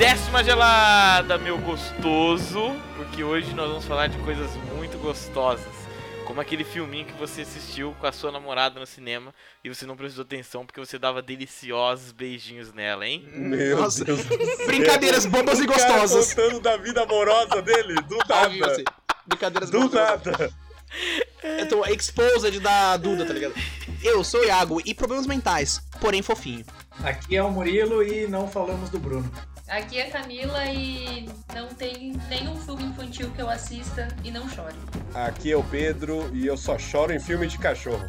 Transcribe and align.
Décima 0.00 0.42
gelada, 0.42 1.36
meu 1.36 1.58
gostoso, 1.58 2.74
porque 2.96 3.22
hoje 3.22 3.52
nós 3.54 3.68
vamos 3.68 3.84
falar 3.84 4.06
de 4.06 4.16
coisas 4.20 4.50
muito 4.74 4.96
gostosas. 4.96 5.66
Como 6.24 6.40
aquele 6.40 6.64
filminho 6.64 7.04
que 7.04 7.12
você 7.18 7.42
assistiu 7.42 7.94
com 8.00 8.06
a 8.06 8.12
sua 8.12 8.32
namorada 8.32 8.80
no 8.80 8.86
cinema 8.86 9.34
e 9.62 9.68
você 9.68 9.84
não 9.84 9.94
prestou 9.94 10.22
atenção 10.22 10.64
porque 10.64 10.80
você 10.80 10.98
dava 10.98 11.20
deliciosos 11.20 12.12
beijinhos 12.12 12.72
nela, 12.72 13.06
hein? 13.06 13.28
Meu 13.30 13.76
Nossa. 13.82 14.02
Deus. 14.02 14.24
do 14.24 14.38
céu. 14.56 14.66
Brincadeiras 14.68 15.26
bobas 15.26 15.58
e 15.58 15.64
O 15.64 15.66
cara 15.68 15.98
gostosas. 16.00 16.32
contando 16.32 16.60
da 16.60 16.78
vida 16.78 17.02
amorosa 17.02 17.60
dele, 17.60 17.94
do 18.08 18.16
nada. 18.26 18.72
assim. 18.72 18.84
Brincadeiras 19.26 19.68
Do 19.68 19.80
gostosas. 19.82 20.24
nada. 20.24 20.50
Eu 21.42 21.68
tô 21.68 21.84
exposed 21.84 22.58
da 22.60 22.96
Duda, 22.96 23.26
tá 23.26 23.34
ligado? 23.34 23.52
Eu 24.02 24.24
sou 24.24 24.40
o 24.40 24.44
Iago 24.46 24.80
e 24.82 24.94
problemas 24.94 25.26
mentais, 25.26 25.78
porém 26.00 26.22
fofinho. 26.22 26.64
Aqui 27.04 27.36
é 27.36 27.42
o 27.42 27.50
Murilo 27.50 28.02
e 28.02 28.26
não 28.26 28.48
falamos 28.48 28.88
do 28.88 28.98
Bruno. 28.98 29.30
Aqui 29.70 29.98
é 29.98 30.10
Camila 30.10 30.64
e 30.66 31.28
não 31.54 31.68
tem 31.68 32.12
nenhum 32.28 32.56
filme 32.56 32.82
infantil 32.84 33.30
que 33.30 33.40
eu 33.40 33.48
assista 33.48 34.08
e 34.24 34.30
não 34.30 34.48
chore. 34.50 34.74
Aqui 35.14 35.52
é 35.52 35.56
o 35.56 35.62
Pedro 35.62 36.28
e 36.34 36.44
eu 36.46 36.56
só 36.56 36.76
choro 36.76 37.12
em 37.12 37.20
filme 37.20 37.46
de 37.46 37.56
cachorro. 37.56 38.04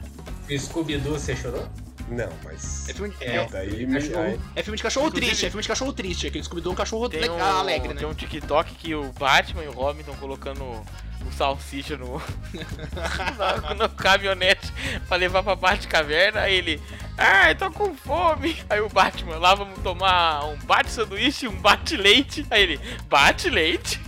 Scooby-Doo, 0.49 1.13
você 1.13 1.35
chorou? 1.35 1.67
Não, 2.09 2.29
mas. 2.43 2.89
É 2.89 2.93
filme, 2.93 3.13
É. 3.21 3.35
é, 3.37 3.45
Daí 3.47 3.85
me. 3.85 3.93
Cachorro. 4.01 4.41
é 4.55 4.63
filme 4.63 4.77
de 4.77 4.83
cachorro 4.83 5.07
Inclusive- 5.07 5.27
triste, 5.27 5.45
é 5.45 5.49
filme 5.49 5.61
de 5.61 5.67
cachorro 5.67 5.93
triste. 5.93 6.27
Aquele 6.27 6.43
Scooby-Doo 6.43 6.71
é 6.71 6.73
um 6.73 6.77
cachorro 6.77 7.07
Tem 7.07 7.21
legal, 7.21 7.37
um, 7.37 7.59
alegre, 7.59 7.87
né? 7.89 7.99
tem 7.99 8.07
um 8.07 8.13
TikTok 8.13 8.73
que 8.75 8.95
o 8.95 9.11
Batman 9.13 9.63
e 9.63 9.67
o 9.67 9.71
Robin 9.71 9.99
estão 10.01 10.15
colocando 10.15 10.65
o 11.31 11.33
salsicha 11.33 11.97
no, 11.97 12.21
na, 13.37 13.73
no 13.73 13.89
caminhonete 13.89 14.71
pra 15.07 15.17
levar 15.17 15.43
pra 15.43 15.55
Batcaverna. 15.55 16.41
Aí 16.41 16.55
ele, 16.55 16.81
ai, 17.17 17.55
tô 17.55 17.71
com 17.71 17.95
fome. 17.95 18.61
Aí 18.69 18.81
o 18.81 18.89
Batman, 18.89 19.37
lá 19.37 19.55
vamos 19.55 19.79
tomar 19.79 20.45
um 20.45 20.57
bate 20.59 20.91
sanduíche 20.91 21.45
e 21.45 21.49
um 21.49 21.55
bate 21.55 21.95
leite. 21.97 22.45
Aí 22.51 22.63
ele, 22.63 22.79
bate 23.07 23.49
leite? 23.49 23.99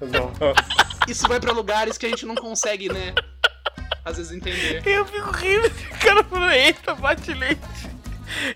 Nossa. 0.00 0.54
Isso 1.08 1.26
vai 1.26 1.40
pra 1.40 1.52
lugares 1.52 1.98
que 1.98 2.06
a 2.06 2.08
gente 2.08 2.24
não 2.24 2.36
consegue, 2.36 2.88
né? 2.88 3.12
Às 4.04 4.16
vezes 4.16 4.32
entender. 4.32 4.82
Eu 4.86 5.04
fico 5.04 5.30
rindo, 5.30 5.66
o 5.66 5.98
cara 5.98 6.24
falou, 6.24 6.50
eita, 6.50 6.94
bate 6.94 7.32
leite. 7.34 7.60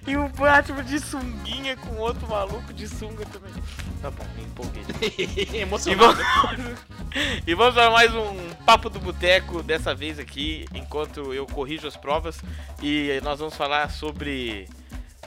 E 0.06 0.16
o 0.16 0.28
Batman 0.28 0.82
de 0.84 0.98
sunguinha 1.00 1.76
com 1.76 1.96
outro 1.96 2.26
maluco 2.28 2.72
de 2.72 2.88
sunga 2.88 3.24
também. 3.26 3.52
Tá 4.00 4.10
bom, 4.10 4.24
me 4.36 4.42
empolguei. 4.44 4.82
E 5.52 5.58
Emocionado. 5.58 6.22
vamos, 6.22 6.78
e 7.46 7.54
vamos 7.54 7.74
para 7.74 7.90
mais 7.90 8.14
um 8.14 8.50
Papo 8.64 8.88
do 8.90 8.98
Boteco, 8.98 9.62
dessa 9.62 9.94
vez 9.94 10.18
aqui, 10.18 10.66
enquanto 10.74 11.32
eu 11.32 11.46
corrijo 11.46 11.86
as 11.86 11.96
provas. 11.96 12.38
E 12.82 13.20
nós 13.22 13.38
vamos 13.38 13.54
falar 13.54 13.90
sobre 13.90 14.68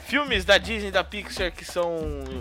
filmes 0.06 0.44
da 0.44 0.58
Disney 0.58 0.88
e 0.88 0.92
da 0.92 1.04
Pixar 1.04 1.52
que 1.52 1.64
são 1.64 1.94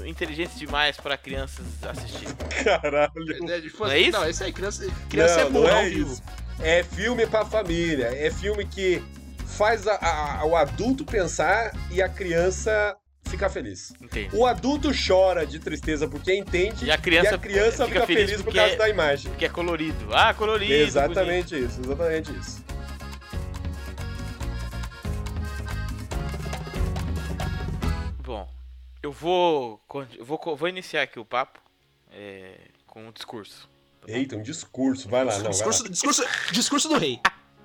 inteligentes 0.05 0.57
demais 0.57 0.97
para 0.97 1.15
crianças 1.17 1.65
assistirem. 1.83 2.33
Caralho. 2.63 3.11
É, 3.49 3.61
tipo, 3.61 3.83
Não 3.85 3.91
é 3.91 3.99
isso? 3.99 4.11
Não, 4.11 4.23
é 4.23 4.29
isso 4.31 4.43
aí. 4.43 4.51
Criança, 4.53 4.87
criança 5.09 5.41
é 5.41 5.43
não, 5.45 5.51
burra 5.51 5.81
é 5.83 5.89
vivo. 5.89 6.13
isso. 6.13 6.23
É 6.61 6.83
filme 6.83 7.25
pra 7.27 7.45
família. 7.45 8.07
É 8.07 8.29
filme 8.31 8.65
que 8.65 9.01
faz 9.59 9.85
a- 9.85 10.39
a- 10.39 10.45
o 10.45 10.55
adulto 10.55 11.03
pensar 11.03 11.73
e 11.91 12.01
a 12.01 12.07
criança 12.07 12.95
ficar 13.25 13.49
feliz. 13.49 13.91
Entende? 14.01 14.33
O 14.33 14.45
adulto 14.45 14.89
chora 15.05 15.45
de 15.45 15.59
tristeza 15.59 16.07
porque 16.07 16.33
entende 16.33 16.85
E 16.85 16.89
a 16.91 16.97
criança 16.97 17.37
criança 17.37 17.85
fica 17.85 17.99
fica, 17.99 18.05
feliz 18.07 18.25
feliz, 18.29 18.37
por 18.37 18.45
porque- 18.45 18.57
causa 18.59 18.77
da 18.77 18.87
imagem. 18.89 19.29
Porque 19.31 19.45
é 19.45 19.49
colorido. 19.49 20.07
Ah, 20.13 20.33
colorido. 20.33 20.71
bonito. 20.71 20.87
Exatamente 20.87 21.55
isso, 21.59 21.81
exatamente 21.83 22.31
isso. 22.39 22.63
Bom, 28.23 28.47
eu 29.01 29.11
vou, 29.11 29.81
eu 30.17 30.25
vou, 30.25 30.39
vou 30.55 30.67
iniciar 30.69 31.01
aqui 31.03 31.19
o 31.19 31.25
papo 31.25 31.59
é, 32.11 32.55
com 32.85 33.07
um 33.07 33.11
discurso. 33.11 33.69
Eita, 34.07 34.35
um 34.35 34.41
discurso. 34.41 35.09
Vai 35.09 35.23
lá, 35.25 35.33
não, 35.33 35.37
vai 35.37 35.45
lá. 35.45 35.49
discurso, 35.51 35.89
discurso, 35.89 36.23
discurso 36.51 36.89
do 36.89 36.97
rei. 36.97 37.19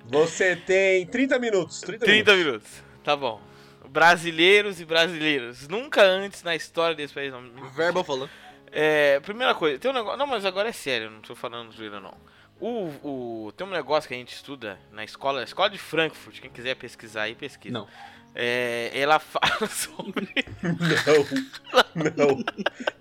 Você 0.07 0.55
tem 0.55 1.05
30 1.05 1.39
minutos. 1.39 1.81
30, 1.81 2.05
30 2.05 2.31
minutos. 2.31 2.45
minutos. 2.45 2.83
Tá 3.03 3.15
bom. 3.15 3.41
Brasileiros 3.89 4.79
e 4.79 4.85
brasileiras. 4.85 5.67
Nunca 5.67 6.03
antes 6.03 6.43
na 6.43 6.55
história 6.55 6.95
desse 6.95 7.13
país. 7.13 7.31
Não, 7.31 7.41
Verbo 7.73 8.03
falou. 8.03 8.29
É, 8.71 9.19
primeira 9.21 9.55
coisa, 9.55 9.79
tem 9.79 9.89
um 9.89 9.93
negócio. 9.93 10.17
Não, 10.17 10.27
mas 10.27 10.45
agora 10.45 10.67
é 10.67 10.73
sério, 10.73 11.09
não 11.09 11.21
tô 11.21 11.33
falando 11.33 11.71
zoeira 11.71 12.01
não. 12.01 12.13
O, 12.59 13.47
o, 13.47 13.51
tem 13.53 13.65
um 13.65 13.69
negócio 13.69 14.07
que 14.07 14.13
a 14.13 14.17
gente 14.17 14.33
estuda 14.33 14.77
na 14.91 15.03
escola, 15.03 15.43
escola 15.43 15.69
de 15.69 15.77
Frankfurt, 15.77 16.41
quem 16.41 16.49
quiser 16.49 16.75
pesquisar 16.75 17.23
aí, 17.23 17.35
pesquisa. 17.35 17.73
Não. 17.73 17.87
É, 18.33 18.91
ela 18.93 19.17
fala 19.17 19.65
sobre. 19.71 20.27
Não, 20.61 22.35
não. 22.35 22.43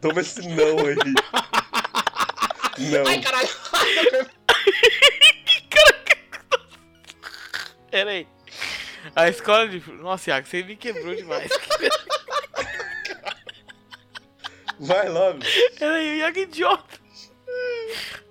Toma 0.01 0.21
esse 0.21 0.49
não 0.49 0.79
aí. 0.79 0.95
Não. 2.77 3.07
Ai, 3.07 3.21
caralho. 3.21 3.49
Pera 7.95 8.11
aí. 8.11 8.27
A 9.15 9.29
escola 9.29 9.69
de. 9.69 9.79
Nossa, 9.93 10.31
Iago, 10.31 10.49
você 10.49 10.65
me 10.65 10.75
quebrou 10.75 11.15
demais. 11.15 11.49
Vai 14.81 15.09
logo. 15.09 15.39
Pera 15.79 15.95
aí, 15.95 16.11
o 16.11 16.17
Iago 16.17 16.39
é 16.41 16.43
idiota. 16.43 16.99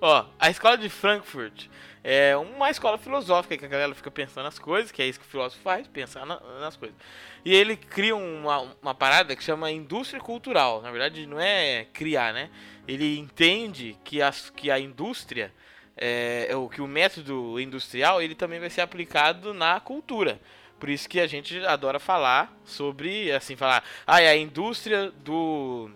Ó, 0.02 0.26
a 0.38 0.50
escola 0.50 0.78
de 0.78 0.90
Frankfurt 0.90 1.68
é 2.04 2.36
uma 2.36 2.70
escola 2.70 2.98
filosófica 2.98 3.58
que 3.58 3.64
a 3.64 3.70
galera 3.70 3.96
fica 3.96 4.12
pensando 4.12 4.44
nas 4.44 4.60
coisas, 4.60 4.92
que 4.92 5.02
é 5.02 5.06
isso 5.08 5.18
que 5.22 5.26
o 5.26 5.30
filósofo 5.30 5.62
faz, 5.64 5.88
pensar 5.88 6.26
na- 6.26 6.42
nas 6.60 6.76
coisas. 6.76 6.98
E 7.46 7.56
ele 7.56 7.78
cria 7.78 8.18
uma, 8.18 8.76
uma 8.82 8.94
parada 8.94 9.34
que 9.34 9.42
chama 9.42 9.72
indústria 9.72 10.20
cultural. 10.20 10.82
Na 10.82 10.92
verdade, 10.92 11.26
não 11.26 11.40
é 11.40 11.86
criar, 11.94 12.34
né? 12.34 12.50
Ele 12.86 13.18
entende 13.18 13.98
que, 14.04 14.22
as, 14.22 14.50
que 14.50 14.70
a 14.70 14.78
indústria, 14.78 15.54
é, 15.98 16.48
é 16.50 16.56
o 16.56 16.68
que 16.70 16.82
o 16.82 16.88
método 16.88 17.60
industrial, 17.60 18.22
ele 18.22 18.36
também 18.36 18.60
vai 18.60 18.70
ser 18.70 18.82
aplicado 18.82 19.54
na 19.54 19.80
cultura. 19.80 20.40
Por 20.80 20.90
isso 20.90 21.08
que 21.08 21.20
a 21.20 21.28
gente 21.28 21.58
adora 21.66 22.00
falar 22.00 22.54
sobre, 22.66 23.32
assim, 23.32 23.56
falar, 23.56 23.84
ah, 24.06 24.20
é 24.22 24.28
a 24.30 24.36
indústria 24.36 25.12
do... 25.24 25.90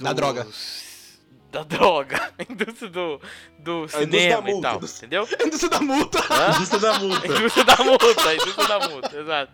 Da 0.00 0.12
droga. 0.12 0.46
Da 1.50 1.62
droga. 1.62 2.30
A 2.38 2.42
indústria 2.52 2.90
do, 2.90 3.18
do 3.58 3.84
indústria 3.84 4.04
cinema 4.04 4.42
da 4.42 4.50
e 4.50 4.52
multa. 4.52 4.68
tal, 4.68 4.80
entendeu? 4.84 5.28
Indústria 5.46 5.70
da 5.70 5.80
multa. 5.80 6.18
Hã? 6.30 6.50
Indústria 6.54 6.78
da 6.80 6.94
A 6.94 6.98
multa. 6.98 7.26
indústria 7.26 7.64
da 7.64 7.76
multa, 7.84 8.28
a 8.28 8.34
indústria 8.34 8.68
da 8.68 8.88
multa, 8.88 9.16
exato. 9.18 9.52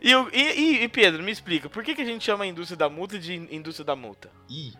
E, 0.00 0.10
e, 0.32 0.82
e- 0.84 0.88
Pedro, 0.88 1.22
me 1.22 1.30
explica, 1.30 1.68
por 1.68 1.84
que, 1.84 1.94
que 1.94 2.00
a 2.00 2.04
gente 2.06 2.24
chama 2.24 2.44
a 2.44 2.46
indústria 2.46 2.78
da 2.78 2.88
multa 2.88 3.18
de 3.18 3.34
in- 3.34 3.46
indústria 3.50 3.84
da 3.84 3.94
multa? 3.94 4.30
Ih, 4.48 4.72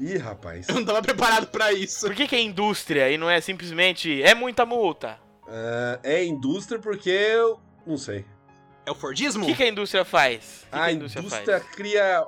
Ih, 0.00 0.16
rapaz. 0.16 0.68
eu 0.68 0.76
não 0.76 0.84
tava 0.84 1.02
preparado 1.02 1.46
pra 1.48 1.72
isso. 1.72 2.06
Por 2.06 2.14
que, 2.14 2.26
que 2.26 2.34
é 2.34 2.40
indústria 2.40 3.10
e 3.10 3.18
não 3.18 3.28
é 3.28 3.40
simplesmente 3.40 4.22
é 4.22 4.34
muita 4.34 4.64
multa? 4.64 5.18
Ah, 5.46 6.00
é 6.02 6.24
indústria 6.24 6.80
porque 6.80 7.10
eu 7.10 7.60
não 7.86 7.98
sei. 7.98 8.24
É 8.86 8.90
o 8.90 8.94
Fordismo? 8.94 9.44
O 9.44 9.46
que, 9.46 9.54
que 9.54 9.62
a 9.62 9.68
indústria 9.68 10.04
faz? 10.04 10.64
Que, 10.64 10.70
que 10.70 10.82
A 10.82 10.92
indústria, 10.92 11.60
cria 11.60 12.26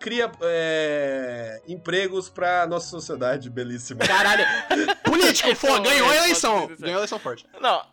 cria 0.00 0.30
é, 0.42 1.62
empregos 1.66 2.28
pra 2.28 2.66
nossa 2.66 2.88
sociedade 2.88 3.48
belíssima. 3.48 4.00
Caralho. 4.00 4.44
Político, 5.02 5.48
Não, 5.66 5.82
ganhou 5.82 6.10
a 6.10 6.14
é, 6.14 6.18
eleição. 6.18 6.62
pode 6.66 6.76
ser. 6.76 6.82
Ganhou 6.82 6.96
a 6.96 7.00
eleição 7.00 7.18
forte. 7.18 7.46
Não, 7.60 7.86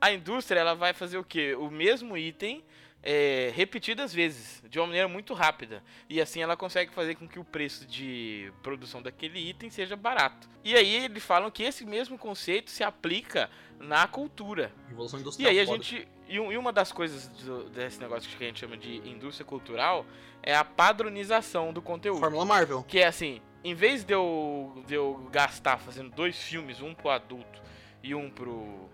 a 0.00 0.12
indústria 0.12 0.58
ela 0.58 0.74
vai 0.74 0.92
fazer 0.92 1.18
o 1.18 1.24
quê? 1.24 1.54
O 1.54 1.70
mesmo 1.70 2.16
item 2.16 2.64
é, 3.02 3.50
repetidas 3.54 4.12
vezes, 4.14 4.62
de 4.68 4.78
uma 4.78 4.86
maneira 4.86 5.08
muito 5.08 5.34
rápida. 5.34 5.82
E 6.08 6.20
assim 6.20 6.40
ela 6.42 6.56
consegue 6.56 6.92
fazer 6.92 7.16
com 7.16 7.26
que 7.26 7.38
o 7.38 7.44
preço 7.44 7.84
de 7.86 8.52
produção 8.62 9.02
daquele 9.02 9.38
item 9.40 9.70
seja 9.70 9.96
barato. 9.96 10.48
E 10.62 10.74
aí 10.76 11.04
eles 11.04 11.22
falam 11.24 11.50
que 11.50 11.62
esse 11.62 11.84
mesmo 11.84 12.16
conceito 12.16 12.70
se 12.70 12.84
aplica 12.84 13.50
na 13.80 14.06
cultura. 14.06 14.72
Revolução 14.88 15.18
E 15.18 15.22
industrial. 15.22 15.50
aí 15.50 15.60
a 15.60 15.66
foda. 15.66 15.82
gente. 15.82 16.08
E 16.28 16.38
uma 16.38 16.72
das 16.72 16.90
coisas 16.92 17.26
do- 17.28 17.68
desse 17.70 18.00
negócio 18.00 18.30
que 18.38 18.42
a 18.42 18.46
gente 18.46 18.60
chama 18.60 18.76
de 18.76 18.96
indústria 19.08 19.44
cultural 19.44 20.06
é 20.42 20.54
a 20.54 20.64
padronização 20.64 21.72
do 21.72 21.82
conteúdo. 21.82 22.20
Fórmula 22.20 22.44
Marvel. 22.46 22.82
Que 22.84 23.00
é 23.00 23.06
assim, 23.06 23.42
em 23.62 23.74
vez 23.74 24.02
de 24.04 24.14
eu, 24.14 24.82
de 24.86 24.94
eu 24.94 25.28
gastar 25.30 25.76
fazendo 25.78 26.10
dois 26.10 26.40
filmes, 26.40 26.80
um 26.80 26.94
pro 26.94 27.10
adulto 27.10 27.60
e 28.02 28.14
um 28.14 28.30
pro 28.30 28.88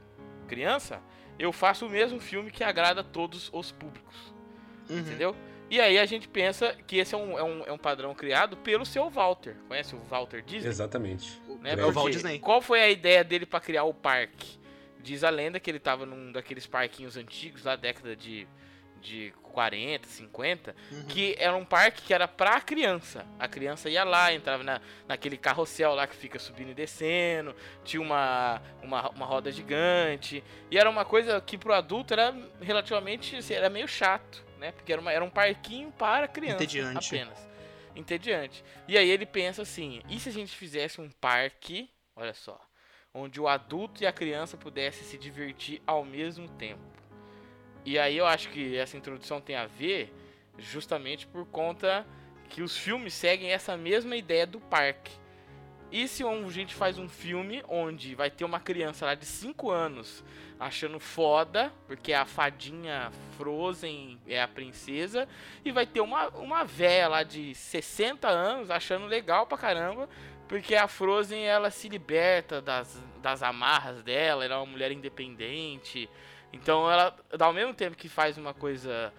criança, 0.49 1.01
eu 1.39 1.53
faço 1.53 1.87
o 1.87 1.91
mesmo 1.91 2.19
filme 2.19 2.51
que 2.51 2.65
agrada 2.65 3.03
todos 3.05 3.51
os 3.53 3.71
públicos. 3.71 4.35
Uhum. 4.89 4.99
Entendeu? 4.99 5.37
E 5.71 5.81
aí 5.81 5.99
a 5.99 6.07
gente 6.07 6.27
pensa 6.27 6.75
que 6.87 6.97
esse 6.97 7.15
é 7.15 7.19
um, 7.19 7.39
é 7.39 7.43
um, 7.43 7.65
é 7.67 7.73
um 7.73 7.79
padrão 7.79 8.15
criado 8.15 8.57
pelo 8.57 8.87
seu 8.87 9.11
Walter. 9.11 9.55
Conhece 9.69 9.95
o 9.95 9.99
Walter 9.99 10.43
Disney? 10.43 10.69
Exatamente. 10.69 11.41
né? 11.61 11.75
É 11.77 11.85
o. 11.85 11.93
Walt 11.93 12.13
Disney. 12.13 12.39
Qual 12.39 12.63
foi 12.63 12.81
a 12.81 12.89
ideia 12.89 13.23
dele 13.23 13.45
pra 13.45 13.61
criar 13.61 13.85
o 13.85 13.93
parque? 13.93 14.59
Diz 15.01 15.23
a 15.23 15.31
lenda 15.31 15.61
que 15.61 15.71
ele 15.71 15.79
tava 15.79 16.07
num 16.07 16.33
daqueles 16.33 16.67
parquinhos 16.67 17.17
antigos, 17.17 17.65
lá 17.65 17.77
década 17.77 18.17
de, 18.17 18.49
de 19.01 19.33
40, 19.53 20.07
50, 20.09 20.77
Uhum. 20.93 21.05
que 21.07 21.35
era 21.39 21.57
um 21.57 21.65
parque 21.65 22.03
que 22.03 22.15
era 22.15 22.29
pra 22.29 22.61
criança. 22.61 23.27
A 23.39 23.49
criança 23.49 23.89
ia 23.91 24.05
lá, 24.05 24.33
entrava 24.33 24.63
na, 24.63 24.81
naquele 25.07 25.37
carrossel 25.37 25.95
lá 25.95 26.07
que 26.07 26.15
fica 26.15 26.39
subindo 26.39 26.71
e 26.71 26.75
descendo, 26.75 27.55
tinha 27.85 28.01
uma, 28.01 28.63
uma, 28.83 29.09
uma 29.11 29.27
roda 29.27 29.51
gigante, 29.51 30.45
e 30.71 30.79
era 30.79 30.89
uma 30.89 31.05
coisa 31.05 31.41
que 31.41 31.59
pro 31.59 31.73
adulto 31.75 32.13
era 32.13 32.35
relativamente, 32.61 33.37
assim, 33.37 33.55
era 33.55 33.69
meio 33.69 33.89
chato, 33.89 34.45
né? 34.59 34.73
Porque 34.73 34.93
era, 34.93 35.01
uma, 35.01 35.13
era 35.13 35.25
um 35.25 35.31
parquinho 35.31 35.91
para 35.93 36.29
criança 36.29 36.63
Entediante. 36.63 37.15
apenas. 37.17 37.49
entediante. 37.97 38.65
E 38.87 38.97
aí 38.97 39.09
ele 39.11 39.27
pensa 39.27 39.63
assim: 39.63 40.03
e 40.09 40.21
se 40.21 40.29
a 40.29 40.33
gente 40.33 40.55
fizesse 40.57 41.01
um 41.01 41.11
parque, 41.21 41.91
olha 42.15 42.35
só, 42.35 42.61
onde 43.13 43.41
o 43.41 43.49
adulto 43.49 44.03
e 44.03 44.07
a 44.07 44.13
criança 44.13 44.57
pudessem 44.57 45.03
se 45.05 45.19
divertir 45.19 45.83
ao 45.87 46.05
mesmo 46.05 46.49
tempo? 46.51 46.81
E 47.85 47.99
aí 47.99 48.17
eu 48.17 48.27
acho 48.27 48.49
que 48.51 48.77
essa 48.77 48.97
introdução 48.97 49.41
tem 49.41 49.57
a 49.57 49.67
ver 49.67 50.13
justamente 50.59 51.27
por 51.27 51.47
conta 51.47 52.07
que 52.49 52.63
os 52.63 52.77
filmes 52.77 53.15
seguem 53.15 53.51
essa 53.51 53.77
mesma 53.77 54.17
ideia 54.17 54.47
do 54.47 54.61
parque. 54.61 55.13
E 55.91 56.07
se 56.07 56.23
a 56.23 56.51
gente 56.51 56.75
faz 56.75 56.99
um 56.99 57.09
filme 57.09 57.63
onde 57.67 58.15
vai 58.15 58.31
ter 58.31 58.45
uma 58.45 58.61
criança 58.61 59.07
lá 59.07 59.15
de 59.15 59.25
5 59.25 59.71
anos 59.71 60.23
achando 60.61 60.99
foda, 60.99 61.73
porque 61.87 62.13
a 62.13 62.27
fadinha 62.27 63.11
Frozen 63.37 64.21
é 64.27 64.43
a 64.43 64.49
princesa, 64.49 65.27
e 65.65 65.71
vai 65.71 65.87
ter 65.87 66.01
uma, 66.01 66.29
uma 66.31 66.65
véia 66.65 67.09
lá 67.09 67.23
de 67.23 67.55
60 67.55 68.29
anos 68.29 68.71
achando 68.71 69.07
legal 69.07 69.47
pra 69.47 69.57
caramba, 69.57 70.09
porque 70.49 70.75
a 70.75 70.89
Frozen 70.89 71.45
ela 71.45 71.71
se 71.71 71.89
liberta 71.89 72.61
das, 72.61 73.01
das 73.23 73.43
amarras 73.43 74.03
dela, 74.03 74.45
ela 74.45 74.55
é 74.55 74.59
uma 74.59 74.67
mulher 74.67 74.91
independente. 74.91 76.09
Então 76.63 76.91
ela, 76.91 77.15
ao 77.39 77.53
mesmo 77.53 77.75
tempo 77.75 77.97
que 77.97 78.09
faz 78.09 78.37
uma 78.39 78.53
coisa 78.55 79.13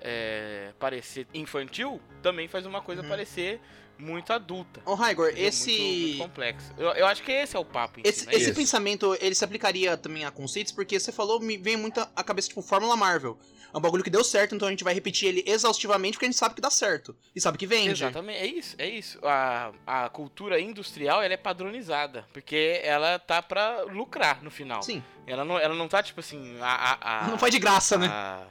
é, 0.00 0.72
parecer 0.78 1.26
infantil, 1.32 2.00
também 2.22 2.48
faz 2.48 2.66
uma 2.66 2.80
coisa 2.82 3.02
Uhum. 3.02 3.08
parecer 3.08 3.60
muito 3.98 4.32
adulta. 4.32 4.80
Ô, 4.84 4.94
Raigor, 4.94 5.28
entendeu? 5.28 5.48
esse. 5.48 5.70
Muito, 5.78 6.00
muito 6.06 6.18
complexo. 6.18 6.72
Eu, 6.76 6.88
eu 6.90 7.06
acho 7.06 7.22
que 7.22 7.30
esse 7.30 7.56
é 7.56 7.58
o 7.60 7.64
papo 7.64 8.00
em 8.00 8.02
Esse, 8.04 8.20
si, 8.20 8.26
né? 8.26 8.34
esse 8.34 8.52
pensamento, 8.52 9.16
ele 9.20 9.34
se 9.34 9.44
aplicaria 9.44 9.96
também 9.96 10.24
a 10.24 10.30
conceitos, 10.30 10.72
porque 10.72 10.98
você 10.98 11.12
falou, 11.12 11.38
me 11.40 11.56
vem 11.56 11.76
muito 11.76 12.00
a 12.00 12.24
cabeça, 12.24 12.48
tipo, 12.48 12.62
Fórmula 12.62 12.96
Marvel. 12.96 13.38
É 13.72 13.78
um 13.78 13.80
bagulho 13.80 14.04
que 14.04 14.10
deu 14.10 14.22
certo, 14.22 14.54
então 14.54 14.68
a 14.68 14.70
gente 14.70 14.84
vai 14.84 14.92
repetir 14.92 15.28
ele 15.28 15.42
exaustivamente, 15.46 16.14
porque 16.14 16.26
a 16.26 16.28
gente 16.30 16.38
sabe 16.38 16.54
que 16.54 16.60
dá 16.60 16.68
certo. 16.70 17.16
E 17.34 17.40
sabe 17.40 17.56
que 17.56 17.66
vende. 17.66 17.90
Exatamente, 17.90 18.38
é 18.38 18.46
isso, 18.46 18.76
é 18.78 18.88
isso. 18.88 19.18
A, 19.22 19.72
a 19.86 20.08
cultura 20.10 20.60
industrial, 20.60 21.22
ela 21.22 21.32
é 21.32 21.36
padronizada, 21.38 22.26
porque 22.32 22.80
ela 22.84 23.18
tá 23.18 23.40
pra 23.42 23.82
lucrar 23.82 24.42
no 24.42 24.50
final. 24.50 24.82
Sim. 24.82 25.02
Ela 25.26 25.44
não, 25.44 25.58
ela 25.58 25.74
não 25.74 25.88
tá, 25.88 26.02
tipo 26.02 26.20
assim, 26.20 26.58
a... 26.60 26.66
a, 27.00 27.24
a 27.24 27.28
Não 27.28 27.38
faz 27.38 27.52
de 27.52 27.58
graça, 27.58 27.96
né? 27.96 28.08
a- 28.08 28.46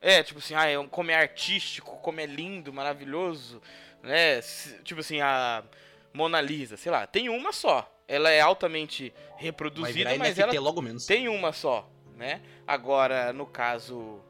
É, 0.00 0.22
tipo 0.22 0.38
assim, 0.38 0.54
ah, 0.54 0.66
é 0.66 0.78
um, 0.78 0.88
como 0.88 1.10
é 1.10 1.14
artístico, 1.16 1.96
como 1.98 2.20
é 2.20 2.26
lindo, 2.26 2.72
maravilhoso, 2.72 3.60
né? 4.02 4.40
Tipo 4.84 5.00
assim, 5.00 5.20
a 5.20 5.62
Mona 6.14 6.40
Lisa, 6.40 6.76
sei 6.76 6.90
lá, 6.90 7.06
tem 7.06 7.28
uma 7.28 7.52
só. 7.52 7.88
Ela 8.08 8.30
é 8.30 8.40
altamente 8.40 9.12
reproduzida, 9.36 10.16
mas 10.18 10.36
NFT 10.36 10.56
ela 10.56 10.60
logo 10.64 10.82
menos. 10.82 11.06
tem 11.06 11.28
uma 11.28 11.52
só, 11.52 11.88
né? 12.16 12.40
Agora, 12.66 13.32
no 13.32 13.46
caso, 13.46 14.20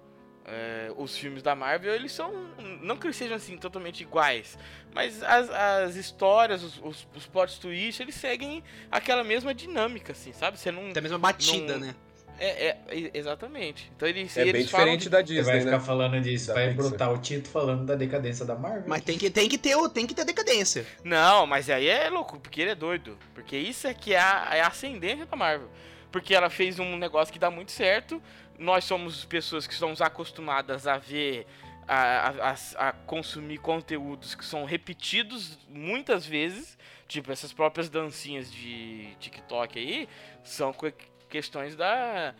é, 0.47 0.91
os 0.97 1.17
filmes 1.17 1.43
da 1.43 1.55
Marvel, 1.55 1.95
eles 1.95 2.13
são. 2.13 2.33
Não 2.81 2.97
que 2.97 3.07
eles 3.07 3.17
sejam 3.17 3.37
assim 3.37 3.57
totalmente 3.57 4.01
iguais, 4.03 4.59
mas 4.95 5.23
as, 5.23 5.49
as 5.51 5.97
histórias, 5.97 6.63
os, 6.63 6.81
os, 6.83 7.07
os 7.15 7.27
plot 7.27 7.61
twists, 7.61 8.01
eles 8.01 8.15
seguem 8.15 8.63
aquela 8.91 9.23
mesma 9.23 9.55
dinâmica, 9.55 10.13
assim, 10.13 10.33
sabe? 10.33 10.59
Você 10.59 10.71
não. 10.73 10.93
Tem 10.93 10.99
a 11.01 11.03
mesma 11.03 11.19
batida, 11.19 11.75
Não- 11.79 11.87
né? 11.87 11.95
É, 12.41 12.71
é- 12.71 13.11
exatamente. 13.15 13.93
Então 13.95 14.09
eles. 14.09 14.37
É 14.37 14.41
eles 14.41 14.53
bem 14.53 14.67
falam 14.67 14.87
diferente 14.87 15.09
da 15.09 15.19
Você 15.19 15.25
Disney, 15.25 15.43
vai 15.53 15.61
ficar 15.61 15.79
né? 15.79 15.85
falando 15.85 16.21
disso, 16.21 16.49
Da 16.49 16.55
vai 16.55 16.69
Pixar. 16.71 16.89
brotar 16.89 17.13
o 17.13 17.19
Tito 17.19 17.49
falando 17.49 17.85
da 17.87 17.95
decadência 17.95 18.45
da 18.45 18.57
Marvel. 18.57 18.85
Mas 18.87 19.03
tem 19.03 19.17
que, 19.17 19.31
tem 19.31 19.49
que 19.49 19.57
ter 19.59 19.77
o- 19.77 19.89
tem 19.89 20.07
que 20.07 20.15
ter 20.15 20.25
decadência. 20.25 20.85
Não, 21.05 21.47
mas 21.47 21.71
aí 21.71 21.87
é 21.87 22.09
louco, 22.09 22.41
porque 22.41 22.61
ele 22.63 22.71
é 22.71 22.75
doido. 22.75 23.17
Porque 23.35 23.57
isso 23.57 23.87
é 23.87 23.95
que 23.95 24.15
é 24.15 24.19
a, 24.19 24.49
é 24.55 24.61
a 24.61 24.67
ascendência 24.69 25.25
da 25.27 25.37
Marvel. 25.37 25.69
Porque 26.11 26.35
ela 26.35 26.51
fez 26.51 26.79
um 26.81 26.97
negócio 26.97 27.33
que 27.33 27.39
dá 27.39 27.51
muito 27.51 27.71
certo. 27.71 28.21
Nós 28.63 28.85
somos 28.85 29.25
pessoas 29.25 29.67
que 29.67 29.75
estamos 29.75 30.01
acostumadas 30.01 30.87
a 30.87 30.97
ver. 30.99 31.47
A, 31.89 32.29
a- 32.53 32.89
a- 32.89 32.93
consumir 32.93 33.59
conteúdos 33.59 34.37
que 34.37 34.45
são 34.45 34.65
repetidos 34.65 35.59
muitas 35.69 36.25
vezes. 36.25 36.79
Tipo, 37.09 37.33
essas 37.33 37.53
próprias 37.53 37.91
dancinhas 37.91 38.51
de 38.53 39.15
TikTok 39.19 39.79
aí 39.79 40.09
são 40.45 40.73
que- 40.73 40.95
questões 41.29 41.75
da 41.75 42.35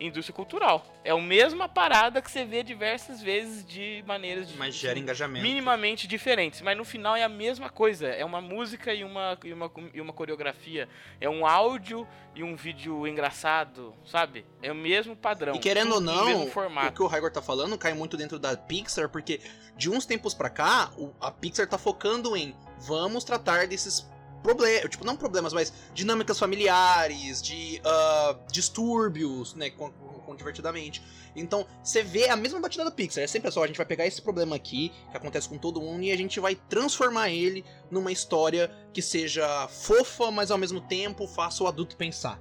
indústria 0.00 0.34
cultural. 0.34 0.84
É 1.04 1.10
a 1.10 1.16
mesma 1.20 1.68
parada 1.68 2.20
que 2.22 2.30
você 2.30 2.44
vê 2.44 2.62
diversas 2.62 3.20
vezes 3.20 3.64
de 3.64 4.02
maneiras 4.06 4.48
de 4.48 4.56
Mas 4.56 4.74
gera 4.74 4.98
engajamento. 4.98 5.42
minimamente 5.42 6.06
diferentes, 6.06 6.60
mas 6.60 6.76
no 6.76 6.84
final 6.84 7.16
é 7.16 7.22
a 7.24 7.28
mesma 7.28 7.68
coisa. 7.68 8.06
É 8.08 8.24
uma 8.24 8.40
música 8.40 8.92
e 8.94 9.02
uma, 9.04 9.38
e 9.44 9.52
uma, 9.52 9.70
e 9.94 10.00
uma 10.00 10.12
coreografia. 10.12 10.88
É 11.20 11.28
um 11.28 11.46
áudio 11.46 12.06
e 12.34 12.42
um 12.44 12.54
vídeo 12.54 13.06
engraçado, 13.06 13.94
sabe? 14.04 14.46
É 14.62 14.70
o 14.70 14.74
mesmo 14.74 15.16
padrão. 15.16 15.54
E 15.54 15.58
querendo 15.58 15.94
ou 15.94 16.00
não, 16.00 16.44
o 16.44 16.50
formato. 16.50 16.92
que 16.94 17.02
o 17.02 17.06
Raigor 17.06 17.30
tá 17.32 17.42
falando 17.42 17.76
cai 17.78 17.94
muito 17.94 18.16
dentro 18.16 18.38
da 18.38 18.56
Pixar, 18.56 19.08
porque 19.08 19.40
de 19.76 19.90
uns 19.90 20.06
tempos 20.06 20.34
pra 20.34 20.50
cá, 20.50 20.90
o- 20.96 21.12
a 21.20 21.30
Pixar 21.30 21.66
tá 21.68 21.78
focando 21.78 22.36
em 22.36 22.54
vamos 22.80 23.24
tratar 23.24 23.66
desses 23.66 24.06
problemas, 24.42 24.90
tipo, 24.90 25.04
não 25.04 25.16
problemas, 25.16 25.52
mas 25.52 25.72
dinâmicas 25.92 26.38
familiares, 26.38 27.42
de 27.42 27.80
ah, 27.84 28.36
distúrbios, 28.50 29.54
né, 29.54 29.70
com, 29.70 29.90
com 29.90 30.34
divertidamente. 30.34 31.02
Então, 31.34 31.66
você 31.82 32.02
vê 32.02 32.28
a 32.28 32.36
mesma 32.36 32.60
batida 32.60 32.84
da 32.84 32.90
Pixar, 32.90 33.22
é 33.22 33.26
sempre 33.26 33.50
só, 33.50 33.62
a 33.62 33.66
gente 33.66 33.76
vai 33.76 33.86
pegar 33.86 34.06
esse 34.06 34.20
problema 34.20 34.56
aqui, 34.56 34.92
que 35.10 35.16
acontece 35.16 35.48
com 35.48 35.58
todo 35.58 35.80
mundo, 35.80 36.02
e 36.02 36.12
a 36.12 36.16
gente 36.16 36.40
vai 36.40 36.54
transformar 36.54 37.30
ele 37.30 37.64
numa 37.90 38.10
história 38.10 38.70
que 38.92 39.00
seja 39.00 39.68
fofa, 39.68 40.30
mas 40.30 40.50
ao 40.50 40.58
mesmo 40.58 40.80
tempo 40.80 41.26
faça 41.26 41.62
o 41.62 41.66
adulto 41.66 41.96
pensar. 41.96 42.40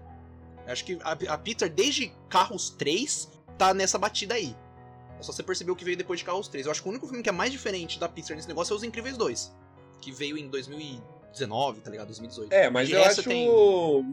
Acho 0.65 0.83
que 0.83 0.99
a, 1.01 1.11
a 1.33 1.38
Pixar, 1.38 1.69
desde 1.69 2.11
Carros 2.29 2.69
3, 2.71 3.29
tá 3.57 3.73
nessa 3.73 3.97
batida 3.97 4.35
aí. 4.35 4.55
É 5.19 5.23
só 5.23 5.31
você 5.31 5.41
perceber 5.41 5.71
o 5.71 5.75
que 5.75 5.85
veio 5.85 5.97
depois 5.97 6.19
de 6.19 6.25
Carros 6.25 6.47
3. 6.47 6.65
Eu 6.65 6.71
acho 6.71 6.81
que 6.81 6.88
o 6.88 6.91
único 6.91 7.07
filme 7.07 7.23
que 7.23 7.29
é 7.29 7.31
mais 7.31 7.51
diferente 7.51 7.99
da 7.99 8.07
Pixar 8.07 8.35
nesse 8.35 8.47
negócio 8.47 8.73
é 8.73 8.75
Os 8.75 8.83
Incríveis 8.83 9.17
2. 9.17 9.55
Que 10.01 10.11
veio 10.11 10.38
em 10.38 10.47
2019, 11.45 11.81
tá 11.81 11.89
ligado? 11.91 12.07
2018. 12.07 12.51
É, 12.53 12.69
mas 12.69 12.89
eu 12.89 13.03
acho 13.03 13.23
tem- 13.23 13.49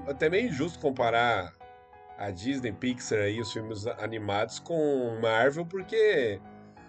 até 0.08 0.28
meio 0.28 0.48
injusto 0.48 0.78
comparar 0.78 1.52
a 2.18 2.30
Disney, 2.30 2.72
Pixar 2.72 3.18
aí, 3.20 3.40
os 3.40 3.52
filmes 3.52 3.86
animados 3.86 4.58
com 4.58 5.18
Marvel, 5.20 5.66
porque 5.66 6.40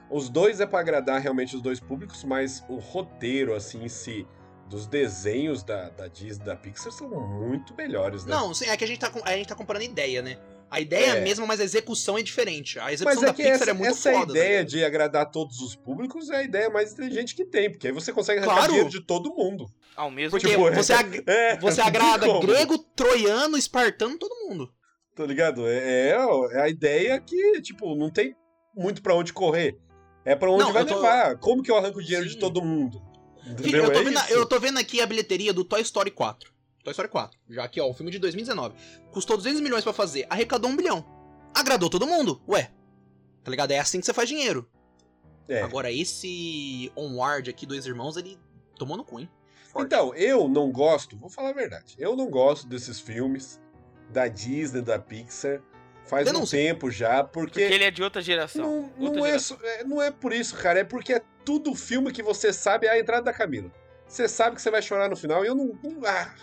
os 0.09 0.29
dois 0.29 0.59
é 0.59 0.65
pra 0.65 0.79
agradar 0.79 1.19
realmente 1.21 1.55
os 1.55 1.61
dois 1.61 1.79
públicos, 1.79 2.23
mas 2.23 2.63
o 2.69 2.75
roteiro, 2.77 3.55
assim, 3.55 3.83
em 3.83 3.89
si, 3.89 4.27
dos 4.69 4.87
desenhos 4.87 5.63
da, 5.63 5.89
da 5.89 6.07
Disney 6.07 6.43
e 6.43 6.45
da 6.47 6.55
Pixar 6.55 6.91
são 6.91 7.09
muito 7.09 7.73
melhores, 7.75 8.25
né? 8.25 8.31
Não, 8.35 8.53
sim, 8.53 8.65
é 8.67 8.75
que 8.77 8.83
a 8.83 8.87
gente, 8.87 8.99
tá, 8.99 9.11
a 9.23 9.31
gente 9.31 9.47
tá 9.47 9.55
comparando 9.55 9.85
ideia, 9.85 10.21
né? 10.21 10.37
A 10.69 10.79
ideia 10.81 11.05
é 11.05 11.11
a 11.11 11.15
É. 11.17 11.21
mesma, 11.21 11.45
mas 11.45 11.59
a 11.59 11.63
execução 11.63 12.17
é 12.17 12.23
diferente. 12.23 12.79
A 12.79 12.85
Mas 12.85 12.93
execução 12.95 13.23
é 13.23 13.25
da 13.27 13.33
que 13.33 13.43
Pixar 13.43 13.61
essa, 13.61 13.69
é 13.69 13.73
muito 13.73 13.91
essa 13.91 14.11
foda. 14.11 14.25
tá 14.25 14.31
ideia 14.31 14.65
de 14.65 14.83
agradar 14.83 15.29
todos 15.31 15.59
os 15.61 15.75
públicos 15.75 16.29
é 16.29 16.37
a 16.37 16.43
ideia 16.43 16.69
mais 16.69 16.91
inteligente 16.93 17.35
que 17.35 17.45
tem, 17.45 17.69
porque 17.69 17.87
aí 17.87 17.93
você 17.93 18.11
consegue 18.11 18.39
arrancar 18.39 18.55
Claro. 18.55 18.71
dinheiro 18.71 18.89
de 18.89 19.01
todo 19.05 19.33
mundo. 19.35 19.67
Ao 19.95 20.09
mesmo 20.11 20.31
Porque 20.31 20.47
Tipo, 20.49 20.71
você, 20.71 20.91
ag- 20.93 21.23
É, 21.27 21.57
você 21.59 21.79
agrada 22.19 22.25
como. 22.25 22.41
grego, 22.41 22.77
troiano, 22.95 23.57
espartano, 23.57 24.17
todo 24.17 24.35
mundo. 24.49 24.69
Tá 25.15 25.25
ligado? 25.25 25.65
É, 25.67 26.09
é 26.09 26.17
é 26.53 26.61
a 26.61 26.67
ideia 26.67 27.19
que, 27.21 27.61
tipo, 27.61 27.95
não 27.95 28.09
tem 28.09 28.35
muito 28.75 29.01
pra 29.01 29.15
onde 29.15 29.31
correr. 29.31 29.77
É 30.25 30.35
pra 30.35 30.49
onde 30.51 30.63
Não, 30.63 30.73
vai 30.73 30.83
tô- 30.83 30.95
levar. 30.95 31.37
Como 31.37 31.61
que 31.63 31.69
eu 31.71 31.77
arranco 31.77 32.01
dinheiro 32.03 32.25
Sim. 32.27 32.33
de 32.33 32.39
todo 32.39 32.61
mundo? 32.61 32.99
Entendeu? 33.47 33.83
eu, 33.85 33.93
tô 33.93 33.99
É 33.99 34.03
vendo, 34.03 34.19
eu 34.29 34.45
tô 34.47 34.59
vendo 34.59 34.79
aqui 34.79 34.99
a 34.99 35.05
bilheteria 35.05 35.53
do 35.53 35.63
Toy 35.63 35.79
Story 35.81 36.09
4. 36.09 36.51
Toy 36.85 36.91
Story 36.91 37.09
4. 37.09 37.37
Já 37.49 37.63
aqui, 37.63 37.81
ó, 37.81 37.89
o 37.89 37.93
filme 37.93 38.11
de 38.11 38.19
2019. 38.19 38.75
Custou 39.11 39.35
200 39.35 39.59
milhões 39.59 39.83
pra 39.83 39.91
fazer, 39.91 40.25
arrecadou 40.29 40.69
um 40.69 40.75
bilhão. 40.77 41.03
Agradou 41.53 41.89
todo 41.89 42.05
mundo. 42.07 42.41
Ué, 42.47 42.71
tá 43.43 43.49
ligado? 43.51 43.71
É 43.71 43.79
assim 43.79 43.99
que 43.99 44.05
você 44.05 44.13
faz 44.13 44.29
dinheiro. 44.29 44.69
É. 45.49 45.61
Agora, 45.61 45.91
esse 45.91 46.91
Onward 46.95 47.49
aqui, 47.49 47.65
Dois 47.65 47.85
Irmãos, 47.85 48.17
ele 48.17 48.37
tomou 48.77 48.95
no 48.97 49.03
cu, 49.03 49.19
hein? 49.19 49.29
Forte. 49.69 49.85
Então, 49.87 50.13
eu 50.15 50.47
não 50.47 50.71
gosto, 50.71 51.17
vou 51.17 51.29
falar 51.29 51.49
a 51.49 51.53
verdade, 51.53 51.95
eu 51.99 52.15
não 52.15 52.29
gosto 52.29 52.65
desses 52.67 52.99
filmes 52.99 53.59
da 54.09 54.27
Disney, 54.27 54.81
da 54.81 54.97
Pixar, 54.97 55.61
faz 56.05 56.25
Denúncia. 56.25 56.57
um 56.57 56.61
tempo 56.63 56.89
já, 56.89 57.23
porque, 57.23 57.59
Porque 57.61 57.73
ele 57.73 57.83
é 57.83 57.91
de 57.91 58.01
outra 58.01 58.21
geração. 58.21 58.63
não, 58.97 59.05
outra 59.05 59.19
não, 59.19 59.25
é, 59.25 59.29
geração. 59.29 59.57
é- 59.63 59.83
não 59.83 60.01
é 60.01 60.11
por 60.11 60.31
isso, 60.33 60.55
cara, 60.55 60.79
é 60.79 60.83
porque 60.83 61.13
é 61.13 61.21
tudo 61.43 61.75
filme 61.75 62.11
que 62.11 62.23
você 62.23 62.53
sabe 62.53 62.87
é 62.87 62.91
a 62.91 62.99
entrada 62.99 63.23
da 63.23 63.33
Camila. 63.33 63.71
Você 64.07 64.27
sabe 64.27 64.55
que 64.55 64.61
você 64.61 64.71
vai 64.71 64.81
chorar 64.81 65.09
no 65.09 65.15
final 65.15 65.43
e 65.43 65.47
eu 65.47 65.55
não. 65.55 65.77
não- 65.83 66.01
ah, 66.05 66.33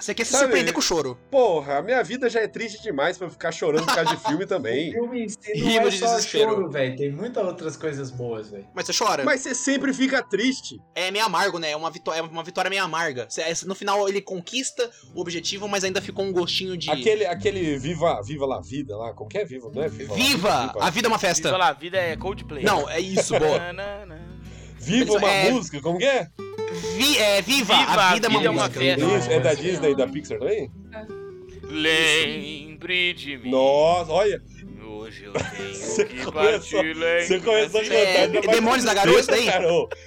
Você 0.00 0.14
quer 0.14 0.24
se 0.24 0.32
Sabe- 0.32 0.44
surpreender 0.44 0.72
com 0.72 0.80
o 0.80 0.82
choro. 0.82 1.18
porra, 1.30 1.78
a 1.78 1.82
minha 1.82 2.02
vida 2.02 2.28
já 2.30 2.40
é 2.40 2.48
triste 2.48 2.82
demais 2.82 3.18
pra 3.18 3.26
eu 3.26 3.30
ficar 3.30 3.52
chorando 3.52 3.84
por 3.84 3.94
causa 3.94 4.16
de 4.16 4.22
filme 4.22 4.46
também. 4.46 4.92
filme 4.92 5.24
em 5.24 5.28
si 5.28 5.38
é 5.50 5.52
de 5.88 5.98
só 5.98 6.06
desespero. 6.16 6.50
choro, 6.52 6.70
velho. 6.70 6.96
Tem 6.96 7.12
muitas 7.12 7.44
outras 7.44 7.76
coisas 7.76 8.10
boas, 8.10 8.50
velho. 8.50 8.66
Mas 8.74 8.86
você 8.86 8.92
chora. 8.92 9.24
Mas 9.24 9.40
você 9.42 9.54
sempre 9.54 9.92
fica 9.92 10.22
triste. 10.22 10.80
É 10.94 11.10
meio 11.10 11.24
amargo, 11.24 11.58
né? 11.58 11.70
É 11.72 11.76
uma, 11.76 11.90
vitó 11.90 12.14
é 12.14 12.22
uma 12.22 12.42
vitória 12.42 12.68
meio 12.70 12.82
amarga. 12.82 13.28
É- 13.38 13.52
No 13.66 13.74
final 13.74 14.08
ele 14.08 14.20
conquista 14.22 14.90
o 15.14 15.20
objetivo, 15.20 15.68
mas 15.68 15.84
ainda 15.84 16.00
ficou 16.00 16.24
um 16.24 16.32
gostinho 16.32 16.76
de. 16.76 16.90
Aquele, 16.90 17.26
aquele 17.26 17.78
Viva, 17.78 18.22
Viva 18.22 18.46
la 18.46 18.60
Vida 18.60 18.96
lá, 18.96 19.14
que 19.28 19.38
é 19.38 19.44
Viva? 19.44 19.70
Não 19.74 19.82
é 19.82 19.88
Viva? 19.88 20.12
la 20.12 20.16
Viva! 20.18 20.74
A 20.80 20.90
vida 20.90 21.06
é 21.06 21.10
uma 21.10 21.18
festa. 21.18 21.48
Viva 21.48 21.58
lá, 21.58 21.68
a 21.68 21.72
vida 21.72 21.98
é 21.98 22.16
Coldplay. 22.16 22.64
Não, 22.64 22.88
é 22.88 22.98
isso, 23.00 23.38
boa. 23.38 23.60
Viva 24.80 25.12
uma 25.14 25.30
É- 25.30 25.50
música, 25.50 25.80
como 25.80 25.98
que 25.98 26.04
é? 26.04 26.28
Vi- 26.96 27.18
é, 27.18 27.42
viva, 27.42 27.74
Viva, 27.76 27.92
a 27.92 28.14
vida 28.14 28.26
é 28.26 28.30
uma 28.30 28.38
vida 28.38 28.46
é 28.48 28.50
uma 28.50 28.62
música. 28.68 28.80
festa. 28.80 29.04
Isso, 29.18 29.30
é 29.30 29.40
da 29.40 29.54
Disney 29.54 29.90
e 29.92 29.94
da 29.96 30.06
Pixar 30.06 30.38
também? 30.38 30.70
Lembre 31.64 33.14
de 33.14 33.38
mim. 33.38 33.50
Nossa, 33.50 34.10
olha, 34.12 34.42
Hoje 35.02 35.24
eu 35.24 35.32
tenho 35.32 35.74
Você 35.74 36.04
que 36.04 36.24
começou- 36.24 36.82
Você 36.82 37.40
começou 37.40 37.80
a 37.80 37.84
cantar. 37.84 37.94
É, 37.96 38.28
Demônios 38.52 38.84
da 38.84 38.92
Garoa, 38.94 39.18
isso 39.18 39.30
daí? 39.30 39.44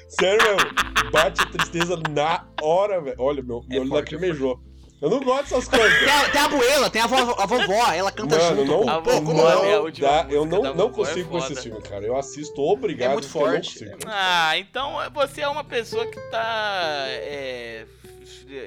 Sério, 0.07 0.41
meu. 0.43 1.11
Bate 1.11 1.45
tristeza 1.51 1.99
na 2.11 2.45
hora, 2.61 3.01
velho. 3.01 3.15
Olha, 3.19 3.41
meu, 3.43 3.63
meu 3.67 3.81
olho 3.81 3.89
forte, 3.89 4.13
é 4.13 4.17
lacrimejou. 4.17 4.59
Eu 5.03 5.09
não 5.09 5.19
gosto 5.19 5.49
dessas 5.49 5.67
coisas. 5.67 5.99
Tem 5.99 6.09
a, 6.09 6.29
tem 6.29 6.41
a 6.41 6.45
abuela, 6.45 6.89
tem 6.89 7.01
a, 7.01 7.07
vovó, 7.07 7.35
a 7.37 7.45
vovó, 7.45 7.91
ela 7.91 8.09
canta 8.09 8.37
Mano, 8.37 8.65
junto. 8.65 8.85
não, 8.85 8.89
A 8.89 9.01
pô, 9.01 9.11
como 9.21 9.33
não? 9.33 9.49
é 9.65 9.75
não 9.77 9.91
dá, 9.91 10.27
eu 10.29 10.45
não, 10.45 10.73
não 10.73 10.87
é 10.87 10.91
consigo 10.91 11.29
com 11.29 11.37
esse 11.39 11.55
filme, 11.61 11.81
cara. 11.81 12.05
Eu 12.05 12.15
assisto 12.15 12.61
obrigado, 12.61 13.09
É 13.09 13.13
muito 13.13 13.27
eu 13.27 13.41
não 13.41 13.47
forte. 13.51 13.85
Ah, 14.07 14.57
então 14.57 14.93
você 15.13 15.41
é 15.41 15.47
uma 15.49 15.65
pessoa 15.65 16.07
que 16.07 16.17
tá 16.31 17.03
é, 17.09 17.85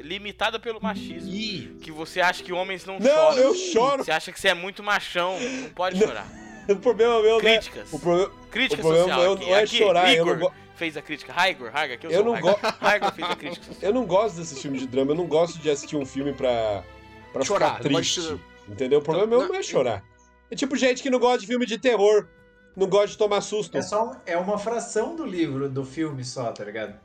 limitada 0.03 0.59
pelo 0.61 0.79
machismo. 0.79 1.33
Ih, 1.33 1.79
Que 1.81 1.91
você 1.91 2.21
acha 2.21 2.43
que 2.43 2.53
homens 2.53 2.85
não, 2.85 2.99
Não, 2.99 3.09
choram. 3.11 3.39
eu 3.39 3.55
choro. 3.55 4.05
Você 4.05 4.13
acha 4.13 4.31
que 4.31 4.39
você 4.39 4.49
é 4.49 4.55
muito 4.55 4.83
machão, 4.83 5.41
não 5.41 5.71
pode 5.71 5.99
Não. 5.99 6.07
chorar. 6.07 6.27
O 6.69 6.75
problema 6.75 7.23
meu, 7.23 7.41
né? 7.41 7.53
Críticas. 7.59 7.93
O 7.93 7.99
problema, 8.01 8.33
Crítica 8.51 8.81
o 8.83 8.85
problema 8.85 9.05
social 9.07 9.23
meu 9.23 9.33
aqui. 9.35 9.47
não 9.47 9.55
é 9.57 9.63
aqui, 9.63 9.79
chorar, 9.79 10.13
eu 10.13 10.23
Igor 10.25 10.35
não 10.35 10.41
go- 10.49 10.53
fez 10.77 10.97
a 10.97 11.03
crítica. 11.03 11.33
Raigor, 11.33 11.71
Raigor, 11.73 11.95
aqui 11.97 12.07
eu, 12.07 12.11
Eu 12.11 12.17
sou 12.17 12.25
não 12.27 12.33
Raigor. 12.35 12.53
go- 12.61 12.69
Raigor 12.81 13.13
fez 13.13 13.29
a 13.31 13.37
crítica 13.37 13.67
eu 13.83 13.93
não 13.95 14.07
gosto 14.07 14.37
desses 14.37 14.61
filmes 14.61 14.81
de 14.83 14.87
drama. 14.87 15.13
Eu 15.13 15.17
não 15.17 15.27
gosto 15.27 15.59
de 15.59 15.71
assistir 15.71 15.97
um 15.97 16.07
filme 16.07 16.33
pra, 16.33 16.85
pra 17.33 17.45
Chorar, 17.45 17.77
ficar 17.79 17.89
gosto 17.91 18.15
triste. 18.15 18.21
de- 18.67 18.73
Entendeu? 18.73 18.99
O 18.99 19.03
problema 19.03 19.27
meu 19.29 19.49
não 19.49 19.55
é 19.55 19.63
chorar. 19.63 20.03
É 20.51 20.55
tipo 20.57 20.77
gente 20.77 21.03
que 21.03 21.11
não 21.11 21.19
gosta 21.19 21.39
de 21.41 21.47
filme 21.47 21.67
de 21.67 21.79
terror. 21.79 22.29
Não 22.77 22.87
gosta 22.89 23.09
de 23.09 23.19
tomar 23.19 23.41
susto. 23.41 23.79
É 23.79 23.83
só 23.83 24.21
é 24.27 24.37
uma 24.37 24.59
fração 24.59 25.17
do 25.17 25.25
livro, 25.25 25.69
do 25.69 25.85
filme 25.85 26.23
só, 26.25 26.53
tá 26.53 26.63
ligado? 26.65 26.99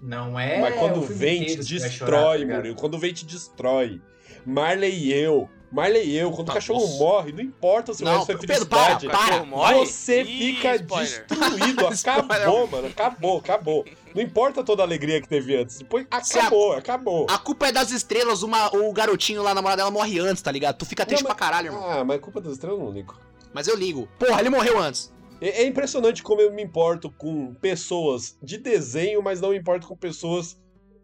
Não 0.00 0.38
é. 0.38 0.60
Mas 0.60 0.74
quando 0.76 1.00
vem 1.02 1.44
te 1.44 1.56
que 1.56 1.56
vai 1.56 1.64
chorar, 1.90 2.20
destrói, 2.20 2.46
tá? 2.46 2.54
Murilo. 2.56 2.76
Quando 2.76 2.98
vem 2.98 3.12
te 3.12 3.26
destrói. 3.26 4.00
Marley 4.44 4.92
e 5.08 5.12
eu. 5.12 5.48
Marley 5.76 6.08
e 6.08 6.16
eu. 6.16 6.30
Quando 6.32 6.46
Tá, 6.46 6.52
o 6.52 6.54
cachorro 6.54 6.80
nossa. 6.80 6.98
morre, 6.98 7.32
não 7.32 7.40
importa 7.42 7.92
se 7.94 8.02
Não, 8.02 8.16
vai 8.16 8.20
ser 8.26 8.38
Pedro, 8.38 8.46
felicidade. 8.66 9.06
para, 9.08 9.18
para. 9.28 9.44
Morre? 9.44 9.74
Você 9.86 10.22
Ih, 10.22 10.54
fica 10.56 10.74
spoiler. 10.76 11.26
destruído. 11.26 11.86
Acabou, 11.86 12.66
mano. 12.66 12.86
Acabou, 12.88 13.38
acabou. 13.38 13.84
Não 14.14 14.22
importa 14.22 14.64
toda 14.64 14.82
a 14.82 14.86
alegria 14.86 15.20
que 15.20 15.28
teve 15.28 15.54
antes. 15.56 15.78
Depois 15.78 16.06
Se 16.22 16.38
a- 16.38 16.42
acabou, 16.42 16.72
acabou. 16.72 17.26
a 17.28 17.38
culpa 17.38 17.66
é 17.68 17.72
das 17.72 17.90
estrelas, 17.90 18.42
uma, 18.42 18.74
o 18.74 18.92
garotinho 18.92 19.42
lá, 19.42 19.50
a 19.50 19.54
namorada 19.54 19.82
dela, 19.82 19.90
morre 19.90 20.18
antes, 20.18 20.42
tá 20.42 20.50
ligado? 20.50 20.76
Tu 20.78 20.86
fica 20.86 21.04
triste 21.04 21.22
Não, 21.22 21.26
pra 21.28 21.34
caralho, 21.36 21.66
irmão. 21.68 21.84
Ah, 21.90 22.02
mas 22.04 22.20
culpa 22.20 22.40
das 22.40 22.54
estrelas 22.54 22.78
eu 22.78 22.84
não 22.86 22.92
ligo. 22.92 23.14
Mas 23.52 23.68
eu 23.68 23.76
ligo. 23.76 24.08
Porra, 24.18 24.40
ele 24.40 24.48
morreu 24.50 24.78
antes. 24.78 25.12
É, 25.40 25.62
é 25.62 25.66
impressionante 25.66 26.22
como 26.22 26.40
eu 26.40 26.50
me 26.50 26.62
importo 26.62 27.10
com 27.10 27.52
pessoas 27.56 28.38
de 28.42 28.56
desenho, 28.56 29.22
mas 29.22 29.38
não 29.40 29.50
me 29.50 29.58
importo 29.58 29.86
com 29.86 29.94
pessoas 29.94 30.56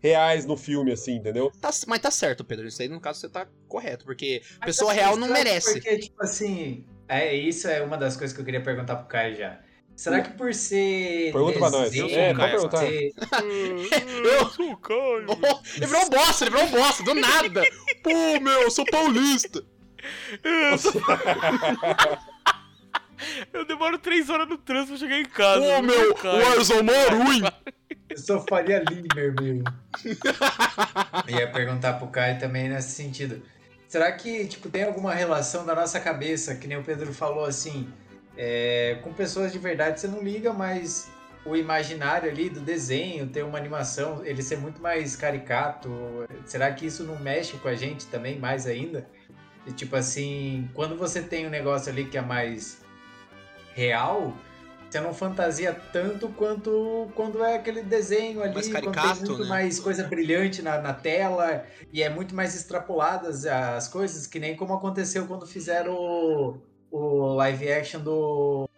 reais 0.02 0.44
no 0.44 0.56
filme, 0.56 0.92
assim, 0.92 1.16
entendeu? 1.16 1.52
Tá- 1.60 1.70
mas 1.86 2.00
tá 2.00 2.10
certo, 2.10 2.44
Pedro. 2.44 2.66
Isso 2.66 2.82
aí, 2.82 2.88
no 2.88 3.00
caso, 3.00 3.20
você 3.20 3.28
tá 3.28 3.46
correto. 3.68 4.04
Porque 4.04 4.42
Mas 4.58 4.66
pessoa 4.66 4.90
assim, 4.92 5.00
real 5.00 5.16
não 5.16 5.28
que 5.28 5.32
merece. 5.32 5.72
Porque, 5.74 5.98
tipo 5.98 6.22
assim, 6.22 6.84
é, 7.08 7.34
isso 7.34 7.68
é 7.68 7.82
uma 7.82 7.96
das 7.96 8.16
coisas 8.16 8.34
que 8.34 8.40
eu 8.40 8.44
queria 8.44 8.62
perguntar 8.62 8.96
pro 8.96 9.06
Caio 9.06 9.36
já. 9.36 9.60
Será 9.94 10.22
que 10.22 10.30
por 10.32 10.52
ser. 10.54 11.30
Pergunta 11.32 11.58
pra 11.58 11.70
nós. 11.70 11.90
desenho, 11.90 12.10
É, 12.18 12.34
pode 12.34 12.50
perguntar. 12.50 12.78
ser- 12.78 13.12
Eu 14.24 14.50
sou 14.50 14.72
o 14.72 14.76
Caio. 14.78 15.26
ele 15.76 15.86
virou 15.86 16.02
um 16.02 16.08
bosta, 16.08 16.44
ele 16.44 16.50
virou 16.50 16.66
um 16.66 16.70
bosta, 16.70 17.02
do 17.04 17.14
nada. 17.14 17.62
Pô, 18.02 18.40
meu, 18.40 18.62
eu 18.62 18.70
sou 18.70 18.84
paulista. 18.86 19.62
Eu 20.42 20.78
demoro 23.66 23.98
três 23.98 24.28
horas 24.28 24.48
no 24.48 24.58
trânsito 24.58 24.98
pra 24.98 24.98
chegar 24.98 25.20
em 25.20 25.24
casa. 25.24 25.60
Pô, 25.60 25.82
meu, 25.82 26.12
o 26.12 26.46
Arzão 26.52 26.82
mó 26.82 27.24
ruim. 27.24 27.42
Eu 28.08 28.18
sou 28.18 28.44
Faria 28.48 28.82
Limer, 28.88 29.34
meu. 29.40 29.62
Eu 31.28 31.38
ia 31.38 31.50
perguntar 31.50 31.94
pro 31.94 32.08
Caio 32.08 32.38
também 32.38 32.68
nesse 32.68 32.90
sentido. 32.90 33.42
Será 33.88 34.10
que, 34.12 34.46
tipo, 34.46 34.68
tem 34.68 34.84
alguma 34.84 35.14
relação 35.14 35.66
da 35.66 35.74
nossa 35.74 36.00
cabeça, 36.00 36.54
que 36.54 36.66
nem 36.66 36.78
o 36.78 36.82
Pedro 36.82 37.12
falou 37.12 37.44
assim, 37.44 37.88
é, 38.36 38.98
com 39.02 39.12
pessoas 39.12 39.52
de 39.52 39.58
verdade 39.58 40.00
você 40.00 40.08
não 40.08 40.22
liga, 40.22 40.52
mas 40.52 41.10
o 41.44 41.56
imaginário 41.56 42.30
ali 42.30 42.48
do 42.48 42.60
desenho, 42.60 43.26
ter 43.26 43.42
uma 43.42 43.58
animação, 43.58 44.24
ele 44.24 44.42
ser 44.42 44.58
muito 44.58 44.80
mais 44.80 45.16
caricato, 45.16 45.90
será 46.46 46.72
que 46.72 46.86
isso 46.86 47.04
não 47.04 47.18
mexe 47.18 47.56
com 47.58 47.68
a 47.68 47.74
gente 47.74 48.06
também 48.06 48.38
mais 48.38 48.66
ainda? 48.66 49.06
E, 49.66 49.72
tipo 49.72 49.94
assim, 49.96 50.68
quando 50.74 50.96
você 50.96 51.22
tem 51.22 51.46
um 51.46 51.50
negócio 51.50 51.90
ali 51.90 52.04
que 52.04 52.16
é 52.16 52.22
mais 52.22 52.81
real, 53.74 54.34
você 54.92 55.00
não 55.00 55.14
fantasia 55.14 55.72
tanto 55.72 56.28
quanto 56.28 57.10
quando 57.14 57.42
é 57.42 57.56
aquele 57.56 57.82
desenho 57.82 58.42
ali, 58.42 58.52
Mais 58.52 58.68
quando 58.68 58.92
caricato, 58.92 59.20
tem 59.20 59.28
muito 59.28 59.42
né? 59.44 59.48
mais 59.48 59.80
coisa 59.80 60.04
brilhante 60.04 60.60
na, 60.60 60.82
na 60.82 60.92
tela 60.92 61.64
e 61.90 62.02
é 62.02 62.10
muito 62.10 62.34
mais 62.34 62.54
extrapoladas 62.54 63.46
as 63.46 63.88
coisas, 63.88 64.26
que 64.26 64.38
nem 64.38 64.54
como 64.54 64.74
aconteceu 64.74 65.26
quando 65.26 65.46
fizeram 65.46 65.94
o, 65.94 66.60
o 66.90 67.34
live 67.36 67.72
action 67.72 68.00
do, 68.02 68.68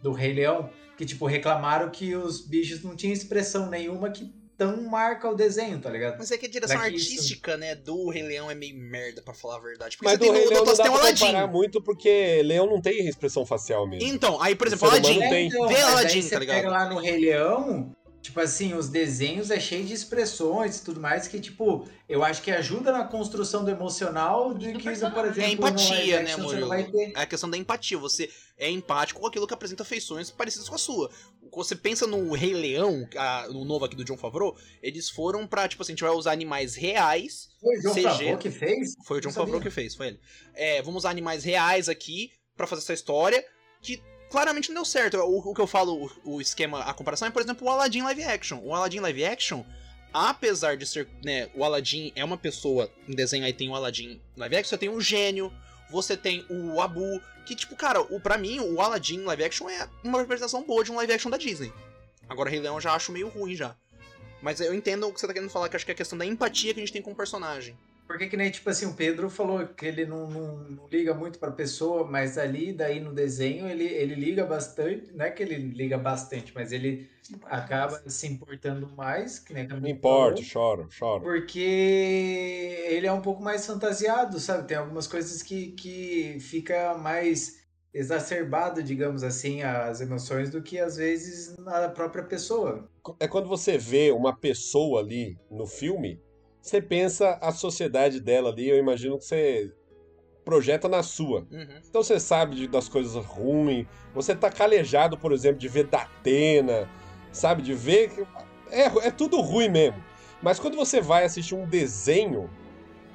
do 0.00 0.12
Rei 0.12 0.32
Leão, 0.32 0.70
que 0.96 1.04
tipo 1.04 1.26
reclamaram 1.26 1.90
que 1.90 2.14
os 2.14 2.46
bichos 2.46 2.84
não 2.84 2.94
tinham 2.94 3.12
expressão 3.12 3.68
nenhuma 3.68 4.10
que 4.10 4.32
tão 4.56 4.82
marca 4.82 5.28
o 5.28 5.34
desenho, 5.34 5.80
tá 5.80 5.90
ligado? 5.90 6.16
Mas 6.18 6.30
é 6.30 6.38
que 6.38 6.46
a 6.46 6.48
direção 6.48 6.80
que 6.80 6.88
isso- 6.96 7.10
artística, 7.12 7.56
né, 7.56 7.74
do 7.74 8.08
Rei 8.10 8.22
Leão 8.22 8.50
é 8.50 8.54
meio 8.54 8.76
merda, 8.76 9.20
pra 9.22 9.34
falar 9.34 9.56
a 9.56 9.60
verdade. 9.60 9.96
Porque 9.96 10.06
Mas 10.08 10.18
você 10.18 10.18
do 10.18 10.32
tem 10.32 10.40
Rei 10.40 10.48
Leão 10.50 10.64
não 10.64 10.74
dá 10.74 10.84
pra 10.84 10.92
Aladdin. 10.92 11.26
comparar 11.26 11.46
muito, 11.46 11.82
porque 11.82 12.42
Leão 12.44 12.66
não 12.66 12.80
tem 12.80 13.06
expressão 13.08 13.44
facial 13.44 13.86
mesmo. 13.88 14.08
Então, 14.08 14.40
aí, 14.40 14.54
por 14.54 14.66
exemplo, 14.66 14.88
Aladdin. 14.88 15.18
tem. 15.20 15.48
Vê 15.48 15.80
Aladdin, 15.80 16.22
você 16.22 16.30
tá 16.30 16.38
ligado? 16.38 16.56
pega 16.56 16.70
lá 16.70 16.88
no 16.88 16.98
Rei 16.98 17.18
Leão, 17.18 17.94
tipo 18.24 18.40
assim, 18.40 18.72
os 18.72 18.88
desenhos 18.88 19.50
é 19.50 19.60
cheio 19.60 19.84
de 19.84 19.92
expressões 19.92 20.78
e 20.78 20.84
tudo 20.84 20.98
mais 20.98 21.28
que, 21.28 21.38
tipo, 21.38 21.86
eu 22.08 22.24
acho 22.24 22.40
que 22.40 22.50
ajuda 22.50 22.90
na 22.90 23.04
construção 23.04 23.62
do 23.62 23.70
emocional 23.70 24.54
de 24.54 24.72
Do 24.72 24.78
que, 24.78 24.84
personagem. 24.84 25.14
por 25.20 25.28
exemplo, 25.28 25.48
É 25.50 25.52
empatia, 25.52 26.22
né, 26.22 26.36
Murilo? 26.36 26.60
não 26.62 26.68
vai 26.68 26.84
ter. 26.90 27.12
É 27.14 27.20
a 27.20 27.26
questão 27.26 27.50
da 27.50 27.58
empatia. 27.58 27.98
Você 27.98 28.30
é 28.56 28.70
empático 28.70 29.20
com 29.20 29.26
aquilo 29.26 29.46
que 29.46 29.52
apresenta 29.52 29.84
feições 29.84 30.30
parecidas 30.30 30.68
com 30.70 30.74
a 30.74 30.78
sua. 30.78 31.10
Você 31.52 31.76
pensa 31.76 32.06
no 32.06 32.32
Rei 32.32 32.54
Leão, 32.54 33.06
a- 33.14 33.46
no 33.50 33.62
novo 33.64 33.84
aqui 33.84 33.94
do 33.94 34.04
John 34.04 34.16
Favreau, 34.16 34.56
eles 34.82 35.10
foram 35.10 35.46
pra, 35.46 35.68
tipo 35.68 35.82
assim, 35.82 35.92
a 35.92 35.94
gente 35.94 36.02
vai 36.04 36.10
usar 36.12 36.32
animais 36.32 36.74
reais. 36.74 37.48
Foi 37.60 37.76
o 37.78 37.82
João 37.82 37.94
CG. 37.94 38.02
Favreau 38.08 38.38
que 38.38 38.50
fez? 38.50 38.94
Foi 39.06 39.18
o 39.18 39.20
John. 39.20 39.30
Favreau 39.32 39.60
que 39.60 39.70
fez, 39.70 39.94
foi 39.94 40.06
ele. 40.08 40.20
É, 40.54 40.80
vamos 40.82 41.02
usar 41.02 41.10
animais 41.10 41.44
reais 41.44 41.88
aqui 41.90 42.30
pra 42.56 42.66
fazer 42.66 42.80
essa 42.82 42.94
história 42.94 43.44
que 43.82 44.02
claramente 44.34 44.70
não 44.70 44.82
deu 44.82 44.84
certo. 44.84 45.16
O, 45.18 45.50
o 45.50 45.54
que 45.54 45.60
eu 45.60 45.66
falo, 45.66 46.10
o, 46.24 46.34
o 46.34 46.40
esquema, 46.40 46.80
a 46.80 46.92
comparação 46.92 47.28
é, 47.28 47.30
por 47.30 47.40
exemplo, 47.40 47.68
o 47.68 47.70
Aladdin 47.70 48.02
live 48.02 48.24
action. 48.24 48.58
O 48.64 48.74
Aladdin 48.74 48.98
live 48.98 49.24
action, 49.24 49.62
apesar 50.12 50.76
de 50.76 50.84
ser, 50.84 51.08
né, 51.24 51.48
o 51.54 51.62
Aladdin 51.62 52.10
é 52.16 52.24
uma 52.24 52.36
pessoa, 52.36 52.90
em 53.08 53.14
desenho 53.14 53.44
aí 53.44 53.52
tem 53.52 53.68
o 53.68 53.76
Aladdin 53.76 54.20
live 54.36 54.56
action, 54.56 54.70
você 54.70 54.78
tem 54.78 54.88
o 54.88 55.00
gênio, 55.00 55.52
você 55.88 56.16
tem 56.16 56.44
o 56.50 56.80
Abu, 56.80 57.22
que 57.46 57.54
tipo, 57.54 57.76
cara, 57.76 58.00
o, 58.00 58.18
pra 58.18 58.36
mim, 58.36 58.58
o 58.58 58.80
Aladdin 58.80 59.22
live 59.22 59.44
action 59.44 59.70
é 59.70 59.88
uma 60.02 60.18
representação 60.18 60.64
boa 60.64 60.82
de 60.82 60.90
um 60.90 60.96
live 60.96 61.12
action 61.12 61.30
da 61.30 61.36
Disney. 61.36 61.72
Agora, 62.28 62.50
Rei 62.50 62.58
Leão 62.58 62.74
eu 62.74 62.80
já 62.80 62.92
acho 62.92 63.12
meio 63.12 63.28
ruim 63.28 63.54
já. 63.54 63.76
Mas 64.42 64.60
eu 64.60 64.74
entendo 64.74 65.06
o 65.06 65.12
que 65.12 65.20
você 65.20 65.28
tá 65.28 65.32
querendo 65.32 65.48
falar, 65.48 65.68
que 65.68 65.76
acho 65.76 65.84
que 65.84 65.92
é 65.92 65.94
a 65.94 65.96
questão 65.96 66.18
da 66.18 66.26
empatia 66.26 66.74
que 66.74 66.80
a 66.80 66.82
gente 66.82 66.92
tem 66.92 67.02
com 67.02 67.12
o 67.12 67.16
personagem. 67.16 67.78
Porque 68.06 68.28
que 68.28 68.36
nem, 68.36 68.50
tipo 68.50 68.68
assim, 68.68 68.86
o 68.86 68.94
Pedro 68.94 69.30
falou 69.30 69.66
que 69.66 69.86
ele 69.86 70.04
não, 70.04 70.28
não, 70.28 70.56
não 70.64 70.88
liga 70.88 71.14
muito 71.14 71.38
pra 71.38 71.50
pessoa, 71.50 72.06
mas 72.06 72.36
ali, 72.36 72.72
daí 72.72 73.00
no 73.00 73.12
desenho, 73.12 73.66
ele, 73.66 73.84
ele 73.84 74.14
liga 74.14 74.44
bastante. 74.44 75.12
Não 75.12 75.24
é 75.24 75.30
que 75.30 75.42
ele 75.42 75.56
liga 75.56 75.96
bastante, 75.96 76.52
mas 76.54 76.70
ele 76.70 77.08
acaba 77.46 78.02
se 78.06 78.26
importando 78.26 78.90
mais, 78.94 79.38
que 79.38 79.54
nem 79.54 79.64
a 79.64 79.80
Não 79.80 79.88
importa, 79.88 80.42
choro, 80.42 80.86
choro. 80.90 81.22
Porque 81.22 81.58
ele 82.88 83.06
é 83.06 83.12
um 83.12 83.22
pouco 83.22 83.42
mais 83.42 83.66
fantasiado, 83.66 84.38
sabe? 84.38 84.68
Tem 84.68 84.76
algumas 84.76 85.06
coisas 85.06 85.42
que, 85.42 85.72
que 85.72 86.36
fica 86.40 86.94
mais 86.98 87.64
exacerbado, 87.94 88.82
digamos 88.82 89.22
assim, 89.22 89.62
as 89.62 90.00
emoções 90.00 90.50
do 90.50 90.60
que 90.60 90.78
às 90.78 90.96
vezes 90.96 91.56
na 91.58 91.88
própria 91.88 92.24
pessoa. 92.24 92.90
É 93.20 93.28
quando 93.28 93.48
você 93.48 93.78
vê 93.78 94.10
uma 94.10 94.36
pessoa 94.36 95.00
ali 95.00 95.38
no 95.48 95.64
filme, 95.64 96.20
você 96.64 96.80
pensa 96.80 97.38
a 97.42 97.52
sociedade 97.52 98.20
dela 98.20 98.48
ali, 98.50 98.68
eu 98.70 98.78
imagino 98.78 99.18
que 99.18 99.24
você 99.26 99.70
projeta 100.44 100.88
na 100.88 101.02
sua. 101.02 101.40
Uhum. 101.50 101.80
Então 101.88 102.02
você 102.02 102.18
sabe 102.18 102.56
de- 102.56 102.68
das 102.68 102.88
coisas 102.88 103.14
ruins, 103.24 103.86
você 104.14 104.34
tá 104.34 104.50
calejado, 104.50 105.18
por 105.18 105.32
exemplo, 105.32 105.58
de 105.58 105.68
ver 105.68 105.84
Datena, 105.84 106.88
sabe? 107.32 107.60
De 107.62 107.74
ver. 107.74 108.26
É, 108.70 108.84
é 109.06 109.10
tudo 109.10 109.40
ruim 109.42 109.68
mesmo. 109.68 110.02
Mas 110.42 110.58
quando 110.58 110.76
você 110.76 111.00
vai 111.02 111.24
assistir 111.24 111.54
um 111.54 111.66
desenho, 111.66 112.48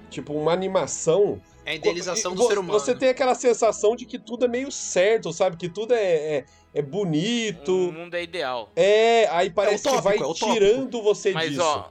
tipo 0.09 0.33
uma 0.33 0.51
animação. 0.53 1.41
É 1.65 1.71
a 1.71 1.75
idealização 1.75 2.33
do 2.35 2.43
vo- 2.43 2.47
ser 2.49 2.57
humano. 2.59 2.79
Você 2.79 2.93
tem 2.95 3.09
aquela 3.09 3.33
sensação 3.35 3.95
de 3.95 4.05
que 4.05 4.17
tudo 4.19 4.45
é 4.45 4.47
meio 4.47 4.71
certo, 4.71 5.31
sabe? 5.33 5.57
Que 5.57 5.69
tudo 5.69 5.93
é, 5.93 6.37
é, 6.37 6.45
é 6.73 6.81
bonito. 6.81 7.89
O 7.89 7.91
mundo 7.91 8.13
é 8.15 8.23
ideal. 8.23 8.71
É, 8.75 9.27
aí 9.27 9.49
parece 9.51 9.87
utópico, 9.87 10.11
que 10.11 10.19
vai 10.19 10.29
é 10.29 10.33
tirando 10.53 11.01
você 11.03 11.31
Mas, 11.31 11.49
disso. 11.49 11.61
ó, 11.63 11.89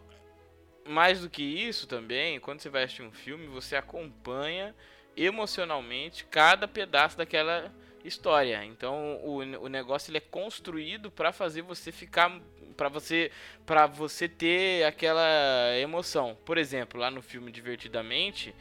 mais 0.89 1.21
do 1.21 1.31
que 1.31 1.43
isso 1.43 1.87
também, 1.87 2.41
quando 2.41 2.61
você 2.61 2.69
vai 2.69 2.85
assistir 2.85 3.03
um 3.03 3.13
filme, 3.13 3.47
você 3.47 3.77
acompanha 3.77 4.75
emocionalmente 5.17 6.25
cada 6.25 6.67
pedaço 6.67 7.17
daquela 7.17 7.73
história. 8.05 8.65
Então, 8.65 9.21
o, 9.23 9.39
o 9.39 9.69
negócio 9.69 10.11
ele 10.11 10.19
é 10.19 10.23
construído 10.23 11.11
pra 11.11 11.33
fazer 11.33 11.63
você 11.63 11.93
ficar 11.93 12.41
para 12.77 12.89
você 12.89 13.33
para 13.67 13.87
você 13.87 14.29
ter 14.29 14.85
aquela 14.85 15.77
emoção. 15.79 16.37
Por 16.45 16.57
exemplo, 16.57 17.01
lá 17.01 17.11
no 17.11 17.21
filme 17.21 17.51
Divertidamente, 17.51 18.55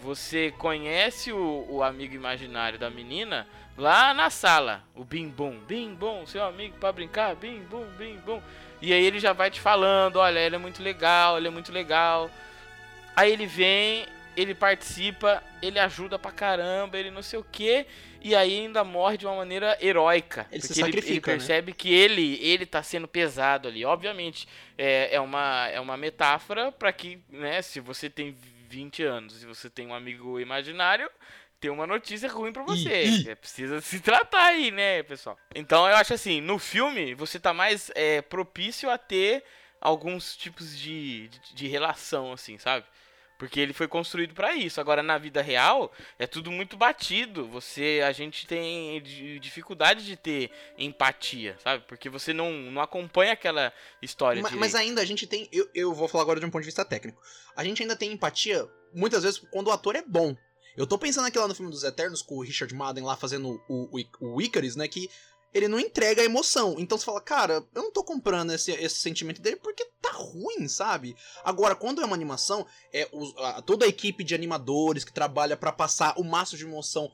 você 0.00 0.52
conhece 0.58 1.32
o, 1.32 1.66
o 1.68 1.82
amigo 1.82 2.14
imaginário 2.14 2.78
da 2.78 2.90
menina 2.90 3.46
lá 3.76 4.12
na 4.12 4.28
sala, 4.28 4.84
o 4.94 5.04
Bim 5.04 5.28
Bum, 5.28 5.58
Bim 5.60 5.94
Bum, 5.94 6.26
seu 6.26 6.44
amigo 6.44 6.76
para 6.78 6.92
brincar, 6.92 7.36
Bim 7.36 7.60
Bum, 7.60 7.86
Bim 7.96 8.16
Bum. 8.18 8.42
E 8.80 8.92
aí 8.92 9.04
ele 9.04 9.18
já 9.18 9.32
vai 9.32 9.50
te 9.50 9.60
falando, 9.60 10.16
olha, 10.16 10.38
ele 10.38 10.54
é 10.56 10.58
muito 10.58 10.82
legal, 10.82 11.36
ele 11.36 11.48
é 11.48 11.50
muito 11.50 11.70
legal. 11.70 12.30
Aí 13.14 13.32
ele 13.32 13.46
vem, 13.46 14.06
ele 14.36 14.54
participa, 14.54 15.42
ele 15.60 15.78
ajuda 15.78 16.18
pra 16.18 16.32
caramba, 16.32 16.98
ele 16.98 17.10
não 17.10 17.22
sei 17.22 17.38
o 17.38 17.44
que, 17.44 17.86
e 18.22 18.34
aí 18.34 18.60
ainda 18.60 18.82
morre 18.84 19.16
de 19.16 19.26
uma 19.26 19.36
maneira 19.36 19.76
heróica. 19.80 20.46
Ele 20.50 20.62
se 20.62 20.68
porque 20.68 20.80
ele, 20.80 20.88
ele 20.88 20.96
sacrifica, 20.96 21.32
né? 21.32 21.36
percebe 21.36 21.72
que 21.72 21.92
ele, 21.92 22.38
ele 22.42 22.64
tá 22.64 22.82
sendo 22.82 23.08
pesado 23.08 23.68
ali. 23.68 23.84
Obviamente, 23.84 24.48
é, 24.78 25.14
é, 25.14 25.20
uma, 25.20 25.68
é 25.68 25.80
uma 25.80 25.96
metáfora 25.96 26.72
pra 26.72 26.92
que, 26.92 27.18
né, 27.28 27.60
se 27.62 27.80
você 27.80 28.08
tem 28.08 28.34
20 28.68 29.02
anos 29.02 29.42
e 29.42 29.46
você 29.46 29.68
tem 29.68 29.86
um 29.86 29.94
amigo 29.94 30.38
imaginário, 30.38 31.10
tem 31.60 31.70
uma 31.70 31.86
notícia 31.86 32.28
ruim 32.28 32.52
pra 32.52 32.62
você. 32.62 33.04
Ih. 33.04 33.28
É, 33.30 33.34
precisa 33.34 33.80
se 33.80 34.00
tratar 34.00 34.44
aí, 34.46 34.70
né, 34.70 35.02
pessoal? 35.02 35.38
Então 35.54 35.86
eu 35.88 35.94
acho 35.96 36.14
assim, 36.14 36.40
no 36.40 36.58
filme 36.58 37.14
você 37.14 37.38
tá 37.38 37.52
mais 37.52 37.90
é, 37.94 38.22
propício 38.22 38.88
a 38.90 38.96
ter 38.96 39.44
alguns 39.80 40.36
tipos 40.36 40.76
de, 40.78 41.28
de, 41.28 41.54
de 41.54 41.68
relação, 41.68 42.32
assim, 42.32 42.56
sabe? 42.58 42.86
Porque 43.38 43.58
ele 43.58 43.72
foi 43.72 43.88
construído 43.88 44.34
pra 44.34 44.54
isso. 44.54 44.82
Agora 44.82 45.02
na 45.02 45.16
vida 45.16 45.40
real 45.40 45.90
é 46.18 46.26
tudo 46.26 46.50
muito 46.50 46.76
batido. 46.76 47.48
Você, 47.48 48.02
a 48.06 48.12
gente 48.12 48.46
tem 48.46 49.00
di- 49.00 49.38
dificuldade 49.38 50.04
de 50.04 50.14
ter 50.14 50.50
empatia, 50.76 51.56
sabe? 51.62 51.82
Porque 51.88 52.10
você 52.10 52.34
não, 52.34 52.52
não 52.52 52.82
acompanha 52.82 53.32
aquela 53.32 53.72
história 54.02 54.42
Ma- 54.42 54.48
direito. 54.50 54.60
Mas 54.60 54.74
ainda 54.74 55.00
a 55.00 55.06
gente 55.06 55.26
tem. 55.26 55.48
Eu, 55.50 55.66
eu 55.74 55.94
vou 55.94 56.06
falar 56.06 56.22
agora 56.24 56.38
de 56.38 56.44
um 56.44 56.50
ponto 56.50 56.60
de 56.60 56.66
vista 56.66 56.84
técnico. 56.84 57.18
A 57.56 57.64
gente 57.64 57.80
ainda 57.80 57.96
tem 57.96 58.12
empatia, 58.12 58.68
muitas 58.94 59.22
vezes, 59.22 59.38
quando 59.50 59.68
o 59.68 59.72
ator 59.72 59.96
é 59.96 60.02
bom. 60.02 60.36
Eu 60.76 60.86
tô 60.86 60.98
pensando 60.98 61.26
aqui 61.26 61.38
lá 61.38 61.48
no 61.48 61.54
filme 61.54 61.70
dos 61.70 61.84
Eternos, 61.84 62.22
com 62.22 62.36
o 62.36 62.42
Richard 62.42 62.74
Madden 62.74 63.04
lá 63.04 63.16
fazendo 63.16 63.60
o, 63.68 63.98
o, 64.20 64.34
o 64.34 64.42
Icarus, 64.42 64.76
né? 64.76 64.86
Que 64.88 65.10
ele 65.52 65.66
não 65.66 65.80
entrega 65.80 66.22
a 66.22 66.24
emoção. 66.24 66.76
Então 66.78 66.96
você 66.96 67.04
fala, 67.04 67.20
cara, 67.20 67.64
eu 67.74 67.82
não 67.82 67.90
tô 67.90 68.04
comprando 68.04 68.52
esse, 68.52 68.70
esse 68.72 68.96
sentimento 68.96 69.42
dele 69.42 69.56
porque 69.56 69.84
tá 70.00 70.12
ruim, 70.12 70.68
sabe? 70.68 71.16
Agora, 71.44 71.74
quando 71.74 72.00
é 72.00 72.04
uma 72.04 72.14
animação, 72.14 72.64
é 72.92 73.08
os- 73.12 73.34
a- 73.38 73.60
toda 73.62 73.84
a 73.84 73.88
equipe 73.88 74.22
de 74.22 74.34
animadores 74.34 75.04
que 75.04 75.12
trabalha 75.12 75.56
pra 75.56 75.72
passar 75.72 76.14
o 76.18 76.22
máximo 76.24 76.58
de 76.58 76.64
emoção 76.64 77.10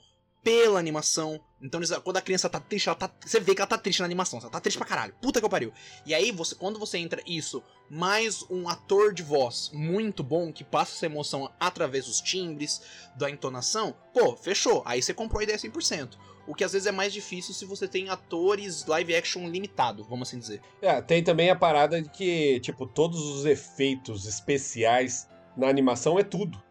pela 0.47 0.79
animação. 0.79 1.41
Então, 1.61 1.81
quando 2.05 2.19
a 2.19 2.23
criança 2.23 2.49
tá 2.49 2.61
triste, 2.61 2.89
ela 2.89 2.95
tá, 2.95 3.11
você 3.21 3.41
vê 3.41 3.53
que 3.53 3.61
ela 3.61 3.67
tá 3.67 3.77
triste 3.77 3.99
na 3.99 4.05
animação. 4.05 4.39
Ela 4.39 4.49
tá 4.49 4.61
triste 4.61 4.79
pra 4.79 4.87
caralho. 4.87 5.13
Puta 5.21 5.41
que 5.41 5.45
eu 5.45 5.51
pariu. 5.51 5.73
E 6.07 6.15
aí, 6.15 6.31
você, 6.31 6.55
quando 6.55 6.79
você 6.79 6.99
entra 6.99 7.21
isso, 7.27 7.65
mais 7.91 8.49
um 8.49 8.69
ator 8.69 9.13
de 9.13 9.25
voz 9.25 9.73
muito 9.75 10.23
bom 10.23 10.53
que 10.53 10.63
passa 10.63 10.95
essa 10.95 11.07
emoção 11.07 11.51
através 11.59 12.05
dos 12.05 12.21
timbres, 12.21 12.81
da 13.17 13.29
entonação, 13.29 13.97
pô, 14.15 14.37
fechou. 14.37 14.85
Aí 14.87 15.03
você 15.03 15.13
comprou 15.13 15.41
a 15.41 15.43
ideia 15.43 15.59
100%. 15.59 16.11
O 16.47 16.55
que 16.55 16.63
às 16.63 16.75
vezes 16.75 16.87
é 16.87 16.93
mais 16.93 17.13
difícil 17.13 17.53
se 17.53 17.65
você 17.65 17.89
tem 17.89 18.09
atores 18.09 18.87
live 18.87 19.17
action 19.17 19.49
limitado, 19.49 20.05
vamos 20.05 20.29
assim 20.29 20.39
dizer. 20.39 20.61
É, 20.81 21.03
tem 21.03 21.25
também 21.25 21.51
a 21.51 21.57
parada 21.57 22.01
de 22.01 22.09
que, 22.09 22.61
tipo, 22.61 22.87
todos 22.87 23.21
os 23.21 23.45
efeitos 23.45 24.27
especiais 24.27 25.29
na 25.57 25.67
animação 25.67 26.21
é 26.21 26.23
tudo. 26.23 26.63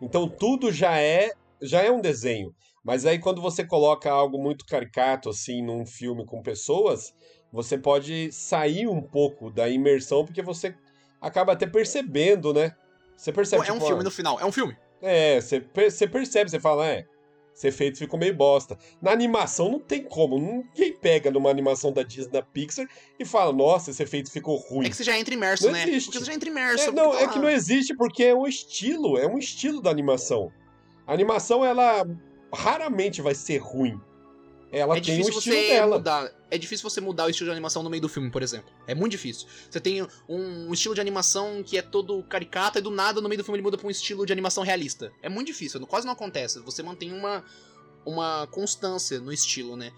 Então 0.00 0.28
tudo 0.28 0.70
já 0.70 1.00
é 1.00 1.32
já 1.62 1.82
é 1.82 1.90
um 1.90 2.00
desenho. 2.00 2.54
Mas 2.84 3.06
aí 3.06 3.18
quando 3.18 3.40
você 3.40 3.64
coloca 3.64 4.10
algo 4.10 4.38
muito 4.38 4.66
caricato 4.66 5.28
assim 5.28 5.62
num 5.62 5.86
filme 5.86 6.26
com 6.26 6.42
pessoas, 6.42 7.14
você 7.52 7.78
pode 7.78 8.32
sair 8.32 8.88
um 8.88 9.00
pouco 9.00 9.50
da 9.50 9.68
imersão 9.68 10.24
porque 10.24 10.42
você 10.42 10.74
acaba 11.20 11.52
até 11.52 11.66
percebendo, 11.66 12.52
né? 12.52 12.74
Você 13.16 13.32
percebe 13.32 13.62
Pô, 13.62 13.68
é 13.68 13.72
um 13.72 13.76
tipo, 13.76 13.86
filme 13.86 14.00
ó, 14.00 14.04
no 14.04 14.10
final, 14.10 14.40
é 14.40 14.44
um 14.44 14.52
filme. 14.52 14.76
É, 15.00 15.40
você, 15.40 15.64
você 15.74 16.08
percebe, 16.08 16.50
você 16.50 16.58
fala, 16.58 16.88
é, 16.88 17.06
esse 17.54 17.68
efeito 17.68 17.98
ficou 17.98 18.18
meio 18.18 18.34
bosta. 18.34 18.78
Na 19.00 19.12
animação 19.12 19.70
não 19.70 19.78
tem 19.78 20.02
como, 20.02 20.38
ninguém 20.38 20.92
pega 20.94 21.30
numa 21.30 21.50
animação 21.50 21.92
da 21.92 22.02
Disney, 22.02 22.32
da 22.32 22.42
Pixar 22.42 22.88
e 23.18 23.24
fala, 23.24 23.52
nossa, 23.52 23.90
esse 23.90 24.02
efeito 24.02 24.30
ficou 24.30 24.56
ruim. 24.56 24.86
É 24.86 24.90
que 24.90 24.96
você 24.96 25.04
já 25.04 25.18
entra 25.18 25.34
imerso, 25.34 25.66
Não 25.66 25.72
né? 25.72 25.82
existe. 25.82 26.06
Porque 26.06 26.18
você 26.20 26.24
já 26.24 26.34
entra 26.34 26.48
imerso. 26.48 26.88
É, 26.88 26.92
não, 26.92 27.14
é 27.14 27.26
tá 27.26 27.28
que 27.28 27.38
lá. 27.38 27.44
não 27.44 27.50
existe 27.50 27.94
porque 27.94 28.24
é 28.24 28.34
um 28.34 28.46
estilo, 28.46 29.18
é 29.18 29.26
um 29.26 29.38
estilo 29.38 29.80
da 29.82 29.90
animação. 29.90 30.50
A 31.12 31.14
animação, 31.14 31.62
ela 31.62 32.06
raramente 32.54 33.20
vai 33.20 33.34
ser 33.34 33.58
ruim. 33.58 34.00
Ela 34.72 34.96
É 34.96 35.00
tem 35.02 35.12
o 35.12 35.18
difícil 35.18 35.38
estilo 35.38 35.56
você 35.56 35.68
dela. 35.68 35.96
mudar. 35.98 36.32
É 36.50 36.56
difícil 36.56 36.88
você 36.88 37.00
mudar 37.02 37.26
o 37.26 37.28
estilo 37.28 37.48
de 37.48 37.52
animação 37.52 37.82
no 37.82 37.90
meio 37.90 38.00
do 38.00 38.08
filme, 38.08 38.30
por 38.30 38.42
exemplo. 38.42 38.72
É 38.86 38.94
muito 38.94 39.10
difícil. 39.12 39.46
Você 39.70 39.78
tem 39.78 40.00
um, 40.02 40.08
um 40.68 40.72
estilo 40.72 40.94
de 40.94 41.02
animação 41.02 41.62
que 41.62 41.76
é 41.76 41.82
todo 41.82 42.22
caricato 42.22 42.78
e 42.78 42.80
do 42.80 42.90
nada 42.90 43.20
no 43.20 43.28
meio 43.28 43.36
do 43.38 43.44
filme 43.44 43.56
ele 43.58 43.62
muda 43.62 43.76
pra 43.76 43.86
um 43.86 43.90
estilo 43.90 44.24
de 44.24 44.32
animação 44.32 44.64
realista. 44.64 45.12
É 45.20 45.28
muito 45.28 45.48
difícil, 45.48 45.86
quase 45.86 46.06
não 46.06 46.14
acontece. 46.14 46.58
Você 46.60 46.82
mantém 46.82 47.12
uma, 47.12 47.44
uma 48.06 48.46
constância 48.46 49.20
no 49.20 49.30
estilo, 49.30 49.76
né? 49.76 49.92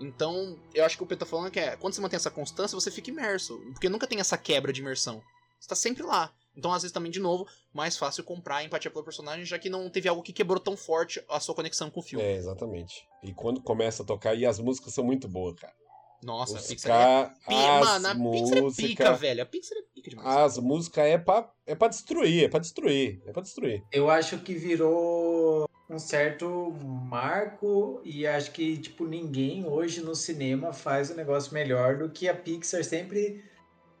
Então, 0.00 0.58
eu 0.74 0.84
acho 0.84 0.96
que 0.96 1.04
o 1.04 1.06
Pedro 1.06 1.24
tá 1.24 1.30
falando 1.30 1.48
que 1.52 1.60
é, 1.60 1.76
quando 1.76 1.94
você 1.94 2.00
mantém 2.00 2.16
essa 2.16 2.30
constância, 2.30 2.74
você 2.74 2.90
fica 2.90 3.08
imerso. 3.10 3.56
Porque 3.72 3.88
nunca 3.88 4.08
tem 4.08 4.18
essa 4.18 4.36
quebra 4.36 4.72
de 4.72 4.80
imersão. 4.80 5.22
Você 5.60 5.68
tá 5.68 5.76
sempre 5.76 6.02
lá. 6.02 6.32
Então, 6.56 6.72
às 6.72 6.82
vezes, 6.82 6.92
também, 6.92 7.10
de 7.10 7.20
novo, 7.20 7.46
mais 7.72 7.96
fácil 7.98 8.24
comprar 8.24 8.56
a 8.56 8.64
empatia 8.64 8.90
pelo 8.90 9.04
personagem, 9.04 9.44
já 9.44 9.58
que 9.58 9.68
não 9.68 9.90
teve 9.90 10.08
algo 10.08 10.22
que 10.22 10.32
quebrou 10.32 10.58
tão 10.58 10.76
forte 10.76 11.22
a 11.28 11.38
sua 11.38 11.54
conexão 11.54 11.90
com 11.90 12.00
o 12.00 12.02
filme. 12.02 12.24
É, 12.24 12.34
exatamente. 12.36 13.06
E 13.22 13.32
quando 13.34 13.60
começa 13.60 14.02
a 14.02 14.06
tocar, 14.06 14.34
e 14.34 14.46
as 14.46 14.58
músicas 14.58 14.94
são 14.94 15.04
muito 15.04 15.28
boas, 15.28 15.54
cara. 15.60 15.74
Nossa, 16.22 16.56
a 16.56 16.60
Os 16.60 16.66
Pixar 16.66 16.90
é 16.90 17.24
ca... 17.24 17.34
Pi- 17.46 17.54
as 17.54 17.86
Mano, 17.86 18.08
a 18.08 18.30
Pixar 18.30 18.58
é 18.58 18.60
música- 18.62 18.86
pica, 18.88 19.12
velho. 19.12 19.42
A 19.42 19.46
Pixar 19.46 19.78
é 19.78 19.82
pica 19.94 20.10
demais. 20.10 20.36
As 20.36 20.58
músicas 20.58 21.04
é 21.04 21.18
pra, 21.18 21.52
é 21.66 21.74
pra 21.74 21.88
destruir, 21.88 22.44
é 22.44 22.48
pra 22.48 22.58
destruir, 22.58 23.22
é 23.26 23.32
pra 23.32 23.42
destruir. 23.42 23.84
Eu 23.92 24.08
acho 24.08 24.38
que 24.38 24.54
virou 24.54 25.68
um 25.90 25.98
certo 25.98 26.72
marco 27.10 28.00
e 28.02 28.26
acho 28.26 28.50
que, 28.52 28.78
tipo, 28.78 29.06
ninguém 29.06 29.66
hoje 29.66 30.00
no 30.00 30.14
cinema 30.16 30.72
faz 30.72 31.10
um 31.10 31.14
negócio 31.14 31.52
melhor 31.52 31.98
do 31.98 32.10
que 32.10 32.28
a 32.28 32.34
Pixar 32.34 32.82
sempre 32.82 33.44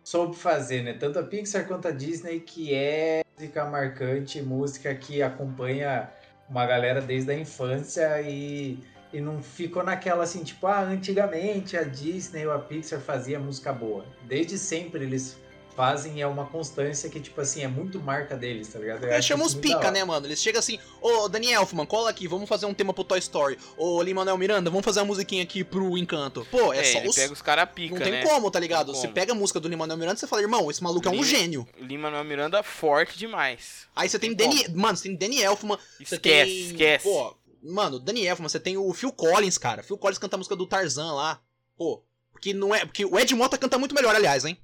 soube 0.06 0.36
fazer, 0.36 0.84
né? 0.84 0.92
Tanto 0.92 1.18
a 1.18 1.22
Pixar 1.24 1.66
quanto 1.66 1.88
a 1.88 1.90
Disney, 1.90 2.38
que 2.38 2.72
é 2.72 3.22
música 3.36 3.64
marcante, 3.64 4.40
música 4.40 4.94
que 4.94 5.20
acompanha 5.20 6.08
uma 6.48 6.64
galera 6.64 7.00
desde 7.00 7.32
a 7.32 7.34
infância 7.36 8.22
e, 8.22 8.78
e 9.12 9.20
não 9.20 9.42
ficou 9.42 9.82
naquela 9.82 10.22
assim, 10.22 10.44
tipo, 10.44 10.68
ah, 10.68 10.80
antigamente 10.80 11.76
a 11.76 11.82
Disney 11.82 12.46
ou 12.46 12.52
a 12.52 12.58
Pixar 12.60 13.00
fazia 13.00 13.40
música 13.40 13.72
boa. 13.72 14.06
Desde 14.28 14.56
sempre 14.56 15.02
eles 15.02 15.36
fazem, 15.76 16.20
é 16.22 16.26
uma 16.26 16.46
constância 16.46 17.10
que, 17.10 17.20
tipo 17.20 17.40
assim, 17.40 17.62
é 17.62 17.68
muito 17.68 18.00
marca 18.00 18.34
deles, 18.36 18.68
tá 18.68 18.78
ligado? 18.78 19.04
Eu 19.04 19.22
chamam 19.22 19.46
isso 19.46 19.56
os 19.56 19.60
pica, 19.60 19.90
né, 19.90 20.02
mano? 20.02 20.26
Eles 20.26 20.40
chegam 20.40 20.58
assim, 20.58 20.78
ô 21.00 21.28
Daniel 21.28 21.60
Elfman, 21.60 21.84
cola 21.84 22.08
aqui, 22.10 22.26
vamos 22.26 22.48
fazer 22.48 22.64
um 22.66 22.72
tema 22.74 22.94
pro 22.94 23.04
Toy 23.04 23.18
Story. 23.18 23.58
Ô 23.76 24.02
Lin-Manuel 24.02 24.38
Miranda, 24.38 24.70
vamos 24.70 24.84
fazer 24.84 25.00
uma 25.00 25.06
musiquinha 25.06 25.42
aqui 25.42 25.62
pro 25.62 25.96
Encanto. 25.98 26.46
Pô, 26.50 26.72
é, 26.72 26.78
É, 26.78 26.84
só 26.84 26.98
ele 26.98 27.08
os... 27.08 27.14
pega 27.14 27.32
os 27.32 27.42
caras 27.42 27.68
pica, 27.74 27.94
Não 27.94 28.02
tem 28.02 28.12
né? 28.12 28.22
como, 28.24 28.50
tá 28.50 28.58
ligado? 28.58 28.94
Você 28.94 29.06
pega 29.06 29.32
a 29.32 29.34
música 29.34 29.60
do 29.60 29.68
Lin-Manuel 29.68 29.98
Miranda 29.98 30.16
e 30.16 30.20
você 30.20 30.26
fala, 30.26 30.40
irmão, 30.42 30.70
esse 30.70 30.82
maluco 30.82 31.06
é 31.06 31.10
um 31.10 31.16
Lin- 31.16 31.22
gênio. 31.24 31.68
Lin-Manuel 31.78 32.24
Miranda 32.24 32.62
forte 32.62 33.18
demais. 33.18 33.86
Aí 33.94 34.08
você 34.08 34.18
tem 34.18 34.34
Tem 34.34 34.48
Danny... 34.48 34.68
Mano, 34.74 34.96
você 34.96 35.04
tem 35.08 35.16
Danny 35.16 35.42
Elfman, 35.42 35.78
Esquece, 36.00 36.18
tem... 36.20 36.66
esquece. 36.70 37.04
Pô, 37.04 37.36
mano, 37.62 37.98
Danny 37.98 38.26
Elfman, 38.26 38.48
você 38.48 38.58
tem 38.58 38.76
o 38.78 38.92
Phil 38.94 39.12
Collins, 39.12 39.58
cara. 39.58 39.82
Phil 39.82 39.98
Collins 39.98 40.18
canta 40.18 40.36
a 40.36 40.38
música 40.38 40.56
do 40.56 40.66
Tarzan 40.66 41.12
lá. 41.12 41.40
Pô, 41.76 42.02
porque 42.32 42.54
não 42.54 42.74
é... 42.74 42.84
Porque 42.84 43.04
o 43.04 43.18
Ed 43.18 43.34
Mota 43.34 43.58
canta 43.58 43.78
muito 43.78 43.94
melhor, 43.94 44.14
aliás, 44.14 44.44
hein? 44.44 44.56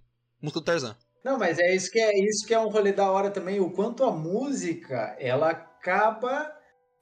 Música 0.42 0.60
do 0.60 0.64
Tarzan. 0.64 0.96
Não, 1.24 1.38
mas 1.38 1.58
é 1.58 1.72
isso 1.74 1.90
que 1.90 2.00
é 2.00 2.18
isso 2.18 2.44
que 2.46 2.52
é 2.52 2.58
um 2.58 2.68
rolê 2.68 2.92
da 2.92 3.08
hora 3.10 3.30
também, 3.30 3.60
o 3.60 3.70
quanto 3.70 4.02
a 4.04 4.10
música 4.10 5.16
ela 5.20 5.50
acaba 5.50 6.52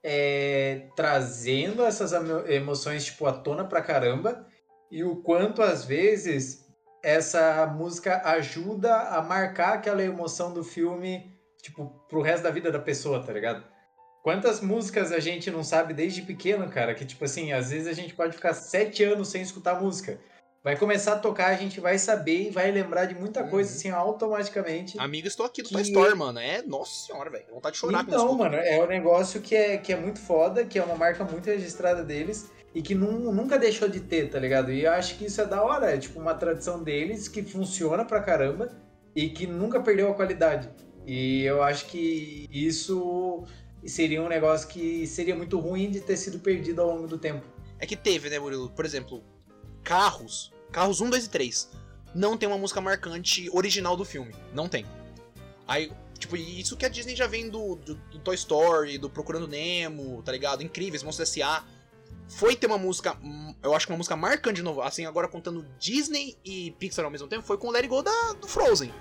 é, 0.03 0.89
trazendo 0.95 1.85
essas 1.85 2.13
emo- 2.13 2.47
emoções 2.47 3.05
tipo 3.07 3.27
à 3.27 3.33
tona 3.33 3.65
pra 3.65 3.81
caramba 3.83 4.47
e 4.91 5.03
o 5.03 5.17
quanto 5.17 5.63
às 5.63 5.85
vezes 5.85 6.67
essa 7.03 7.67
música 7.67 8.21
ajuda 8.29 8.95
a 9.09 9.23
marcar 9.23 9.75
aquela 9.75 10.03
emoção 10.03 10.53
do 10.53 10.63
filme 10.63 11.35
tipo 11.63 11.87
pro 12.09 12.21
resto 12.21 12.43
da 12.43 12.51
vida 12.51 12.71
da 12.71 12.79
pessoa, 12.79 13.23
tá 13.25 13.33
ligado? 13.33 13.65
Quantas 14.23 14.61
músicas 14.61 15.13
a 15.13 15.19
gente 15.19 15.51
não 15.51 15.65
sabe 15.65 15.95
desde 15.95 16.21
pequeno, 16.21 16.69
cara, 16.69 16.95
que 16.95 17.07
tipo 17.07 17.25
assim, 17.25 17.53
às 17.53 17.71
vezes 17.71 17.87
a 17.89 17.95
gente 17.95 18.15
pode 18.15 18.35
ficar 18.37 18.53
sete 18.53 19.03
anos 19.03 19.29
sem 19.29 19.41
escutar 19.41 19.81
música. 19.81 20.21
Vai 20.63 20.77
começar 20.77 21.15
a 21.15 21.19
tocar, 21.19 21.47
a 21.47 21.55
gente 21.57 21.81
vai 21.81 21.99
saber 21.99 22.49
e 22.49 22.51
vai 22.51 22.71
lembrar 22.71 23.07
de 23.07 23.15
muita 23.15 23.43
coisa 23.45 23.71
Uhum. 23.71 23.77
assim 23.77 23.91
automaticamente. 23.91 24.99
Amigo, 25.01 25.27
estou 25.27 25.47
aqui 25.47 25.63
do 25.63 25.69
Que- 25.69 25.75
Toy 25.75 25.83
Story, 25.83 26.15
mano. 26.15 26.39
É, 26.39 26.61
nossa 26.63 27.07
senhora, 27.07 27.31
velho. 27.31 27.47
Vontade 27.51 27.75
de 27.75 27.81
chorar 27.81 28.03
Então, 28.07 28.35
mano, 28.37 28.57
é 28.57 28.79
um 28.79 28.87
negócio 28.87 29.41
que 29.41 29.55
é, 29.57 29.79
que 29.79 29.91
é 29.91 29.97
muito 29.97 30.21
foda, 30.21 30.65
que 30.67 30.79
é 30.79 30.83
uma 30.85 30.97
marca 30.97 31.25
muito 31.25 31.47
registrada 31.47 32.05
deles 32.05 32.51
e 32.75 32.83
que 32.83 32.95
nu- 32.95 33.33
nunca 33.33 33.59
deixou 33.59 33.89
de 33.89 34.01
ter, 34.01 34.29
tá 34.29 34.39
ligado? 34.39 34.71
E 34.71 34.85
eu 34.85 34.93
acho 34.93 35.17
que 35.17 35.25
isso 35.25 35.41
é 35.41 35.47
da 35.47 35.63
hora, 35.63 35.95
é 35.95 35.97
tipo 35.97 36.21
uma 36.21 36.35
tradição 36.35 36.83
deles 36.83 37.27
que 37.27 37.43
funciona 37.43 38.05
pra 38.05 38.21
caramba 38.21 38.69
e 39.17 39.31
que 39.31 39.47
nunca 39.47 39.81
perdeu 39.81 40.11
a 40.11 40.15
qualidade. 40.15 40.69
E 41.07 41.43
eu 41.43 41.63
acho 41.63 41.87
que 41.87 42.47
isso 42.53 43.45
seria 43.87 44.23
um 44.23 44.29
negócio 44.29 44.69
que 44.69 45.07
seria 45.07 45.35
muito 45.35 45.59
ruim 45.59 45.91
de 45.91 46.01
ter 46.03 46.19
sido 46.19 46.39
perdido 46.39 46.83
ao 46.83 46.89
longo 46.95 47.07
do 47.09 47.17
tempo. 47.17 47.47
É 47.79 47.87
que 47.87 47.97
teve, 47.97 48.29
né, 48.29 48.39
Murilo? 48.39 48.69
Por 48.69 48.85
exemplo, 48.85 49.25
Carros. 49.85 50.53
Carros 50.73 51.01
1, 51.01 51.11
2 51.11 51.25
e 51.27 51.29
3. 51.31 51.71
Não 52.15 52.37
tem 52.37 52.49
uma 52.49 52.59
música 52.59 52.81
marcante 52.81 53.49
original 53.53 53.97
do 53.97 54.05
filme. 54.05 54.35
Não 54.55 54.69
tem. 54.69 54.85
Aí, 55.67 55.93
Tipo, 56.19 56.37
e 56.37 56.61
isso 56.61 56.77
que 56.77 56.85
a 56.85 56.89
Disney 56.91 57.17
já 57.17 57.27
vem 57.27 57.49
do, 57.49 57.77
do, 57.77 57.95
do 57.95 58.19
Toy 58.19 58.35
Story, 58.35 58.99
do 58.99 59.09
Procurando 59.09 59.49
Nemo, 59.49 60.21
tá 60.23 60.31
ligado? 60.31 60.63
Incríveis, 60.63 61.03
Monstros 61.03 61.31
S.A. 61.31 61.65
Foi 62.29 62.55
ter 62.55 62.67
uma 62.67 62.77
música, 62.77 63.17
hum, 63.23 63.55
eu 63.63 63.75
acho 63.75 63.87
que 63.87 63.93
uma 63.93 63.97
música 63.97 64.15
marcante 64.17 64.57
de 64.57 64.63
novo, 64.63 64.83
assim, 64.83 65.07
agora 65.07 65.27
contando 65.27 65.65
Disney 65.79 66.37
e 66.45 66.73
Pixar 66.73 67.07
ao 67.07 67.11
mesmo 67.11 67.27
tempo, 67.27 67.43
foi 67.43 67.57
com 67.57 67.69
o 67.69 67.71
Let 67.71 67.85
It 67.85 67.89
Go 67.89 68.03
da, 68.03 68.35
do 68.35 68.47
Frozen. 68.47 68.93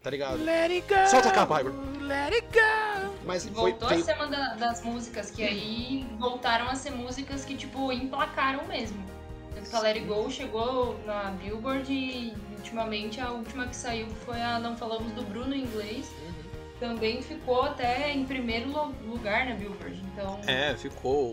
Tá 0.00 0.10
ligado? 0.10 0.44
Let 0.44 0.70
it 0.70 0.86
go. 0.88 1.08
Solta 1.10 1.30
a 1.30 1.32
capa, 1.32 1.60
Igor. 1.60 1.72
Let 2.02 2.32
it 2.32 2.46
go. 2.52 3.14
Mas 3.26 3.42
foi, 3.46 3.52
Voltou 3.72 3.88
veio- 3.88 4.02
a 4.02 4.04
ser 4.04 4.14
uma 4.14 4.28
da- 4.28 4.54
das 4.54 4.80
músicas 4.84 5.32
que 5.32 5.42
aí 5.42 6.06
voltaram 6.20 6.68
a 6.68 6.76
ser 6.76 6.90
músicas 6.92 7.44
que, 7.44 7.56
tipo, 7.56 7.90
emplacaram 7.90 8.64
mesmo. 8.68 9.04
Tanto 9.54 9.70
que 9.70 9.76
a 9.76 9.80
Let 9.80 9.96
It 9.96 10.06
Go 10.06 10.30
chegou 10.30 10.98
na 11.06 11.30
Billboard 11.30 11.92
e 11.92 12.34
ultimamente 12.56 13.20
a 13.20 13.30
última 13.30 13.66
que 13.66 13.76
saiu 13.76 14.06
foi 14.24 14.40
a 14.40 14.58
Não 14.58 14.76
Falamos 14.76 15.12
do 15.12 15.22
Bruno 15.22 15.54
em 15.54 15.62
inglês. 15.62 16.10
Também 16.80 17.22
ficou 17.22 17.62
até 17.62 18.12
em 18.12 18.24
primeiro 18.24 18.68
lu- 18.70 18.94
lugar 19.06 19.46
na 19.46 19.54
Billboard. 19.54 20.02
Então, 20.12 20.40
É, 20.46 20.74
ficou. 20.76 21.32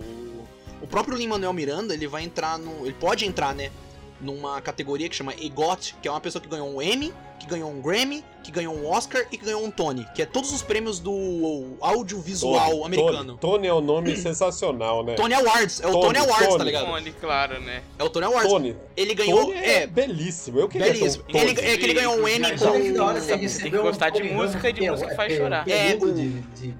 O, 0.82 0.88
próprio 0.88 1.18
Lin-Manuel 1.18 1.54
Miranda, 1.54 1.94
ele 1.94 2.08
vai 2.08 2.24
entrar 2.24 2.58
no... 2.58 2.86
Ele 2.86 2.94
pode 2.94 3.26
entrar, 3.26 3.54
né? 3.56 3.72
Numa 4.20 4.62
categoria 4.62 5.10
que 5.10 5.16
chama 5.16 5.34
EGOT, 5.34 5.96
que 6.02 6.08
é 6.08 6.12
uma 6.12 6.22
pessoa 6.22 6.42
que 6.42 6.48
ganhou 6.48 6.70
um 6.76 6.82
Emmy, 6.82 7.12
que 7.42 7.48
ganhou 7.48 7.72
um 7.72 7.82
Grammy, 7.82 8.24
que 8.44 8.52
ganhou 8.52 8.76
um 8.76 8.88
Oscar 8.88 9.26
e 9.32 9.38
que 9.38 9.44
ganhou 9.46 9.64
um 9.66 9.72
Tony. 9.72 10.06
Que 10.14 10.22
é 10.22 10.26
todos 10.28 10.54
os 10.54 10.62
prêmios 10.62 11.00
do 11.00 11.76
audiovisual 11.82 12.70
Tony, 12.70 12.86
americano. 12.86 13.38
Tony, 13.38 13.38
Tony 13.40 13.68
é 13.68 13.74
um 13.74 13.82
nome 13.82 14.16
sensacional, 14.16 15.04
né? 15.04 15.16
Tony 15.16 15.34
Awards, 15.34 15.82
é 15.82 15.88
o 15.88 15.92
Tony, 15.92 16.04
Tony, 16.06 16.18
Awards, 16.20 16.48
tá 16.48 16.52
Tony. 16.52 16.64
ligado? 16.66 16.86
Tony, 16.86 17.12
claro, 17.20 17.60
né? 17.62 17.82
É 17.98 18.04
o 18.04 18.10
Tony 18.10 18.26
Awards. 18.26 18.52
Tony. 18.52 18.78
Ele 18.96 19.16
ganhou. 19.16 19.46
Tony 19.46 19.58
é, 19.58 19.74
é, 19.84 19.88
belíssimo. 19.88 20.60
Eu 20.60 20.68
queria 20.70 20.94
belíssimo. 20.94 21.24
um 21.28 21.32
Tony. 21.32 21.44
Ele, 21.52 21.62
é 21.62 21.78
que 21.78 21.84
ele 21.84 21.94
ganhou 21.94 22.14
um 22.16 22.28
que 22.28 23.00
hora 23.00 23.20
com. 23.22 23.28
tem 23.64 23.72
que 23.72 23.78
gostar 23.78 24.10
de 24.12 24.24
música 24.24 24.70
e 24.70 24.74
de 24.74 24.90
música 24.90 25.08
que 25.08 25.14
é, 25.14 25.16
faz 25.16 25.34
é, 25.34 25.38
chorar. 25.38 25.68
É, 25.68 25.96
o- 26.00 26.14
de, 26.14 26.30
de, 26.30 26.68
de 26.68 26.76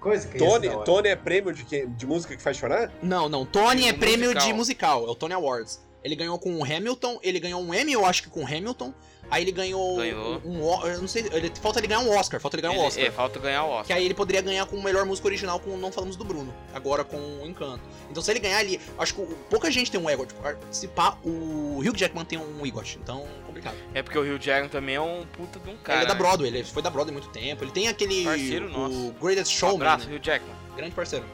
coisa 0.00 0.26
que 0.26 0.36
é 0.36 0.38
Tony, 0.38 0.68
hora. 0.68 0.84
Tony 0.84 1.08
é 1.08 1.16
prêmio 1.16 1.52
de, 1.52 1.64
que, 1.64 1.86
de 1.86 2.06
música 2.06 2.34
que 2.34 2.42
faz 2.42 2.56
chorar? 2.56 2.90
Não, 3.02 3.28
não. 3.28 3.44
Tony 3.44 3.88
é 3.88 3.92
Um 3.92 3.98
prêmio 3.98 4.26
musical. 4.28 4.46
de 4.46 4.52
musical, 4.54 5.06
é 5.06 5.10
o 5.10 5.14
Tony 5.14 5.34
Awards. 5.34 5.80
Ele 6.02 6.14
ganhou 6.14 6.38
com 6.38 6.54
o 6.56 6.62
Hamilton, 6.64 7.18
ele 7.22 7.40
ganhou 7.40 7.62
um 7.62 7.72
Emmy, 7.72 7.92
eu 7.94 8.04
acho 8.04 8.22
que 8.22 8.28
com 8.28 8.42
o 8.42 8.46
Hamilton. 8.46 8.92
Aí 9.34 9.42
ele 9.42 9.50
ganhou, 9.50 9.96
Ganhou. 9.96 10.40
um, 10.44 10.62
um- 10.64 10.86
eu 10.86 11.00
não 11.00 11.08
sei, 11.08 11.28
ele, 11.32 11.50
falta 11.60 11.80
ele 11.80 11.88
ganhar 11.88 12.00
um 12.02 12.16
Oscar, 12.16 12.38
falta 12.40 12.54
ele 12.56 12.62
ganhar 12.62 12.74
um 12.74 12.76
Ele- 12.78 12.86
Oscar. 12.86 13.04
É, 13.04 13.10
falta 13.10 13.38
ganhar 13.40 13.64
o 13.64 13.68
Que 13.68 13.74
Oscar. 13.80 13.96
aí 13.96 14.04
ele 14.04 14.14
poderia 14.14 14.40
ganhar 14.42 14.64
com 14.66 14.76
o 14.76 14.82
melhor 14.82 15.04
música 15.04 15.26
original 15.26 15.58
com 15.58 15.76
Não 15.76 15.90
Falamos 15.90 16.14
do 16.14 16.24
Bruno. 16.24 16.54
Agora 16.72 17.02
com 17.02 17.16
o 17.16 17.44
Encanto. 17.44 17.80
Então 18.08 18.22
se 18.22 18.30
ele 18.30 18.38
ganhar 18.38 18.58
ali, 18.58 18.80
acho 18.96 19.12
que 19.14 19.20
o- 19.22 19.26
pouca 19.50 19.68
gente 19.72 19.90
tem 19.90 20.00
um 20.00 20.08
EGOT. 20.08 20.32
Se 20.70 20.86
pá, 20.86 21.18
o 21.24 21.80
Hugh 21.80 21.96
Jackman 21.96 22.24
tem 22.24 22.38
um 22.38 22.64
EGOT. 22.64 22.96
Então, 23.02 23.26
complicado. 23.44 23.74
É 23.92 24.02
porque 24.04 24.16
o 24.16 24.22
Rio 24.22 24.38
Jackman 24.38 24.68
também 24.68 24.94
é 24.94 25.00
um 25.00 25.26
puta 25.26 25.58
de 25.58 25.68
um 25.68 25.76
cara. 25.78 25.98
ele 25.98 26.04
é 26.04 26.08
da 26.08 26.14
né? 26.14 26.20
Broadway, 26.20 26.48
ele 26.50 26.62
foi 26.62 26.80
da 26.82 26.90
Broadway 26.90 27.16
há 27.16 27.20
muito 27.20 27.32
tempo. 27.32 27.64
Ele 27.64 27.72
tem 27.72 27.88
aquele. 27.88 28.22
Parceiro 28.24 28.66
o 28.66 28.70
nosso. 28.70 29.14
Greatest 29.20 29.52
Um 29.56 29.58
Showman. 29.58 29.76
abraço, 29.76 30.08
Rio 30.08 30.20
Jackman. 30.22 30.54
Grande 30.76 30.94
parceiro. 30.94 31.24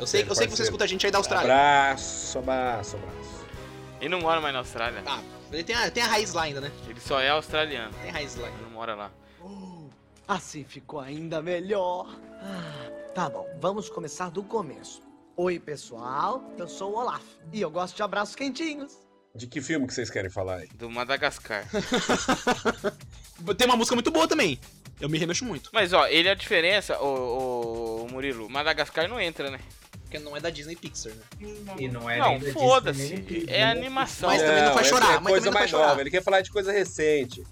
Eu 0.00 0.06
sei, 0.08 0.22
Grande 0.22 0.30
eu 0.32 0.34
sei 0.36 0.46
que 0.48 0.56
você 0.56 0.62
escuta 0.64 0.82
a 0.82 0.86
gente 0.88 1.06
aí 1.06 1.12
da 1.12 1.18
Austrália. 1.18 1.44
Abraço, 1.52 2.38
abraço, 2.38 2.96
abraço. 2.96 3.46
Ele 4.00 4.08
não 4.08 4.20
mora 4.20 4.40
mais 4.40 4.52
na 4.52 4.60
Austrália. 4.60 5.02
Ah, 5.06 5.20
ele 5.52 5.64
tem 5.64 5.74
a, 5.74 5.90
tem 5.90 6.02
a 6.02 6.06
raiz 6.06 6.32
lá 6.32 6.42
ainda, 6.42 6.60
né? 6.60 6.70
Ele 6.88 7.00
só 7.00 7.20
é 7.20 7.30
australiano. 7.30 7.92
Tem 8.02 8.10
raiz 8.10 8.36
lá. 8.36 8.48
Ele 8.48 8.62
não 8.62 8.70
mora 8.70 8.94
lá. 8.94 9.10
Uh, 9.40 9.88
assim 10.26 10.64
ficou 10.64 11.00
ainda 11.00 11.40
melhor. 11.42 12.06
Ah, 12.42 12.90
tá 13.14 13.28
bom, 13.30 13.48
vamos 13.60 13.88
começar 13.88 14.30
do 14.30 14.42
começo. 14.42 15.02
Oi, 15.36 15.58
pessoal, 15.58 16.52
eu 16.58 16.66
sou 16.66 16.92
o 16.92 16.98
Olaf 16.98 17.22
e 17.52 17.60
eu 17.60 17.70
gosto 17.70 17.96
de 17.96 18.02
abraços 18.02 18.34
quentinhos. 18.34 18.98
De 19.34 19.46
que 19.46 19.60
filme 19.60 19.86
que 19.86 19.94
vocês 19.94 20.10
querem 20.10 20.28
falar 20.30 20.56
aí? 20.56 20.68
Do 20.74 20.90
Madagascar. 20.90 21.64
Tem 23.56 23.66
uma 23.66 23.76
música 23.76 23.94
muito 23.94 24.10
boa 24.10 24.26
também. 24.26 24.58
Eu 25.00 25.08
me 25.08 25.16
remexo 25.16 25.44
muito. 25.44 25.70
Mas 25.72 25.92
ó, 25.92 26.08
ele 26.08 26.26
é 26.26 26.32
a 26.32 26.34
diferença, 26.34 27.00
o, 27.00 28.02
o, 28.02 28.08
Murilo. 28.10 28.50
Madagascar 28.50 29.08
não 29.08 29.20
entra, 29.20 29.48
né? 29.48 29.60
Porque 30.08 30.18
não 30.18 30.34
é 30.34 30.40
da 30.40 30.48
Disney 30.48 30.74
Pixar, 30.74 31.12
né? 31.12 31.22
E 31.78 31.86
não 31.86 32.08
é 32.08 32.16
não, 32.16 32.30
nem 32.30 32.40
da 32.40 32.52
foda-se. 32.54 33.44
É 33.46 33.62
animação. 33.62 34.30
Mas 34.30 34.40
também 34.40 34.62
não 34.64 34.72
faz 34.72 34.86
é- 34.86 34.90
chorar, 34.90 35.14
É 35.16 35.20
mas 35.20 35.32
coisa 35.32 35.50
mais 35.50 35.70
chorar. 35.70 35.88
nova. 35.88 36.00
Ele 36.00 36.10
quer 36.10 36.22
falar 36.22 36.40
de 36.40 36.50
coisa 36.50 36.72
recente. 36.72 37.46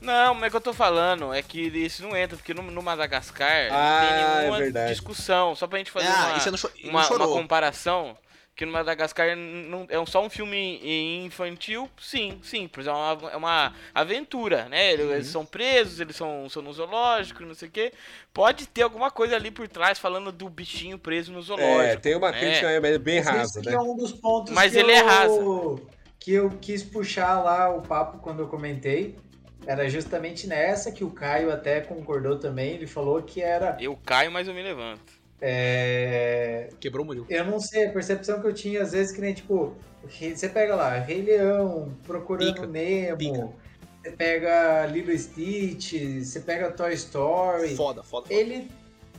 Não, 0.00 0.34
mas 0.34 0.44
é 0.44 0.50
que 0.50 0.56
eu 0.56 0.60
tô 0.60 0.72
falando 0.72 1.32
é 1.32 1.40
que 1.40 1.60
isso 1.60 2.02
não 2.02 2.16
entra, 2.16 2.36
porque 2.36 2.52
no, 2.52 2.62
no 2.62 2.82
Madagascar 2.82 3.68
Ah, 3.70 4.00
não 4.00 4.08
tem 4.08 4.18
é 4.18 4.38
nenhuma 4.40 4.58
verdade. 4.58 4.90
discussão. 4.90 5.54
Só 5.54 5.68
pra 5.68 5.78
gente 5.78 5.90
fazer 5.92 6.08
ah, 6.08 6.36
uma, 6.84 7.06
não, 7.06 7.16
uma, 7.16 7.26
uma 7.26 7.28
comparação, 7.28 8.16
que 8.60 8.66
no 8.66 8.72
Madagascar 8.72 9.34
não, 9.34 9.86
é 9.88 9.98
um- 9.98 10.04
só 10.04 10.22
um 10.22 10.28
filme 10.28 10.78
infantil, 11.24 11.88
sim, 11.98 12.38
sim, 12.42 12.68
é 12.86 12.90
uma, 12.90 13.30
é 13.30 13.36
uma 13.38 13.72
aventura, 13.94 14.68
né? 14.68 14.92
Eles, 14.92 15.06
Uhum. 15.06 15.12
eles 15.14 15.26
são 15.28 15.46
presos, 15.46 15.98
eles 15.98 16.14
são, 16.14 16.46
são 16.50 16.60
no 16.60 16.70
zoológico, 16.70 17.42
não 17.42 17.54
sei 17.54 17.68
o 17.68 17.70
quê. 17.70 17.90
Pode 18.34 18.66
ter 18.66 18.82
alguma 18.82 19.10
coisa 19.10 19.34
ali 19.34 19.50
por 19.50 19.66
trás 19.66 19.98
falando 19.98 20.30
do 20.30 20.46
bichinho 20.50 20.98
preso 20.98 21.32
no 21.32 21.40
zoológico. 21.40 21.80
É, 21.80 21.96
tem 21.96 22.14
uma 22.14 22.30
né? 22.30 22.38
crítica 22.38 22.68
é 22.68 22.98
bem 22.98 23.20
rasa, 23.20 23.62
né? 23.62 23.72
é 23.72 23.80
um 23.80 23.96
dos 23.96 24.12
pontos 24.12 24.52
Mas 24.52 24.72
que 24.72 24.78
ele 24.78 24.92
é 24.92 25.00
eu- 25.00 25.06
rasa. 25.06 25.80
Que 26.18 26.32
eu 26.34 26.50
quis 26.60 26.82
puxar 26.82 27.42
lá 27.42 27.74
o 27.74 27.80
papo 27.80 28.18
quando 28.18 28.40
eu 28.40 28.46
comentei. 28.46 29.16
Era 29.66 29.88
justamente 29.88 30.46
nessa 30.46 30.92
que 30.92 31.02
o 31.02 31.10
Caio 31.10 31.50
até 31.50 31.80
concordou 31.80 32.38
também. 32.38 32.74
Ele 32.74 32.86
falou 32.86 33.22
que 33.22 33.40
era. 33.40 33.78
Eu 33.80 33.96
caio, 34.04 34.30
mas 34.30 34.46
eu 34.46 34.52
me 34.52 34.62
levanto. 34.62 35.18
É, 35.40 36.68
Quebrou 36.80 37.04
o 37.04 37.06
Murilo. 37.06 37.26
Eu 37.28 37.44
não 37.44 37.60
sei, 37.60 37.86
a 37.86 37.92
percepção 37.92 38.40
que 38.40 38.46
eu 38.46 38.52
tinha 38.52 38.82
às 38.82 38.92
vezes 38.92 39.12
que 39.12 39.20
nem 39.20 39.34
tipo. 39.34 39.74
Você 40.34 40.48
pega 40.48 40.74
lá, 40.74 40.98
Rei 40.98 41.20
Leão, 41.22 41.94
Procurando 42.04 42.54
Pica, 42.54 42.66
Nemo. 42.66 43.18
pica. 43.18 43.48
Você 44.02 44.10
pega 44.12 44.86
Lilo 44.86 45.16
Stitch, 45.16 45.92
você 46.24 46.40
pega 46.40 46.70
Toy 46.70 46.94
Story. 46.94 47.76
Foda, 47.76 48.02
foda. 48.02 48.26
foda. 48.28 48.32
Ele 48.34 48.70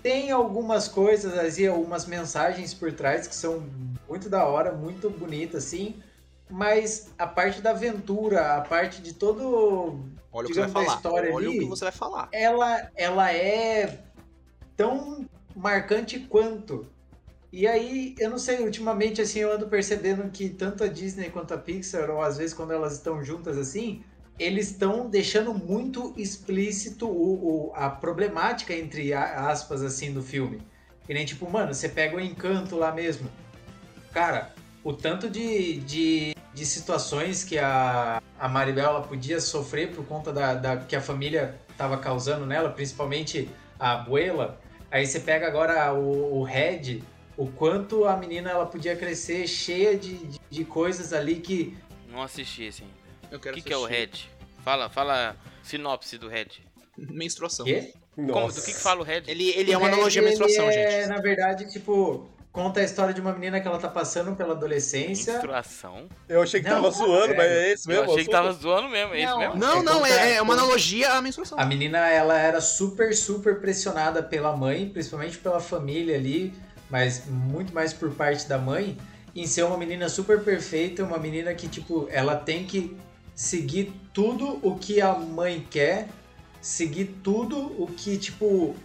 tem 0.02 0.32
algumas 0.32 0.88
coisas, 0.88 1.38
assim, 1.38 1.68
algumas 1.68 2.08
mensagens 2.08 2.74
por 2.74 2.92
trás 2.92 3.28
que 3.28 3.36
são 3.36 3.64
muito 4.10 4.28
da 4.28 4.44
hora, 4.46 4.72
muito 4.72 5.08
bonita, 5.10 5.58
assim. 5.60 6.02
Mas 6.50 7.12
a 7.18 7.28
parte 7.28 7.62
da 7.62 7.70
aventura, 7.70 8.56
a 8.58 8.62
parte 8.62 9.02
de 9.02 9.14
todo. 9.14 10.00
Olha 10.34 10.46
o 10.46 10.48
que 10.48 10.56
você 10.56 10.62
vai 10.62 10.70
falar. 10.70 10.96
história 10.96 11.34
Olha 11.34 11.48
ali- 11.48 11.58
o 11.58 11.62
que 11.62 11.70
você 11.70 11.86
vai 11.86 11.94
falar. 11.94 12.28
Ela, 12.32 12.90
ela 12.96 13.32
é 13.32 14.00
tão 14.76 15.26
marcante 15.56 16.20
quanto. 16.20 16.88
E 17.52 17.68
aí, 17.68 18.16
eu 18.18 18.30
não 18.30 18.38
sei, 18.38 18.60
ultimamente, 18.64 19.22
assim, 19.22 19.40
eu 19.40 19.52
ando 19.52 19.68
percebendo 19.68 20.30
que 20.32 20.50
tanto 20.50 20.84
a 20.84 20.88
Disney 20.88 21.30
quanto 21.30 21.54
a 21.54 21.58
Pixar, 21.58 22.10
ou 22.10 22.22
às 22.22 22.38
vezes 22.38 22.54
quando 22.54 22.72
elas 22.72 22.94
estão 22.94 23.22
juntas 23.24 23.58
assim, 23.58 24.04
eles 24.40 24.72
estão 24.72 25.10
deixando 25.10 25.54
muito 25.54 26.14
explícito 26.16 27.08
o, 27.08 27.68
o- 27.70 27.74
a 27.76 27.90
problemática, 27.90 28.74
entre 28.74 29.14
aspas, 29.14 29.84
assim, 29.84 30.14
do 30.14 30.24
filme. 30.24 30.62
Que 31.06 31.14
nem 31.14 31.26
tipo, 31.26 31.50
mano, 31.50 31.74
você 31.74 31.90
pega 31.90 32.16
o 32.16 32.20
encanto 32.22 32.78
lá 32.78 32.94
mesmo. 32.94 33.30
Cara, 34.14 34.54
o 34.82 34.94
tanto 34.94 35.30
de, 35.30 35.78
de, 35.82 36.36
de 36.54 36.66
situações 36.66 37.44
que 37.44 37.58
a, 37.60 38.22
a 38.40 38.48
Maribel 38.48 39.02
podia 39.10 39.42
sofrer 39.42 39.94
por 39.94 40.06
conta 40.06 40.32
da, 40.32 40.54
da 40.54 40.78
que 40.78 40.96
a 40.96 41.02
família 41.02 41.60
estava 41.70 41.98
causando 41.98 42.46
nela, 42.46 42.70
principalmente 42.70 43.50
a 43.78 43.94
abuela. 43.94 44.61
Aí 44.92 45.06
você 45.08 45.20
pega 45.20 45.48
agora 45.48 45.94
o, 45.94 46.40
o 46.40 46.44
Red, 46.44 47.02
o 47.38 47.48
quanto 47.48 48.06
a 48.06 48.18
menina 48.18 48.50
ela 48.52 48.66
podia 48.66 48.96
crescer 48.96 49.48
cheia 49.48 49.98
de, 49.98 50.18
de, 50.18 50.40
de 50.50 50.66
coisas 50.66 51.14
ali 51.14 51.36
que 51.38 51.78
Não 52.10 52.22
assisti 52.22 52.64
esse 52.64 52.84
ainda. 52.84 52.94
Eu 53.32 53.38
O 53.38 53.42
quero 53.42 53.56
que, 53.56 53.62
que 53.62 53.74
é 53.74 53.78
o. 53.78 53.86
Red? 53.86 54.10
Fala, 54.64 54.90
fala 54.90 55.38
sinopse 55.64 56.18
do 56.18 56.28
Red. 56.28 56.48
Menstruação. 56.98 57.66
Quê? 57.66 57.94
Como, 58.16 58.52
do 58.52 58.62
que, 58.62 58.74
que 58.74 58.80
fala 58.80 59.00
o 59.00 59.04
Red? 59.04 59.24
Ele, 59.28 59.50
ele 59.52 59.72
é 59.72 59.78
O 59.78 59.80
uma 59.80 59.88
Red, 59.88 59.94
analogia 59.96 60.22
à 60.22 60.26
menstruação, 60.26 60.70
ele 60.70 60.82
é, 60.82 61.02
gente. 61.02 61.10
Na 61.10 61.22
verdade, 61.22 61.72
tipo, 61.72 62.30
conta 62.52 62.82
a 62.82 62.84
história 62.84 63.14
de 63.14 63.22
uma 63.22 63.32
menina 63.34 63.62
que 63.62 63.68
ela 63.68 63.78
tá 63.80 63.88
passando 63.88 64.36
pela 64.36 64.54
adolescência. 64.54 65.34
Menstruação? 65.34 66.08
Eu 66.28 66.42
achei 66.42 66.62
que 66.62 66.68
Não, 66.68 66.76
tava 66.76 66.92
zoando, 66.92 67.34
é. 67.34 67.38
mas 67.38 67.52
é 67.52 67.72
esse 67.72 67.90
Eu 67.90 67.96
mesmo. 68.02 68.12
achei 68.12 68.26
que 68.26 68.32
tava 68.32 68.52
zoando 68.52 68.90
mesmo, 68.90 69.14
é 69.14 69.20
isso 69.24 69.32
Não. 69.32 69.40
mesmo? 69.40 69.56
Não, 69.56 69.78
É 69.78 69.84
não, 69.84 69.94
conta- 70.00 70.10
é, 70.10 70.34
é 70.36 70.42
uma 70.42 70.54
analogia 70.54 71.14
à 71.14 71.22
menstruação. 71.22 71.58
A 71.60 71.66
menina, 71.66 71.98
ela 72.10 72.38
era 72.38 72.60
super, 72.60 73.16
super 73.16 73.60
pressionada 73.62 74.22
pela 74.22 74.56
mãe, 74.56 74.90
principalmente 74.90 75.38
pela 75.38 75.60
família 75.62 76.16
ali, 76.16 76.54
mas 76.90 77.26
muito 77.28 77.74
mais 77.74 77.94
por 77.94 78.12
parte 78.12 78.48
da 78.48 78.58
mãe, 78.58 78.98
em 79.34 79.48
ser 79.48 79.64
uma 79.64 79.78
menina 79.78 80.10
super 80.10 80.42
perfeita, 80.44 81.04
uma 81.06 81.18
menina 81.18 81.54
que, 81.54 81.70
tipo, 81.70 82.08
ela 82.12 82.36
tem 82.36 82.66
que 82.66 82.98
seguir 83.34 83.94
tudo 84.14 84.60
o 84.62 84.76
que 84.78 85.00
a 85.00 85.14
mãe 85.14 85.66
quer, 85.72 86.10
seguir 86.60 87.06
tudo 87.24 87.58
o 87.82 87.88
que, 87.88 88.18
tipo, 88.18 88.76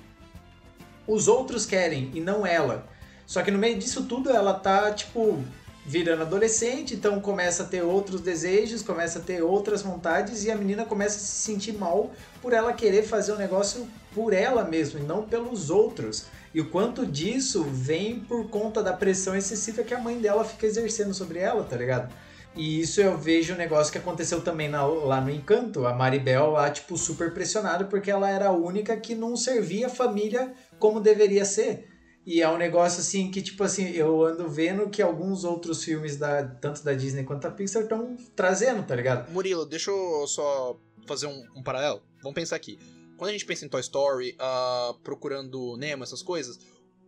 os 1.05 1.27
outros 1.27 1.67
querem 1.67 2.13
e 2.15 2.21
não 2.21 2.47
ela. 2.47 2.87
Só 3.27 3.43
que 3.43 3.51
no 3.51 3.59
meio 3.59 3.79
disso 3.79 4.05
tudo 4.05 4.31
ela 4.31 4.55
tá, 4.55 4.93
tipo, 4.93 5.43
virando 5.85 6.23
adolescente, 6.23 6.95
então 6.95 7.21
começa 7.21 7.63
a 7.63 7.67
ter 7.67 7.83
outros 7.83 8.21
desejos, 8.21 8.83
começa 8.83 9.19
a 9.19 9.23
ter 9.23 9.43
outras 9.43 9.83
vontades 9.83 10.45
e 10.45 10.51
a 10.51 10.57
menina 10.57 10.85
começa 10.85 11.17
a 11.17 11.21
se 11.21 11.43
sentir 11.43 11.73
mal 11.73 12.11
por 12.41 12.53
ela 12.53 12.73
querer 12.73 13.03
fazer 13.03 13.33
o 13.33 13.37
negócio 13.39 13.87
por 14.15 14.33
ela 14.33 14.65
mesma 14.65 15.01
e 15.01 15.03
não 15.03 15.23
pelos 15.23 15.71
outros. 15.71 16.27
E 16.55 16.61
o 16.61 16.71
quanto 16.71 17.05
disso 17.05 17.65
vem 17.65 18.19
por 18.21 18.49
conta 18.49 18.83
da 18.83 18.93
pressão 18.93 19.37
excessiva 19.37 19.83
que 19.83 19.93
a 19.93 19.99
mãe 20.01 20.19
dela 20.19 20.45
fica 20.45 20.67
exercendo 20.67 21.13
sobre 21.13 21.39
ela, 21.39 21.63
tá 21.65 21.77
ligado? 21.77 22.13
E 22.55 22.81
isso 22.81 23.01
eu 23.03 23.19
vejo 23.19 23.53
um 23.53 23.59
negócio 23.59 23.93
que 23.93 23.99
aconteceu 23.99 24.41
também 24.41 24.67
na- 24.69 24.87
lá 24.87 25.21
no 25.21 25.31
Encanto. 25.31 25.87
A 25.87 25.93
Maribel 25.93 26.53
lá, 26.53 26.71
tipo, 26.71 26.97
super 26.97 27.35
pressionada 27.35 27.85
porque 27.85 28.11
ela 28.11 28.31
era 28.31 28.47
a 28.49 28.53
única 28.53 28.97
que 28.97 29.15
não 29.15 29.37
servia 29.37 29.89
a 29.89 29.91
família 29.91 30.53
como 30.79 30.99
deveria 30.99 31.45
ser. 31.45 31.89
E 32.27 32.43
é 32.43 32.49
um 32.49 32.59
negócio 32.59 33.01
assim 33.01 33.31
que, 33.31 33.41
tipo 33.41 33.63
assim, 33.63 33.89
eu 33.91 34.25
ando 34.25 34.49
vendo 34.49 34.91
que 34.91 35.01
alguns 35.01 35.45
outros 35.45 35.85
filmes, 35.85 36.17
da, 36.17 36.45
tanto 36.45 36.83
da 36.83 36.93
Disney 36.93 37.23
quanto 37.23 37.43
da 37.43 37.53
Pixar, 37.53 37.85
estão 37.85 38.17
trazendo, 38.35 38.85
tá 38.85 38.97
ligado? 38.97 39.31
Murilo, 39.31 39.65
deixa 39.65 39.93
eu 39.93 40.27
só 40.27 40.77
fazer 41.07 41.29
um, 41.29 41.47
um 41.55 41.63
paralelo. 41.63 42.03
Vamos 42.21 42.35
pensar 42.35 42.57
aqui. 42.57 42.81
Quando 43.17 43.31
a 43.31 43.33
gente 43.33 43.47
pensa 43.47 43.65
em 43.65 43.69
Toy 43.69 43.81
Story, 43.81 44.35
ah, 44.41 44.93
procurando 45.05 45.77
Nemo, 45.77 46.03
essas 46.03 46.21
coisas, 46.21 46.59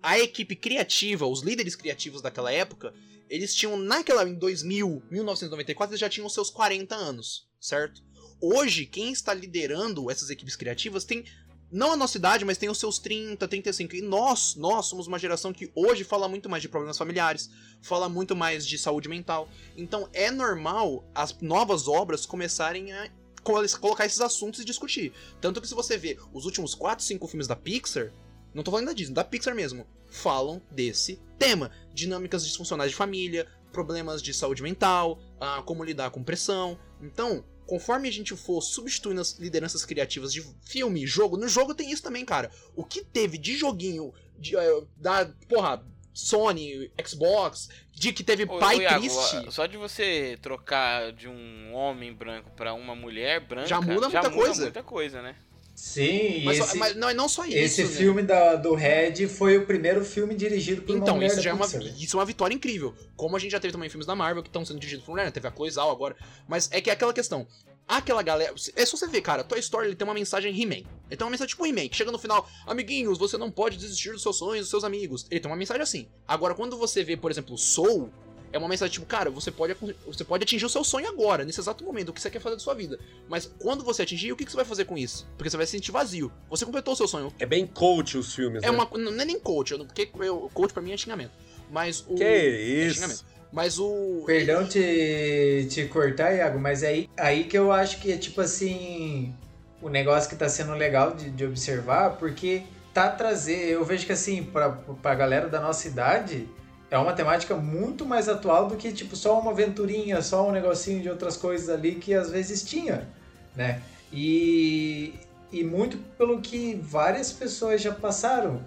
a 0.00 0.20
equipe 0.20 0.54
criativa, 0.54 1.26
os 1.26 1.42
líderes 1.42 1.74
criativos 1.74 2.22
daquela 2.22 2.52
época, 2.52 2.94
eles 3.28 3.52
tinham, 3.52 3.76
naquela, 3.76 4.22
em 4.22 4.34
2000, 4.34 5.02
1994, 5.10 5.92
eles 5.92 6.00
já 6.00 6.08
tinham 6.08 6.28
seus 6.28 6.48
40 6.48 6.94
anos, 6.94 7.48
certo? 7.60 8.02
Hoje, 8.40 8.86
quem 8.86 9.10
está 9.10 9.34
liderando 9.34 10.08
essas 10.10 10.30
equipes 10.30 10.54
criativas 10.54 11.04
tem, 11.04 11.24
não 11.70 11.92
a 11.92 11.96
nossa 11.96 12.16
idade, 12.16 12.44
mas 12.44 12.56
tem 12.58 12.68
os 12.68 12.78
seus 12.78 12.98
30, 12.98 13.46
35. 13.46 13.96
E 13.96 14.00
nós, 14.00 14.54
nós 14.54 14.86
somos 14.86 15.06
uma 15.06 15.18
geração 15.18 15.52
que 15.52 15.70
hoje 15.74 16.02
fala 16.04 16.28
muito 16.28 16.48
mais 16.48 16.62
de 16.62 16.68
problemas 16.68 16.96
familiares, 16.96 17.50
fala 17.82 18.08
muito 18.08 18.34
mais 18.34 18.66
de 18.66 18.78
saúde 18.78 19.08
mental. 19.08 19.48
Então 19.76 20.08
é 20.12 20.30
normal 20.30 21.04
as 21.14 21.36
novas 21.40 21.86
obras 21.86 22.24
começarem 22.24 22.92
a 22.92 23.10
col- 23.42 23.62
colocar 23.80 24.06
esses 24.06 24.20
assuntos 24.20 24.60
e 24.60 24.64
discutir. 24.64 25.12
Tanto 25.40 25.60
que 25.60 25.68
se 25.68 25.74
você 25.74 25.96
vê 25.98 26.18
os 26.32 26.44
últimos 26.46 26.74
4, 26.74 27.04
5 27.04 27.26
filmes 27.28 27.46
da 27.46 27.54
Pixar, 27.56 28.12
não 28.54 28.62
tô 28.62 28.70
falando 28.70 28.86
da 28.86 28.92
Disney, 28.94 29.14
da 29.14 29.24
Pixar 29.24 29.54
mesmo, 29.54 29.86
falam 30.08 30.62
desse 30.70 31.20
tema. 31.38 31.70
Dinâmicas 31.92 32.44
disfuncionais 32.46 32.90
de 32.90 32.96
família, 32.96 33.46
problemas 33.70 34.22
de 34.22 34.32
saúde 34.32 34.62
mental, 34.62 35.18
ah, 35.38 35.62
como 35.66 35.84
lidar 35.84 36.10
com 36.10 36.24
pressão. 36.24 36.78
Então, 37.02 37.44
conforme 37.68 38.08
a 38.08 38.10
gente 38.10 38.34
for 38.34 38.62
substituindo 38.62 39.20
as 39.20 39.38
lideranças 39.38 39.84
criativas 39.84 40.32
de 40.32 40.42
filme, 40.64 41.06
jogo, 41.06 41.36
no 41.36 41.46
jogo 41.46 41.74
tem 41.74 41.92
isso 41.92 42.02
também, 42.02 42.24
cara. 42.24 42.50
O 42.74 42.82
que 42.82 43.04
teve 43.04 43.36
de 43.36 43.56
joguinho 43.56 44.12
de, 44.38 44.56
eh, 44.56 44.82
da, 44.96 45.26
porra, 45.46 45.84
Sony, 46.14 46.90
Xbox, 47.06 47.68
de 47.92 48.12
que 48.12 48.24
teve 48.24 48.44
Ô, 48.44 48.58
pai 48.58 48.78
Iago, 48.78 49.00
triste. 49.00 49.52
Só 49.52 49.66
de 49.66 49.76
você 49.76 50.38
trocar 50.40 51.12
de 51.12 51.28
um 51.28 51.74
homem 51.74 52.12
branco 52.12 52.50
pra 52.56 52.72
uma 52.72 52.96
mulher 52.96 53.40
branca 53.40 53.68
Já 53.68 53.80
muda 53.82 54.08
muita 54.08 54.30
coisa. 54.30 54.62
muita 54.62 54.82
coisa, 54.82 55.20
né? 55.20 55.36
Sim, 55.80 56.42
Mas, 56.44 56.58
esse, 56.58 56.76
mas 56.76 56.96
não, 56.96 57.14
não 57.14 57.28
só 57.28 57.44
isso. 57.44 57.56
esse 57.56 57.84
né? 57.84 57.88
filme 57.88 58.20
da, 58.20 58.56
do 58.56 58.74
Red 58.74 59.28
foi 59.28 59.58
o 59.58 59.64
primeiro 59.64 60.04
filme 60.04 60.34
dirigido 60.34 60.82
por 60.82 60.90
uma 60.96 61.02
Então, 61.02 61.14
mulher 61.14 61.28
isso 61.28 61.36
da 61.36 61.42
já 61.42 61.50
é 61.50 61.52
uma, 61.52 61.68
velho. 61.68 61.94
isso 61.96 62.16
é 62.16 62.18
uma 62.18 62.26
vitória 62.26 62.52
incrível. 62.52 62.96
Como 63.14 63.36
a 63.36 63.38
gente 63.38 63.52
já 63.52 63.60
teve 63.60 63.70
também 63.70 63.88
filmes 63.88 64.04
da 64.04 64.16
Marvel 64.16 64.42
que 64.42 64.48
estão 64.48 64.64
sendo 64.64 64.80
dirigidos 64.80 65.04
por 65.06 65.12
mulher, 65.12 65.26
né? 65.26 65.30
teve 65.30 65.46
a 65.46 65.52
Zhao 65.70 65.92
agora. 65.92 66.16
Mas 66.48 66.68
é 66.72 66.80
que 66.80 66.90
é 66.90 66.92
aquela 66.92 67.12
questão. 67.12 67.46
Aquela 67.86 68.22
galera. 68.22 68.52
É 68.74 68.84
só 68.84 68.96
você 68.96 69.06
ver, 69.06 69.20
cara. 69.22 69.44
Toy 69.44 69.60
Story 69.60 69.86
ele 69.86 69.94
tem 69.94 70.04
uma 70.04 70.14
mensagem 70.14 70.52
He-Man. 70.52 70.82
Ele 71.08 71.16
tem 71.16 71.24
uma 71.24 71.30
mensagem 71.30 71.50
tipo 71.50 71.64
He-Man, 71.64 71.88
que 71.88 71.96
chega 71.96 72.10
no 72.10 72.18
final, 72.18 72.48
amiguinhos, 72.66 73.16
você 73.16 73.38
não 73.38 73.48
pode 73.48 73.76
desistir 73.76 74.10
dos 74.10 74.20
seus 74.20 74.36
sonhos, 74.36 74.62
dos 74.62 74.70
seus 74.70 74.82
amigos. 74.82 75.26
Ele 75.30 75.38
tem 75.38 75.48
uma 75.48 75.56
mensagem 75.56 75.80
assim. 75.82 76.08
Agora, 76.26 76.56
quando 76.56 76.76
você 76.76 77.04
vê, 77.04 77.16
por 77.16 77.30
exemplo, 77.30 77.56
Soul, 77.56 78.10
é 78.52 78.58
uma 78.58 78.68
mensagem 78.68 78.92
tipo, 78.92 79.06
cara, 79.06 79.30
você 79.30 79.50
pode, 79.50 79.76
você 80.06 80.24
pode 80.24 80.42
atingir 80.44 80.64
o 80.64 80.68
seu 80.68 80.82
sonho 80.82 81.08
agora, 81.08 81.44
nesse 81.44 81.60
exato 81.60 81.84
momento, 81.84 82.08
o 82.08 82.12
que 82.12 82.20
você 82.20 82.30
quer 82.30 82.40
fazer 82.40 82.56
da 82.56 82.60
sua 82.60 82.74
vida. 82.74 82.98
Mas 83.28 83.50
quando 83.58 83.84
você 83.84 84.02
atingir, 84.02 84.32
o 84.32 84.36
que 84.36 84.44
você 84.44 84.56
vai 84.56 84.64
fazer 84.64 84.84
com 84.84 84.96
isso? 84.96 85.26
Porque 85.36 85.50
você 85.50 85.56
vai 85.56 85.66
se 85.66 85.72
sentir 85.72 85.90
vazio. 85.90 86.32
Você 86.48 86.64
completou 86.64 86.94
o 86.94 86.96
seu 86.96 87.06
sonho. 87.08 87.32
É 87.38 87.46
bem 87.46 87.66
coach 87.66 88.16
os 88.16 88.34
filmes, 88.34 88.62
É 88.62 88.70
né? 88.70 88.72
uma. 88.72 88.88
Não 88.98 89.20
é 89.20 89.24
nem 89.24 89.38
coach, 89.38 89.72
eu 89.72 89.84
porque 89.84 90.10
eu, 90.20 90.50
coach 90.54 90.72
pra 90.72 90.82
mim 90.82 90.92
é 90.92 90.96
xingamento. 90.96 91.32
Mas 91.70 92.04
o. 92.08 92.14
Que 92.14 92.24
é 92.24 92.48
isso? 92.48 92.94
xingamento. 92.96 93.24
Mas 93.52 93.78
o. 93.78 94.22
Perdão 94.26 94.66
te, 94.66 95.66
te 95.70 95.84
cortar, 95.86 96.32
Iago, 96.34 96.58
mas 96.58 96.82
é 96.82 96.88
aí, 96.88 97.10
aí 97.16 97.44
que 97.44 97.56
eu 97.56 97.72
acho 97.72 98.00
que 98.00 98.12
é 98.12 98.16
tipo 98.16 98.40
assim. 98.40 99.34
O 99.80 99.88
negócio 99.88 100.28
que 100.28 100.34
tá 100.34 100.48
sendo 100.48 100.72
legal 100.74 101.14
de, 101.14 101.30
de 101.30 101.44
observar, 101.44 102.16
porque 102.16 102.64
tá 102.92 103.08
trazer. 103.10 103.70
Eu 103.70 103.84
vejo 103.84 104.04
que 104.06 104.12
assim, 104.12 104.42
pra, 104.42 104.70
pra 104.70 105.14
galera 105.14 105.48
da 105.48 105.60
nossa 105.60 105.86
idade, 105.86 106.48
é 106.90 106.96
uma 106.96 107.12
temática 107.12 107.54
muito 107.54 108.06
mais 108.06 108.28
atual 108.28 108.66
do 108.66 108.76
que 108.76 108.92
tipo 108.92 109.14
só 109.14 109.38
uma 109.38 109.50
aventurinha, 109.50 110.22
só 110.22 110.48
um 110.48 110.52
negocinho 110.52 111.02
de 111.02 111.10
outras 111.10 111.36
coisas 111.36 111.68
ali 111.68 111.96
que 111.96 112.14
às 112.14 112.30
vezes 112.30 112.62
tinha, 112.62 113.08
né? 113.54 113.82
E, 114.12 115.14
e 115.52 115.62
muito 115.62 115.98
pelo 116.16 116.40
que 116.40 116.80
várias 116.82 117.32
pessoas 117.32 117.82
já 117.82 117.92
passaram. 117.92 118.62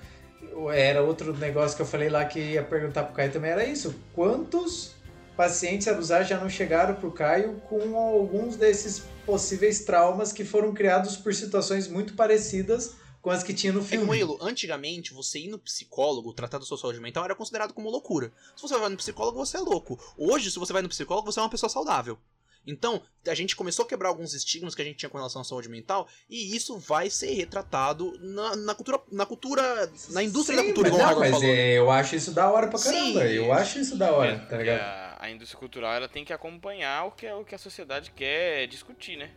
Era 0.73 1.01
outro 1.01 1.35
negócio 1.35 1.75
que 1.75 1.81
eu 1.81 1.85
falei 1.85 2.09
lá 2.09 2.25
que 2.25 2.39
ia 2.39 2.61
perguntar 2.63 3.03
pro 3.03 3.15
Caio 3.15 3.31
também, 3.31 3.51
era 3.51 3.63
isso. 3.63 3.95
Quantos 4.13 4.93
pacientes 5.35 5.87
a 5.87 5.97
usar 5.97 6.23
já 6.23 6.37
não 6.37 6.49
chegaram 6.49 6.93
pro 6.93 7.11
Caio 7.11 7.61
com 7.67 7.97
alguns 7.97 8.55
desses 8.55 9.03
possíveis 9.25 9.83
traumas 9.83 10.31
que 10.31 10.43
foram 10.43 10.73
criados 10.73 11.17
por 11.17 11.33
situações 11.33 11.87
muito 11.87 12.13
parecidas 12.13 12.95
com 13.21 13.29
as 13.29 13.43
que 13.43 13.53
tinha 13.53 13.71
no 13.71 13.79
É 13.79 13.83
filme? 13.83 14.05
Murilo, 14.05 14.37
antigamente, 14.41 15.13
você 15.13 15.39
ir 15.39 15.47
no 15.47 15.59
psicólogo, 15.59 16.33
tratar 16.33 16.57
da 16.57 16.65
sua 16.65 16.77
saúde 16.77 16.99
mental, 16.99 17.23
era 17.23 17.35
considerado 17.35 17.73
como 17.73 17.89
loucura. 17.89 18.31
Se 18.55 18.61
você 18.61 18.77
vai 18.77 18.89
no 18.89 18.97
psicólogo, 18.97 19.37
você 19.37 19.57
é 19.57 19.59
louco. 19.61 19.99
Hoje, 20.17 20.49
se 20.51 20.57
você 20.59 20.73
vai 20.73 20.81
no 20.81 20.89
psicólogo, 20.89 21.31
você 21.31 21.39
é 21.39 21.43
uma 21.43 21.49
pessoa 21.49 21.69
saudável. 21.69 22.17
Então, 22.65 23.01
a 23.27 23.33
gente 23.33 23.55
começou 23.55 23.85
a 23.85 23.87
quebrar 23.87 24.09
alguns 24.09 24.35
estigmas 24.35 24.75
que 24.75 24.81
a 24.83 24.85
gente 24.85 24.97
tinha 24.97 25.09
com 25.09 25.17
relação 25.17 25.41
à 25.41 25.43
saúde 25.43 25.67
mental, 25.67 26.07
e 26.29 26.55
isso 26.55 26.77
vai 26.77 27.09
ser 27.09 27.33
retratado 27.33 28.13
na, 28.19 28.55
na 28.55 28.75
cultura, 28.75 29.01
na 29.11 29.25
cultura, 29.25 29.91
na 30.11 30.21
indústria 30.21 30.57
da 30.57 30.61
Sim, 30.61 30.67
cultura, 30.67 30.89
mas, 30.91 30.99
igual 30.99 31.13
não, 31.13 31.19
mas 31.19 31.31
falou. 31.31 31.49
é, 31.49 31.73
eu 31.79 31.89
acho 31.89 32.15
isso 32.15 32.31
da 32.31 32.51
hora 32.51 32.67
pra 32.67 32.79
caramba. 32.79 33.27
Sim. 33.27 33.33
Eu 33.33 33.51
acho 33.51 33.79
isso 33.79 33.97
da 33.97 34.11
hora, 34.11 34.33
É, 34.33 34.45
tá 34.45 34.57
ligado? 34.57 34.79
A, 34.79 35.17
a 35.21 35.31
indústria 35.31 35.57
cultural 35.59 35.91
ela 35.93 36.07
tem 36.07 36.23
que 36.23 36.31
acompanhar 36.33 37.05
o 37.05 37.11
que, 37.11 37.25
é- 37.25 37.33
o 37.33 37.43
que 37.43 37.55
a 37.55 37.57
sociedade 37.57 38.11
quer 38.11 38.67
discutir, 38.67 39.17
né? 39.17 39.31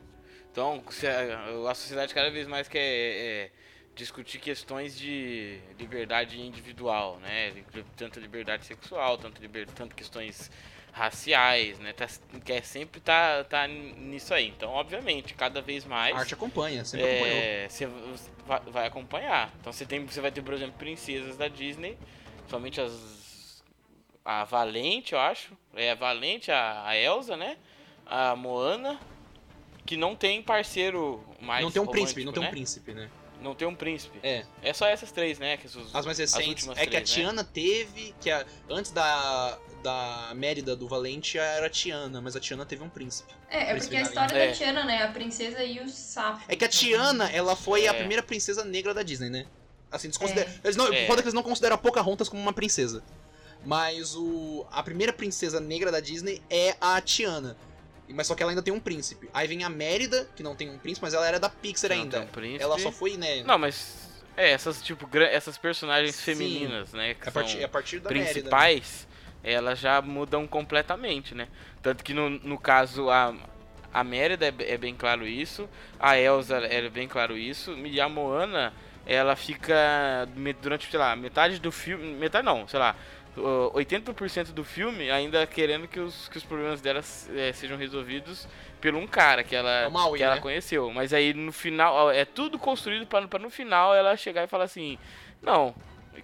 Então, 0.53 0.85
se 0.91 1.07
a, 1.07 1.71
a 1.71 1.75
sociedade 1.75 2.13
cada 2.13 2.31
vez 2.31 2.47
mais 2.47 2.69
quer 2.69 2.79
é, 2.79 3.51
discutir 3.95 4.39
questões 4.39 4.99
de 4.99 5.59
liberdade 5.79 6.41
individual, 6.41 7.19
né? 7.21 7.53
Tanto 7.97 8.19
liberdade 8.21 8.65
sexual, 8.67 9.17
tanto, 9.19 9.41
liber, 9.41 9.67
tanto 9.69 9.95
questões 9.95 10.51
raciais, 10.93 11.79
né? 11.79 11.93
Tá, 11.93 12.07
quer 12.45 12.65
sempre 12.65 13.01
tá, 13.01 13.45
tá 13.45 13.67
nisso 13.67 14.33
aí. 14.35 14.49
Então, 14.49 14.71
obviamente, 14.71 15.35
cada 15.35 15.61
vez 15.61 15.85
mais 15.85 16.15
A 16.15 16.21
arte 16.21 16.35
acompanha, 16.35 16.85
sempre 16.85 17.07
acompanhou. 17.07 17.37
é, 17.37 17.69
você 17.69 17.87
vai, 18.47 18.61
vai 18.67 18.87
acompanhar. 18.87 19.53
Então 19.61 19.73
você 19.73 19.85
tem, 19.85 20.05
você 20.05 20.21
vai 20.21 20.31
ter, 20.31 20.43
por 20.43 20.55
exemplo, 20.55 20.75
princesas 20.79 21.37
da 21.37 21.49
Disney, 21.49 21.99
somente 22.49 22.81
as 22.81 23.25
a 24.25 24.43
Valente, 24.45 25.13
eu 25.13 25.21
acho, 25.21 25.53
é 25.75 25.91
a 25.91 25.95
Valente, 25.95 26.51
a, 26.51 26.87
a 26.87 26.97
Elsa, 26.97 27.37
né? 27.37 27.59
A 28.07 28.35
Moana, 28.35 28.99
que 29.85 29.97
não 29.97 30.17
tem 30.17 30.43
parceiro 30.43 31.23
mais 31.41 31.63
Não 31.63 31.71
tem 31.71 31.83
um 31.83 31.87
príncipe, 31.87 32.25
não 32.25 32.33
tem 32.33 32.43
um 32.43 32.47
né? 32.47 32.51
príncipe, 32.51 32.93
né? 32.93 33.11
Não 33.45 33.55
tem 33.55 33.69
um 33.69 33.75
príncipe. 33.75 34.19
É. 34.23 34.45
É 34.63 34.73
só 34.73 34.87
essas 34.87 35.13
três, 35.13 35.39
né? 35.39 35.59
Que 35.59 35.67
os, 35.67 35.95
As 35.95 36.07
mais 36.07 36.17
recentes. 36.19 36.49
últimas 36.49 36.79
é 36.79 36.87
que 36.87 36.97
a 36.97 37.01
três, 37.03 37.11
né? 37.11 37.15
Tiana 37.15 37.45
teve, 37.45 38.15
que 38.21 38.31
a, 38.31 38.45
antes 38.71 38.91
da, 38.91 39.59
da 39.83 40.33
Mérida 40.35 40.75
do 40.75 40.89
Valente 40.89 41.39
era 41.39 41.67
a 41.67 41.71
Tiana, 41.71 42.21
mas 42.23 42.35
a 42.35 42.41
Tiana 42.41 42.65
teve 42.65 42.83
um 42.83 42.89
príncipe. 42.89 43.33
É, 43.51 43.71
é 43.73 43.75
porque 43.77 43.95
a 43.97 44.01
história 44.01 44.35
É. 44.35 44.47
da 44.49 44.53
Tiana, 44.55 44.85
né? 44.85 45.03
A 45.05 45.09
princesa 45.09 45.63
e 45.63 45.79
o 45.81 45.89
sapo. 45.89 46.43
É 46.49 46.57
que 46.57 46.65
a 46.65 46.69
Tiana, 46.69 47.31
ela 47.31 47.55
foi 47.55 47.87
a 47.87 47.93
É. 47.93 47.99
primeira 47.99 48.23
princesa 48.23 48.65
negra 48.65 48.95
da 48.95 49.03
Disney, 49.03 49.29
né? 49.29 49.45
Assim, 49.93 50.09
desconsidera... 50.09 50.51
Eles 50.65 50.75
não, 50.75 50.93
É. 50.93 51.07
Foda 51.07 51.21
que 51.21 51.29
eles 51.29 51.35
não 51.35 51.43
consideram 51.43 51.75
a 51.77 51.79
Pocahontas 51.79 52.29
como 52.29 52.41
uma 52.43 52.53
princesa. 52.53 53.05
Mas 53.65 54.15
o 54.17 54.67
a 54.71 54.83
primeira 54.83 55.13
princesa 55.13 55.61
negra 55.61 55.93
da 55.93 56.01
Disney 56.01 56.43
é 56.51 56.77
a 56.81 57.01
Tiana. 57.01 57.57
Mas 58.09 58.27
só 58.27 58.35
que 58.35 58.43
ela 58.43 58.53
ainda 58.53 58.63
tem 58.63 58.73
um 58.73 58.81
príncipe. 58.81 59.29
Aí 59.33 59.49
vem 59.49 59.65
a 59.65 59.69
Mérida, 59.69 60.29
que 60.37 60.43
não 60.43 60.55
tem 60.55 60.69
um 60.69 60.79
príncipe, 60.79 61.05
mas 61.05 61.15
ela 61.15 61.27
era 61.27 61.41
da 61.41 61.49
Pixar 61.49 61.91
Não 61.91 61.97
ainda. 61.97 62.19
tem 62.19 62.29
um 62.29 62.31
príncipe. 62.31 62.63
Ela 62.63 62.79
só 62.79 62.93
foi, 62.93 63.17
né? 63.17 63.43
Não, 63.45 63.59
mas 63.59 64.05
é, 64.37 64.51
essas 64.51 64.83
tipo 64.83 65.09
essas 65.17 65.57
personagens 65.57 66.15
Sim. 66.15 66.35
femininas, 66.35 66.93
né, 66.93 67.15
que 67.15 67.29
a 67.29 67.33
partir, 67.33 67.53
são 67.53 67.61
é 67.61 67.65
a 67.65 67.69
partir 67.69 68.01
da 68.01 68.11
Mérida. 68.11 68.27
né? 68.27 68.33
principais, 68.33 69.07
elas 69.43 69.79
já 69.79 70.03
mudam 70.03 70.47
completamente, 70.47 71.35
né? 71.35 71.49
Tanto 71.83 72.03
que 72.03 72.13
no, 72.13 72.29
no 72.31 72.59
caso 72.59 73.11
a, 73.11 73.35
a 73.93 74.03
Mérida 74.03 74.47
é, 74.47 74.73
é 74.73 74.77
bem 74.77 74.95
claro 74.95 75.27
isso, 75.27 75.69
a 76.01 76.19
Elsa 76.19 76.57
é 76.57 76.89
bem 76.89 77.07
claro 77.07 77.37
isso, 77.39 77.73
e 77.87 78.01
a 78.01 78.09
Moana, 78.09 78.73
ela 79.07 79.37
fica 79.37 80.29
durante, 80.61 80.91
sei 80.91 80.99
lá, 80.99 81.15
metade 81.15 81.61
do 81.61 81.71
filme, 81.71 82.15
metade 82.15 82.45
não, 82.45 82.67
sei 82.67 82.81
lá, 82.81 82.97
80% 83.37 84.53
do 84.53 84.63
filme 84.65 85.11
ainda 85.11 85.47
querendo 85.47 85.89
que 85.89 85.99
os, 86.01 86.29
que 86.29 86.39
os 86.39 86.45
problemas 86.45 86.81
dela 86.81 87.01
eh, 87.35 87.53
sejam 87.53 87.77
resolvidos 87.77 88.47
por 88.81 88.95
um 88.95 89.07
cara 89.07 89.43
que 89.43 89.57
ela, 89.57 89.71
É 89.71 89.89
Maui, 89.89 90.19
que 90.19 90.25
ela 90.25 90.37
né? 90.37 90.41
conheceu. 90.41 90.91
Mas 90.93 91.13
aí 91.13 91.33
no 91.35 91.53
final, 91.53 92.11
é 92.11 92.25
tudo 92.25 92.59
construído 92.59 93.07
pra, 93.07 93.27
pra 93.27 93.39
no 93.39 93.51
final 93.51 93.95
ela 93.95 94.17
chegar 94.17 94.45
e 94.45 94.47
falar 94.47 94.65
assim: 94.65 94.99
Não, 95.43 95.75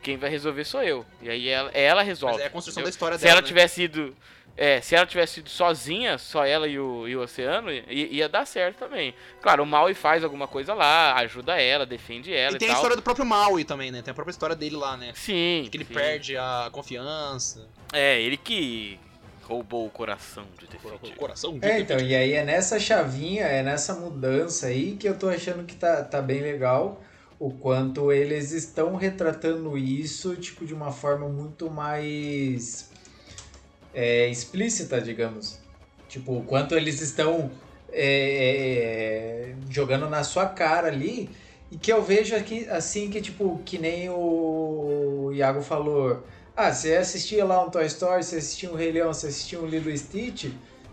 quem 0.02 0.16
vai 0.16 0.30
resolver 0.30 0.64
sou 0.64 0.82
eu. 0.82 1.04
E 1.20 1.28
aí 1.28 1.48
ela, 1.48 1.70
ela 1.72 2.02
resolve. 2.02 2.34
Mas 2.36 2.44
é 2.44 2.46
a 2.46 2.50
construção 2.50 2.80
entendeu? 2.82 2.90
da 2.90 2.94
história 2.94 3.18
Se 3.18 3.24
dela. 3.24 3.32
ela 3.34 3.42
né? 3.42 3.48
tivesse 3.48 3.82
ido. 3.82 4.16
É, 4.56 4.80
se 4.80 4.94
ela 4.94 5.06
tivesse 5.06 5.40
ido 5.40 5.48
sozinha, 5.48 6.18
só 6.18 6.44
ela 6.44 6.68
e 6.68 6.78
o, 6.78 7.08
e 7.08 7.16
o 7.16 7.22
oceano, 7.22 7.70
i- 7.72 8.08
ia 8.12 8.28
dar 8.28 8.46
certo 8.46 8.76
também. 8.78 9.14
Claro, 9.40 9.62
o 9.62 9.66
Maui 9.66 9.94
faz 9.94 10.22
alguma 10.22 10.46
coisa 10.46 10.74
lá, 10.74 11.14
ajuda 11.16 11.60
ela, 11.60 11.86
defende 11.86 12.32
ela 12.34 12.52
E 12.52 12.56
e, 12.56 12.58
tem 12.58 12.68
a 12.68 12.72
tal. 12.72 12.76
história 12.80 12.96
do 12.96 13.02
próprio 13.02 13.24
Maui 13.24 13.64
também, 13.64 13.90
né? 13.90 14.02
Tem 14.02 14.12
a 14.12 14.14
própria 14.14 14.32
história 14.32 14.54
dele 14.54 14.76
lá, 14.76 14.96
né? 14.96 15.12
Sim. 15.14 15.66
Que 15.70 15.78
ele 15.78 15.84
sim. 15.84 15.94
perde 15.94 16.36
a 16.36 16.68
confiança. 16.72 17.66
É, 17.92 18.20
ele 18.20 18.36
que 18.36 18.98
roubou 19.44 19.86
o 19.86 19.90
coração 19.90 20.44
de 20.58 20.66
Tefiti. 20.66 21.12
Coração 21.16 21.58
de 21.58 21.66
É, 21.66 21.80
então, 21.80 21.98
e 21.98 22.14
aí 22.14 22.32
é 22.34 22.44
nessa 22.44 22.78
chavinha, 22.78 23.44
é 23.44 23.62
nessa 23.62 23.94
mudança 23.94 24.66
aí 24.66 24.94
que 24.96 25.08
eu 25.08 25.18
tô 25.18 25.28
achando 25.28 25.64
que 25.64 25.74
tá, 25.74 26.04
tá 26.04 26.20
bem 26.20 26.40
legal. 26.40 27.02
O 27.38 27.50
quanto 27.50 28.12
eles 28.12 28.52
estão 28.52 28.94
retratando 28.96 29.76
isso, 29.78 30.36
tipo, 30.36 30.66
de 30.66 30.74
uma 30.74 30.92
forma 30.92 31.26
muito 31.26 31.70
mais 31.70 32.89
é, 33.94 34.28
explícita, 34.28 35.00
digamos. 35.00 35.58
Tipo, 36.08 36.38
o 36.38 36.44
quanto 36.44 36.74
eles 36.74 37.00
estão 37.00 37.50
é, 37.92 39.54
jogando 39.68 40.08
na 40.08 40.24
sua 40.24 40.46
cara 40.46 40.88
ali. 40.88 41.30
E 41.70 41.78
que 41.78 41.92
eu 41.92 42.02
vejo 42.02 42.34
aqui, 42.34 42.68
assim, 42.68 43.08
que 43.10 43.20
tipo, 43.20 43.60
que 43.64 43.78
nem 43.78 44.08
o 44.10 45.30
Iago 45.32 45.62
falou. 45.62 46.24
Ah, 46.56 46.72
você 46.72 46.96
assistia 46.96 47.44
lá 47.44 47.64
um 47.64 47.70
Toy 47.70 47.86
Story, 47.86 48.24
você 48.24 48.36
assistia 48.36 48.70
um 48.70 48.74
Rei 48.74 48.90
Leão, 48.90 49.14
você 49.14 49.28
assistia 49.28 49.60
um 49.60 49.66
Lilo 49.66 49.96
Stitch. 49.96 50.50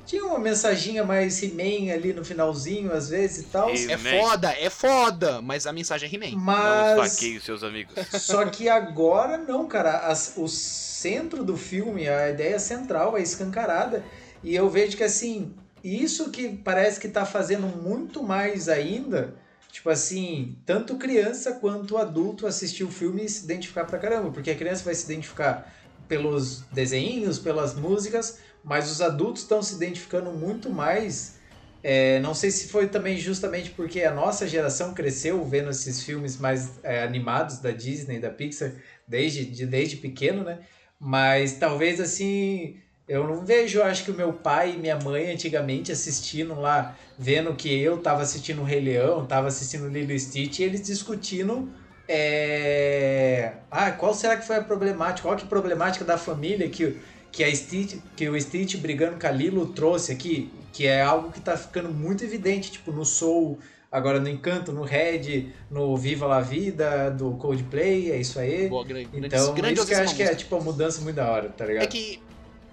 Tinha 0.08 0.26
uma 0.26 0.40
mensaginha 0.40 1.04
mais 1.04 1.44
He-Man 1.44 1.94
ali 1.94 2.14
no 2.14 2.24
finalzinho, 2.24 2.94
às 2.94 3.10
vezes 3.10 3.40
e 3.40 3.44
tal. 3.50 3.70
É 3.70 3.98
foda, 3.98 4.52
é 4.58 4.70
foda, 4.70 5.42
mas 5.42 5.68
a 5.68 5.74
mensagem 5.74 6.10
é 6.10 6.16
He-Man. 6.16 6.32
Não 6.32 6.40
Mas. 6.46 7.12
esfaqueie 7.14 7.38
os 7.38 7.44
seus 7.44 7.62
amigos. 7.62 7.94
Só 8.22 8.46
que 8.46 8.70
agora 8.70 9.38
não, 9.38 9.68
cara. 9.68 10.08
As- 10.08 10.34
o 10.38 10.48
centro 10.48 11.44
do 11.44 11.58
filme, 11.58 12.08
a 12.08 12.30
ideia 12.30 12.58
central 12.58 13.18
é 13.18 13.22
escancarada. 13.22 14.02
E 14.42 14.56
eu 14.56 14.70
vejo 14.70 14.96
que 14.96 15.04
assim, 15.04 15.54
isso 15.84 16.30
que 16.32 16.48
parece 16.50 17.02
que 17.02 17.10
tá 17.10 17.26
fazendo 17.26 17.68
muito 17.68 18.24
mais 18.24 18.70
ainda. 18.70 19.36
Tipo 19.70 19.90
assim, 19.90 20.56
tanto 20.66 20.96
criança 20.96 21.52
quanto 21.52 21.98
adulto 21.98 22.48
assistir 22.48 22.86
o 22.86 22.90
filme 22.90 23.26
e 23.26 23.30
se 23.30 23.44
identificar 23.44 23.84
pra 23.84 24.00
caramba. 24.00 24.32
Porque 24.32 24.52
a 24.52 24.56
criança 24.56 24.86
vai 24.86 24.96
se 24.96 25.04
identificar 25.04 25.72
pelos 26.08 26.62
desenhos, 26.72 27.38
pelas 27.38 27.76
músicas, 27.76 28.40
mas 28.68 28.92
os 28.92 29.02
adultos 29.02 29.44
estão 29.44 29.64
se 29.64 29.76
identificando 29.76 30.30
muito 30.32 30.70
mais. 30.70 31.38
É, 31.82 32.20
não 32.20 32.34
sei 32.34 32.52
se 32.52 32.68
foi 32.68 32.90
também 32.90 33.18
justamente 33.18 33.70
porque 33.70 34.04
a 34.04 34.14
nossa 34.14 34.46
geração 34.46 34.94
cresceu 34.94 35.42
vendo 35.46 35.70
esses 35.70 36.04
filmes 36.04 36.38
mais 36.38 36.72
é, 36.84 37.02
animados 37.02 37.60
da 37.60 37.72
Disney, 37.72 38.20
da 38.20 38.30
Pixar, 38.30 38.74
desde, 39.08 39.46
de, 39.46 39.66
desde 39.66 39.96
pequeno, 39.96 40.44
né? 40.44 40.60
Mas 41.00 41.54
talvez 41.54 42.02
assim, 42.02 42.76
eu 43.08 43.26
não 43.26 43.46
vejo, 43.46 43.82
acho 43.82 44.04
que 44.04 44.12
o 44.12 44.16
meu 44.16 44.34
pai 44.34 44.74
e 44.74 44.78
minha 44.78 44.98
mãe 44.98 45.32
antigamente 45.32 45.90
assistindo 45.94 46.60
lá, 46.60 46.98
vendo 47.18 47.56
que 47.56 47.74
eu 47.80 48.00
tava 48.00 48.22
assistindo 48.22 48.62
o 48.62 48.66
Rei 48.66 48.82
Leão, 48.82 49.26
tava 49.26 49.48
assistindo 49.48 49.88
Lilo 49.88 50.18
Stitch, 50.20 50.60
e 50.60 50.64
eles 50.64 50.82
discutindo 50.82 51.72
é... 52.06 53.54
ah, 53.72 53.92
qual 53.92 54.14
será 54.14 54.36
que 54.36 54.46
foi 54.46 54.58
a 54.58 54.62
problemática, 54.62 55.26
qual 55.26 55.38
que 55.38 55.44
é 55.44 55.46
a 55.46 55.50
problemática 55.50 56.04
da 56.04 56.18
família 56.18 56.68
que, 56.68 56.98
que, 57.32 57.44
a 57.44 57.56
Stitch, 57.56 58.00
que 58.16 58.28
o 58.30 58.40
Stitch 58.40 58.78
brigando 58.78 59.20
com 59.20 59.28
a 59.28 59.32
Lilo 59.32 59.68
trouxe 59.68 60.12
aqui, 60.12 60.52
que 60.74 60.86
é 60.88 61.02
algo 61.02 61.32
que 61.32 61.40
tá 61.40 61.56
ficando 61.58 61.90
muito 61.90 62.24
evidente, 62.24 62.72
tipo, 62.72 62.92
no 62.92 63.06
Soul, 63.06 63.60
agora 63.92 64.20
no 64.20 64.30
Encanto, 64.30 64.72
no 64.72 64.84
Red, 64.84 65.52
no 65.70 65.96
Viva 65.98 66.26
La 66.28 66.42
Vida, 66.42 67.10
do 67.12 67.32
Coldplay, 67.38 68.12
é 68.12 68.18
isso 68.18 68.40
aí. 68.40 68.68
Boa, 68.68 68.86
grande, 68.86 69.10
Então, 69.14 69.54
grande 69.54 69.80
isso 69.80 69.88
que 69.88 69.94
eu 69.94 70.00
acho 70.00 70.16
que 70.16 70.24
é 70.24 70.36
tipo 70.36 70.56
uma 70.56 70.66
mudança 70.66 71.02
muito 71.02 71.16
da 71.16 71.32
hora, 71.32 71.50
tá 71.50 71.66
ligado? 71.66 71.84
É 71.84 71.88
que. 71.88 72.22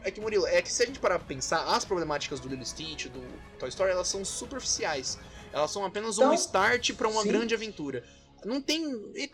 É 0.06 0.10
que, 0.10 0.20
Murilo, 0.20 0.46
é 0.46 0.60
que 0.60 0.70
se 0.70 0.82
a 0.82 0.86
gente 0.86 0.98
parar 0.98 1.18
pra 1.18 1.26
pensar, 1.26 1.64
as 1.64 1.82
problemáticas 1.82 2.38
do 2.38 2.46
Lilo 2.46 2.64
Stitch, 2.66 3.06
do 3.06 3.22
Toy 3.58 3.70
Story, 3.70 3.90
elas 3.90 4.06
são 4.06 4.22
superficiais. 4.22 5.18
Elas 5.50 5.70
são 5.70 5.82
apenas 5.82 6.18
um 6.18 6.24
Então, 6.24 6.34
start 6.34 6.92
pra 6.92 7.08
uma 7.08 7.22
sim. 7.22 7.28
grande 7.28 7.54
aventura. 7.54 8.04
Não 8.44 8.60
tem, 8.60 8.82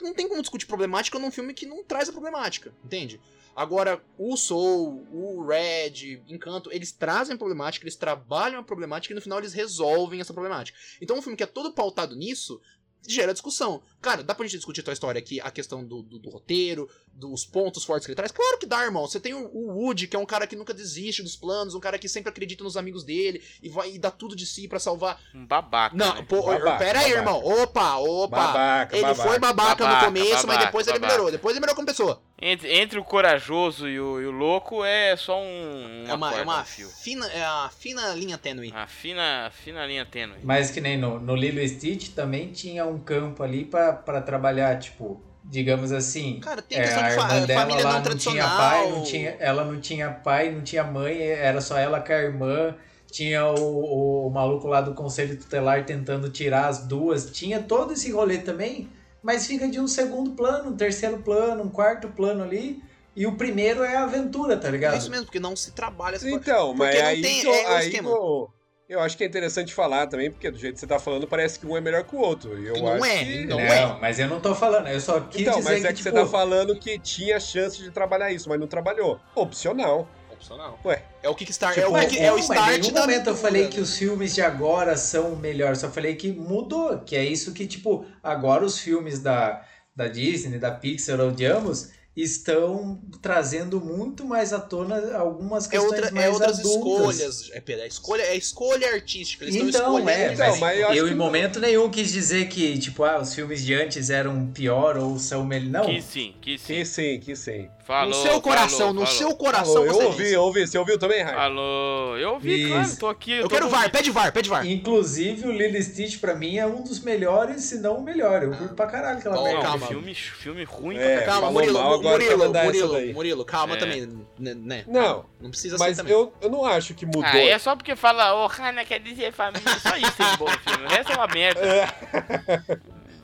não 0.01 0.15
tem 0.15 0.29
como 0.29 0.41
discutir 0.41 0.67
problemática 0.67 1.19
num 1.19 1.33
filme 1.33 1.53
que 1.55 1.67
não 1.67 1.83
traz 1.83 2.09
a 2.09 2.13
problemática, 2.13 2.73
entende? 2.85 3.21
Agora, 3.55 4.03
o 4.17 4.37
Soul, 4.37 5.07
o 5.13 5.45
Red, 5.47 6.23
Encanto, 6.29 6.73
eles 6.73 6.93
trazem 6.93 7.37
problemática, 7.37 7.85
eles 7.85 7.97
trabalham 7.97 8.61
a 8.61 8.65
problemática 8.65 9.13
e 9.13 9.17
no 9.17 9.21
final 9.21 9.39
eles 9.39 9.53
resolvem 9.53 10.21
essa 10.21 10.33
problemática. 10.33 10.79
Então, 11.01 11.19
um 11.19 11.23
filme 11.23 11.37
que 11.37 11.43
é 11.43 11.47
todo 11.47 11.73
pautado 11.73 12.17
nisso 12.17 12.61
gera 13.07 13.33
discussão. 13.33 13.83
Cara, 14.01 14.23
dá 14.23 14.35
pra 14.35 14.47
gente 14.47 14.57
discutir 14.57 14.83
Toy 14.83 14.95
Story 14.95 15.19
aqui, 15.19 15.41
a 15.41 15.51
questão 15.51 15.85
do, 15.85 16.03
do, 16.03 16.19
do 16.19 16.31
roteiro, 16.31 16.89
dos 17.13 17.45
pontos 17.45 17.85
fortes 17.85 18.07
que 18.07 18.11
ele 18.13 18.17
traz? 18.17 18.33
Claro 18.33 18.59
que 18.59 18.67
dá, 18.67 18.85
irmão. 18.85 19.07
Você 19.07 19.21
tem 19.21 19.35
o, 19.35 19.47
o 19.53 19.73
Woody, 19.73 20.07
que 20.07 20.17
é 20.17 20.19
um 20.19 20.27
cara 20.27 20.47
que 20.47 20.57
nunca 20.57 20.73
desiste 20.73 21.23
dos 21.23 21.37
planos, 21.37 21.75
um 21.75 21.81
cara 21.81 21.99
que 21.99 22.09
sempre 22.09 22.31
acredita 22.31 22.65
nos 22.65 22.77
amigos 22.77 23.05
dele 23.05 23.43
e 23.63 23.69
vai 23.69 23.93
e 23.93 23.99
dá 23.99 24.11
tudo 24.11 24.37
de 24.37 24.47
si 24.47 24.69
pra 24.69 24.79
salvar. 24.79 25.21
Um 25.35 25.47
babaca. 25.47 25.97
Não, 25.97 26.15
né? 26.15 26.27
pô, 26.29 26.43
Babaca, 26.43 26.79
pera 26.79 27.01
aí, 27.01 27.13
babaca. 27.15 27.19
irmão. 27.19 27.63
Opa, 27.63 27.97
opa. 27.97 28.37
Babaca, 28.37 28.97
ele 28.97 29.03
babaca. 29.03 29.29
foi 29.29 29.39
babaca, 29.39 29.85
Babaca, 29.85 30.01
no 30.01 30.07
começo, 30.07 30.47
mas 30.47 30.57
babaca, 30.57 30.65
depois 30.67 30.87
ele 30.89 30.99
melhorou. 30.99 31.31
Depois 31.31 31.55
ele 31.55 31.61
melhorou 31.61 31.77
como 31.77 31.87
pessoa. 31.87 32.23
Entre, 32.43 32.73
entre 32.75 32.99
o 32.99 33.05
corajoso 33.05 33.87
e 33.87 34.01
o, 34.01 34.21
e 34.21 34.27
o 34.27 34.31
louco 34.31 34.83
é 34.83 35.15
só 35.15 35.39
um. 35.41 36.05
é 36.09 36.15
uma, 36.15 36.35
é 36.35 36.43
uma 36.43 36.61
no 36.61 36.65
fio. 36.65 36.89
fina, 36.89 37.27
é 37.27 37.45
a 37.45 37.71
fina 37.79 38.15
linha 38.15 38.39
tênue. 38.39 38.73
A 38.75 38.87
fina, 38.87 39.51
fina 39.53 39.87
linha 39.87 40.07
tênue. 40.07 40.39
Mas 40.43 40.71
que 40.71 40.81
nem 40.81 40.97
no, 40.97 41.21
no 41.21 41.37
Lilo 41.37 41.61
e 41.61 41.69
Stitch 41.69 42.15
também 42.15 42.51
tinha 42.51 42.87
um 42.87 42.99
campo 42.99 43.43
ali 43.43 43.65
pra 43.67 43.93
pra 43.93 44.23
trabalhar, 44.23 44.79
tipo, 44.79 45.21
digamos 45.45 45.93
assim. 45.93 46.41
Cara, 46.41 46.63
tem 46.63 46.79
é, 46.79 46.83
questão 46.83 47.03
a 47.03 47.09
de 47.09 47.15
fa 47.15 47.23
irmã 47.23 47.47
dela 47.47 47.61
família 47.61 47.85
lá 47.85 47.93
não 47.93 47.99
não 47.99 48.17
tinha 48.17 48.33
tradicional. 48.33 48.57
pai, 48.57 48.91
não 48.91 49.03
tinha, 49.03 49.37
ela 49.39 49.65
não 49.65 49.81
tinha 49.81 50.11
pai, 50.11 50.51
não 50.51 50.63
tinha 50.63 50.85
mãe, 50.85 51.21
era 51.21 51.61
só 51.61 51.79
ela 51.79 52.01
com 52.01 52.13
a 52.13 52.17
irmã. 52.17 52.75
Tinha 53.11 53.45
o, 53.47 54.29
o 54.29 54.31
maluco 54.31 54.69
lá 54.69 54.81
do 54.81 54.95
conselho 54.95 55.37
tutelar 55.37 55.85
tentando 55.85 56.31
tirar 56.31 56.69
as 56.69 56.87
duas. 56.87 57.31
Tinha 57.33 57.61
todo 57.61 57.93
esse 57.93 58.11
rolê 58.13 58.39
também, 58.39 58.89
mas 59.23 59.47
fica 59.47 59.69
de 59.69 59.81
um 59.81 59.87
segundo 59.89 60.33
plano, 60.33 60.71
um 60.71 60.77
terceiro 60.77 61.19
plano, 61.19 61.63
um 61.65 61.69
quarto 61.71 62.09
plano 62.09 62.43
ali. 62.43 62.83
E 63.17 63.27
o 63.27 63.33
primeiro 63.37 63.83
é 63.83 63.97
a 63.97 64.05
aventura, 64.05 64.57
tá 64.57 64.71
ligado? 64.71 64.95
É 64.95 64.99
isso 64.99 65.11
mesmo, 65.11 65.27
porque 65.27 65.41
não 65.41 65.57
se 65.57 65.73
trabalha 65.73 66.15
essa 66.17 66.31
Então, 66.31 66.73
mas 66.73 66.95
não 66.99 67.07
aí, 67.07 67.21
tem- 67.21 67.41
que 67.41 67.47
eu- 67.47 67.55
é 67.55 67.65
o 67.65 67.69
aí 67.77 67.87
esquema. 67.89 68.09
eu, 68.11 68.49
eu 68.89 69.01
acho 69.01 69.17
que 69.17 69.25
é 69.25 69.27
interessante 69.27 69.75
falar 69.75 70.07
também, 70.07 70.31
porque 70.31 70.49
do 70.51 70.57
jeito 70.57 70.75
que 70.75 70.81
você 70.81 70.87
tá 70.87 70.99
falando, 70.99 71.27
parece 71.27 71.59
que 71.59 71.67
um 71.67 71.77
é 71.77 71.81
melhor 71.81 72.05
que 72.05 72.15
o 72.15 72.21
outro. 72.21 72.57
Eu 72.57 72.77
não 72.81 72.93
acho 72.93 73.05
é, 73.05 73.25
que... 73.25 73.45
não 73.47 73.57
não, 73.59 73.65
é. 73.67 73.99
mas 74.01 74.19
eu 74.21 74.29
não 74.29 74.41
tô 74.41 74.55
falando, 74.55 74.87
eu 74.87 75.01
só 75.01 75.21
quis 75.21 75.41
Então, 75.43 75.59
dizer 75.59 75.71
mas 75.71 75.81
que, 75.83 75.87
é 75.87 75.91
que 75.91 75.97
tipo, 75.97 76.09
você 76.09 76.15
tá 76.15 76.27
falando 76.27 76.79
que 76.79 76.99
tinha 77.01 77.39
chance 77.41 77.83
de 77.83 77.91
trabalhar 77.91 78.31
isso, 78.33 78.49
mas 78.49 78.61
não 78.61 78.69
trabalhou. 78.69 79.21
Opcional. 79.35 80.09
Opcional. 80.41 80.79
Ué. 80.85 81.03
É 81.23 81.29
o 81.29 81.35
Kickstarter. 81.35 81.85
Tipo, 81.85 81.97
é 81.97 82.01
o, 82.05 82.09
kick- 82.09 82.19
é 82.23 82.33
o 82.33 82.39
start 82.39 82.69
em 82.79 82.81
nenhum 82.81 82.93
da 82.95 83.01
momento 83.03 83.17
eu 83.27 83.33
aventura, 83.33 83.37
falei 83.37 83.69
que 83.69 83.79
os 83.81 83.97
filmes 83.97 84.35
de 84.35 84.41
agora 84.41 84.97
são 84.97 85.37
melhores, 85.37 85.79
só 85.79 85.91
falei 85.91 86.17
que 86.17 86.33
mudou, 86.33 86.99
que 87.01 87.15
é 87.15 87.25
isso 87.25 87.53
que, 87.53 87.67
tipo, 87.67 88.07
agora 88.23 88.65
os 88.65 88.79
filmes 88.79 89.19
da, 89.21 89.63
da 89.95 90.09
Disney, 90.09 90.59
da 90.59 90.71
Pixar 90.71 91.21
ou 91.21 91.31
de 91.31 91.45
ambos 91.45 91.91
estão 92.17 93.01
trazendo 93.23 93.81
muito 93.81 94.25
mais 94.25 94.53
à 94.53 94.59
tona 94.61 95.17
algumas 95.17 95.67
É, 95.67 95.71
questões 95.71 95.93
outra, 95.93 96.11
mais 96.11 96.27
é 96.27 96.31
outras 96.31 96.59
adultas. 96.59 97.17
escolhas. 97.17 97.51
É, 97.53 97.61
pera, 97.61 97.83
é 97.83 97.87
escolha, 97.87 98.23
é 98.23 98.37
escolha 98.37 98.93
artística. 98.93 99.45
Eles 99.45 99.55
Então, 99.57 99.69
estão 99.69 99.99
escolhendo. 99.99 100.11
é, 100.11 100.33
Então, 100.35 100.47
mas, 100.49 100.61
mas 100.61 100.81
eu 100.81 100.95
eu, 100.95 101.09
em 101.09 101.15
momento 101.15 101.61
nenhum 101.61 101.89
quis 101.91 102.13
dizer 102.13 102.49
que, 102.49 102.79
tipo, 102.79 103.05
ah, 103.05 103.21
os 103.21 103.33
filmes 103.35 103.65
de 103.65 103.75
antes 103.75 104.11
eram 104.11 104.47
pior 104.49 104.97
ou 104.97 105.19
são 105.19 105.45
melhor. 105.45 105.71
Não, 105.71 105.85
Que 105.87 106.03
sim, 106.03 106.35
que 106.41 106.59
sim. 106.59 106.67
Que 106.75 106.85
sim, 106.85 107.21
que 107.21 107.37
sim. 107.37 107.69
Falou, 107.85 108.11
no 108.11 108.23
seu 108.23 108.41
coração, 108.41 108.79
falou, 108.79 108.95
no 108.95 109.01
falou. 109.07 109.19
seu 109.19 109.35
coração 109.35 109.77
Alô, 109.79 109.85
eu 109.87 110.07
ouvi, 110.07 110.23
disse. 110.23 110.35
eu 110.35 110.43
ouvi. 110.43 110.67
Você 110.67 110.79
ouviu 110.79 110.97
também, 110.99 111.23
Raio? 111.23 111.37
Falou. 111.37 112.17
Eu 112.19 112.35
ouvi, 112.35 112.63
Isso. 112.63 112.69
claro, 112.73 112.97
tô 112.99 113.09
aqui. 113.09 113.33
Eu 113.33 113.43
tô 113.45 113.49
quero 113.49 113.69
VAR, 113.69 113.91
pede 113.91 114.11
VAR, 114.13 114.33
pede 114.33 114.49
VAR. 114.49 114.65
Inclusive, 114.65 115.49
o 115.49 115.51
Lilo 115.51 115.77
e 115.77 115.83
Stitch, 115.83 116.21
pra 116.21 116.37
mim, 116.37 116.57
é 116.57 116.65
um 116.67 116.85
dos 116.85 117.01
melhores, 117.01 117.65
se 117.65 117.79
não 117.81 117.97
o 117.97 118.03
melhor. 118.03 118.45
Eu 118.45 118.53
curto 118.53 118.75
pra 118.75 118.87
caralho 118.87 119.19
aquela 119.19 119.35
Bom, 119.35 119.43
merda. 119.43 119.59
Não, 119.59 119.67
calma. 119.71 119.87
filme, 119.89 120.15
filme 120.15 120.63
ruim 120.63 120.97
É, 120.99 121.17
pra 121.17 121.27
Calma, 121.27 121.41
falou 121.41 121.53
Murilo, 121.55 121.79
agora 122.01 122.23
Murilo, 122.25 122.53
Murilo. 122.65 123.15
Murilo, 123.15 123.45
calma 123.45 123.75
É. 123.75 123.79
também, 123.79 124.07
né, 124.39 124.55
né? 124.55 124.85
Não, 124.87 125.25
Não 125.41 125.51
precisa 125.51 125.77
mas 125.79 125.97
ser 125.97 126.03
também. 126.03 126.13
eu, 126.13 126.33
eu 126.41 126.51
não 126.51 126.65
acho 126.65 126.95
que 126.95 127.07
mudou. 127.07 127.23
Ah, 127.25 127.39
é 127.39 127.59
só 127.59 127.77
porque 127.77 127.95
fala, 127.97 128.35
ô, 128.35 128.47
Hannah 128.47 128.85
quer 128.85 128.99
dizer 129.01 129.33
família, 129.33 129.69
só 129.79 129.97
isso 129.97 130.23
é 130.23 130.27
um 130.27 130.37
bom 130.37 130.49
filme. 130.49 130.85
O 130.87 130.89
resto 130.89 131.13
é 131.13 131.17
uma 131.17 131.27
merda. 131.29 131.61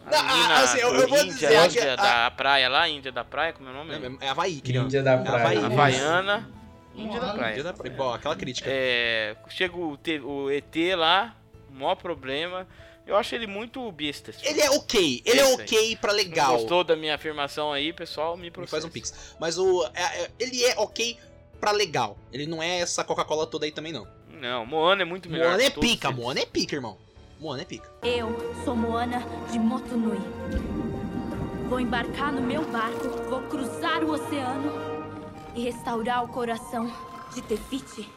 A 0.06 0.10
Não, 0.10 0.24
menina 0.36 0.54
assim, 0.62 0.78
eu- 0.78 0.94
eu 0.94 1.08
vou 1.08 1.18
Índia, 1.18 1.32
dizer 1.32 1.64
Índia 1.66 1.92
a- 1.94 1.96
da 1.96 2.30
praia 2.30 2.68
lá, 2.68 2.88
Índia 2.88 3.10
da 3.10 3.24
praia, 3.24 3.52
como 3.52 3.68
é 3.68 3.72
o 3.72 3.74
nome? 3.74 4.18
É, 4.20 4.26
é 4.26 4.28
Havaí, 4.30 4.60
criança. 4.60 4.86
Índia 4.86 5.02
da 5.02 5.18
praia. 5.18 5.40
Havaí. 5.40 5.64
Havaiana, 5.64 6.48
Índia 6.94 7.20
da 7.20 7.32
praia. 7.34 7.50
Índia 7.52 7.64
da 7.64 7.72
praia. 7.72 7.94
Bom, 7.96 8.14
aquela 8.14 8.36
crítica. 8.36 8.70
É, 8.72 9.34
chega 9.48 9.76
o, 9.76 9.98
o 10.24 10.50
ET 10.50 10.94
lá, 10.96 11.34
maior 11.70 11.96
problema. 11.96 12.68
Eu 13.06 13.16
acho 13.16 13.34
ele 13.34 13.46
muito 13.46 13.90
besta. 13.92 14.32
Ele 14.42 14.60
é 14.60 14.68
ok, 14.70 15.22
ele 15.24 15.38
é 15.40 15.44
aí. 15.44 15.54
ok 15.54 15.96
pra 15.96 16.10
Não 16.12 16.16
legal. 16.16 16.52
gostou 16.58 16.82
da 16.82 16.96
minha 16.96 17.14
afirmação 17.14 17.72
aí, 17.72 17.92
pessoal? 17.92 18.36
Me 18.36 18.50
Me 18.56 18.66
faz 18.66 18.84
um 18.84 18.88
pix. 18.90 19.34
Mas 19.38 19.56
o. 19.58 19.84
é- 19.94 20.22
é- 20.24 20.30
ele 20.40 20.64
é 20.64 20.74
ok 20.76 21.16
pra 21.60 21.70
legal. 21.70 22.18
Ele 22.32 22.46
não 22.46 22.60
é 22.62 22.80
essa 22.80 23.04
Coca-Cola 23.04 23.46
toda 23.46 23.64
aí 23.64 23.70
também, 23.70 23.92
não. 23.92 24.06
Não, 24.28 24.66
Moana 24.66 25.02
é 25.02 25.04
muito 25.04 25.30
melhor. 25.30 25.48
Moana 25.50 25.62
é 25.62 25.70
pica, 25.70 26.08
eles. 26.08 26.20
Moana 26.20 26.40
é 26.40 26.46
pica, 26.46 26.74
irmão. 26.74 26.98
Moana 27.38 27.62
é 27.62 27.64
pica. 27.64 27.88
Eu 28.02 28.54
sou 28.64 28.74
Moana 28.74 29.22
de 29.52 29.58
Motunui. 29.58 30.18
Vou 31.68 31.78
embarcar 31.80 32.32
no 32.32 32.40
meu 32.42 32.62
barco, 32.70 33.08
vou 33.28 33.40
cruzar 33.42 34.02
o 34.04 34.10
oceano 34.12 34.72
e 35.54 35.62
restaurar 35.62 36.24
o 36.24 36.28
coração 36.28 36.92
de 37.34 37.42
Tefiti. 37.42 38.08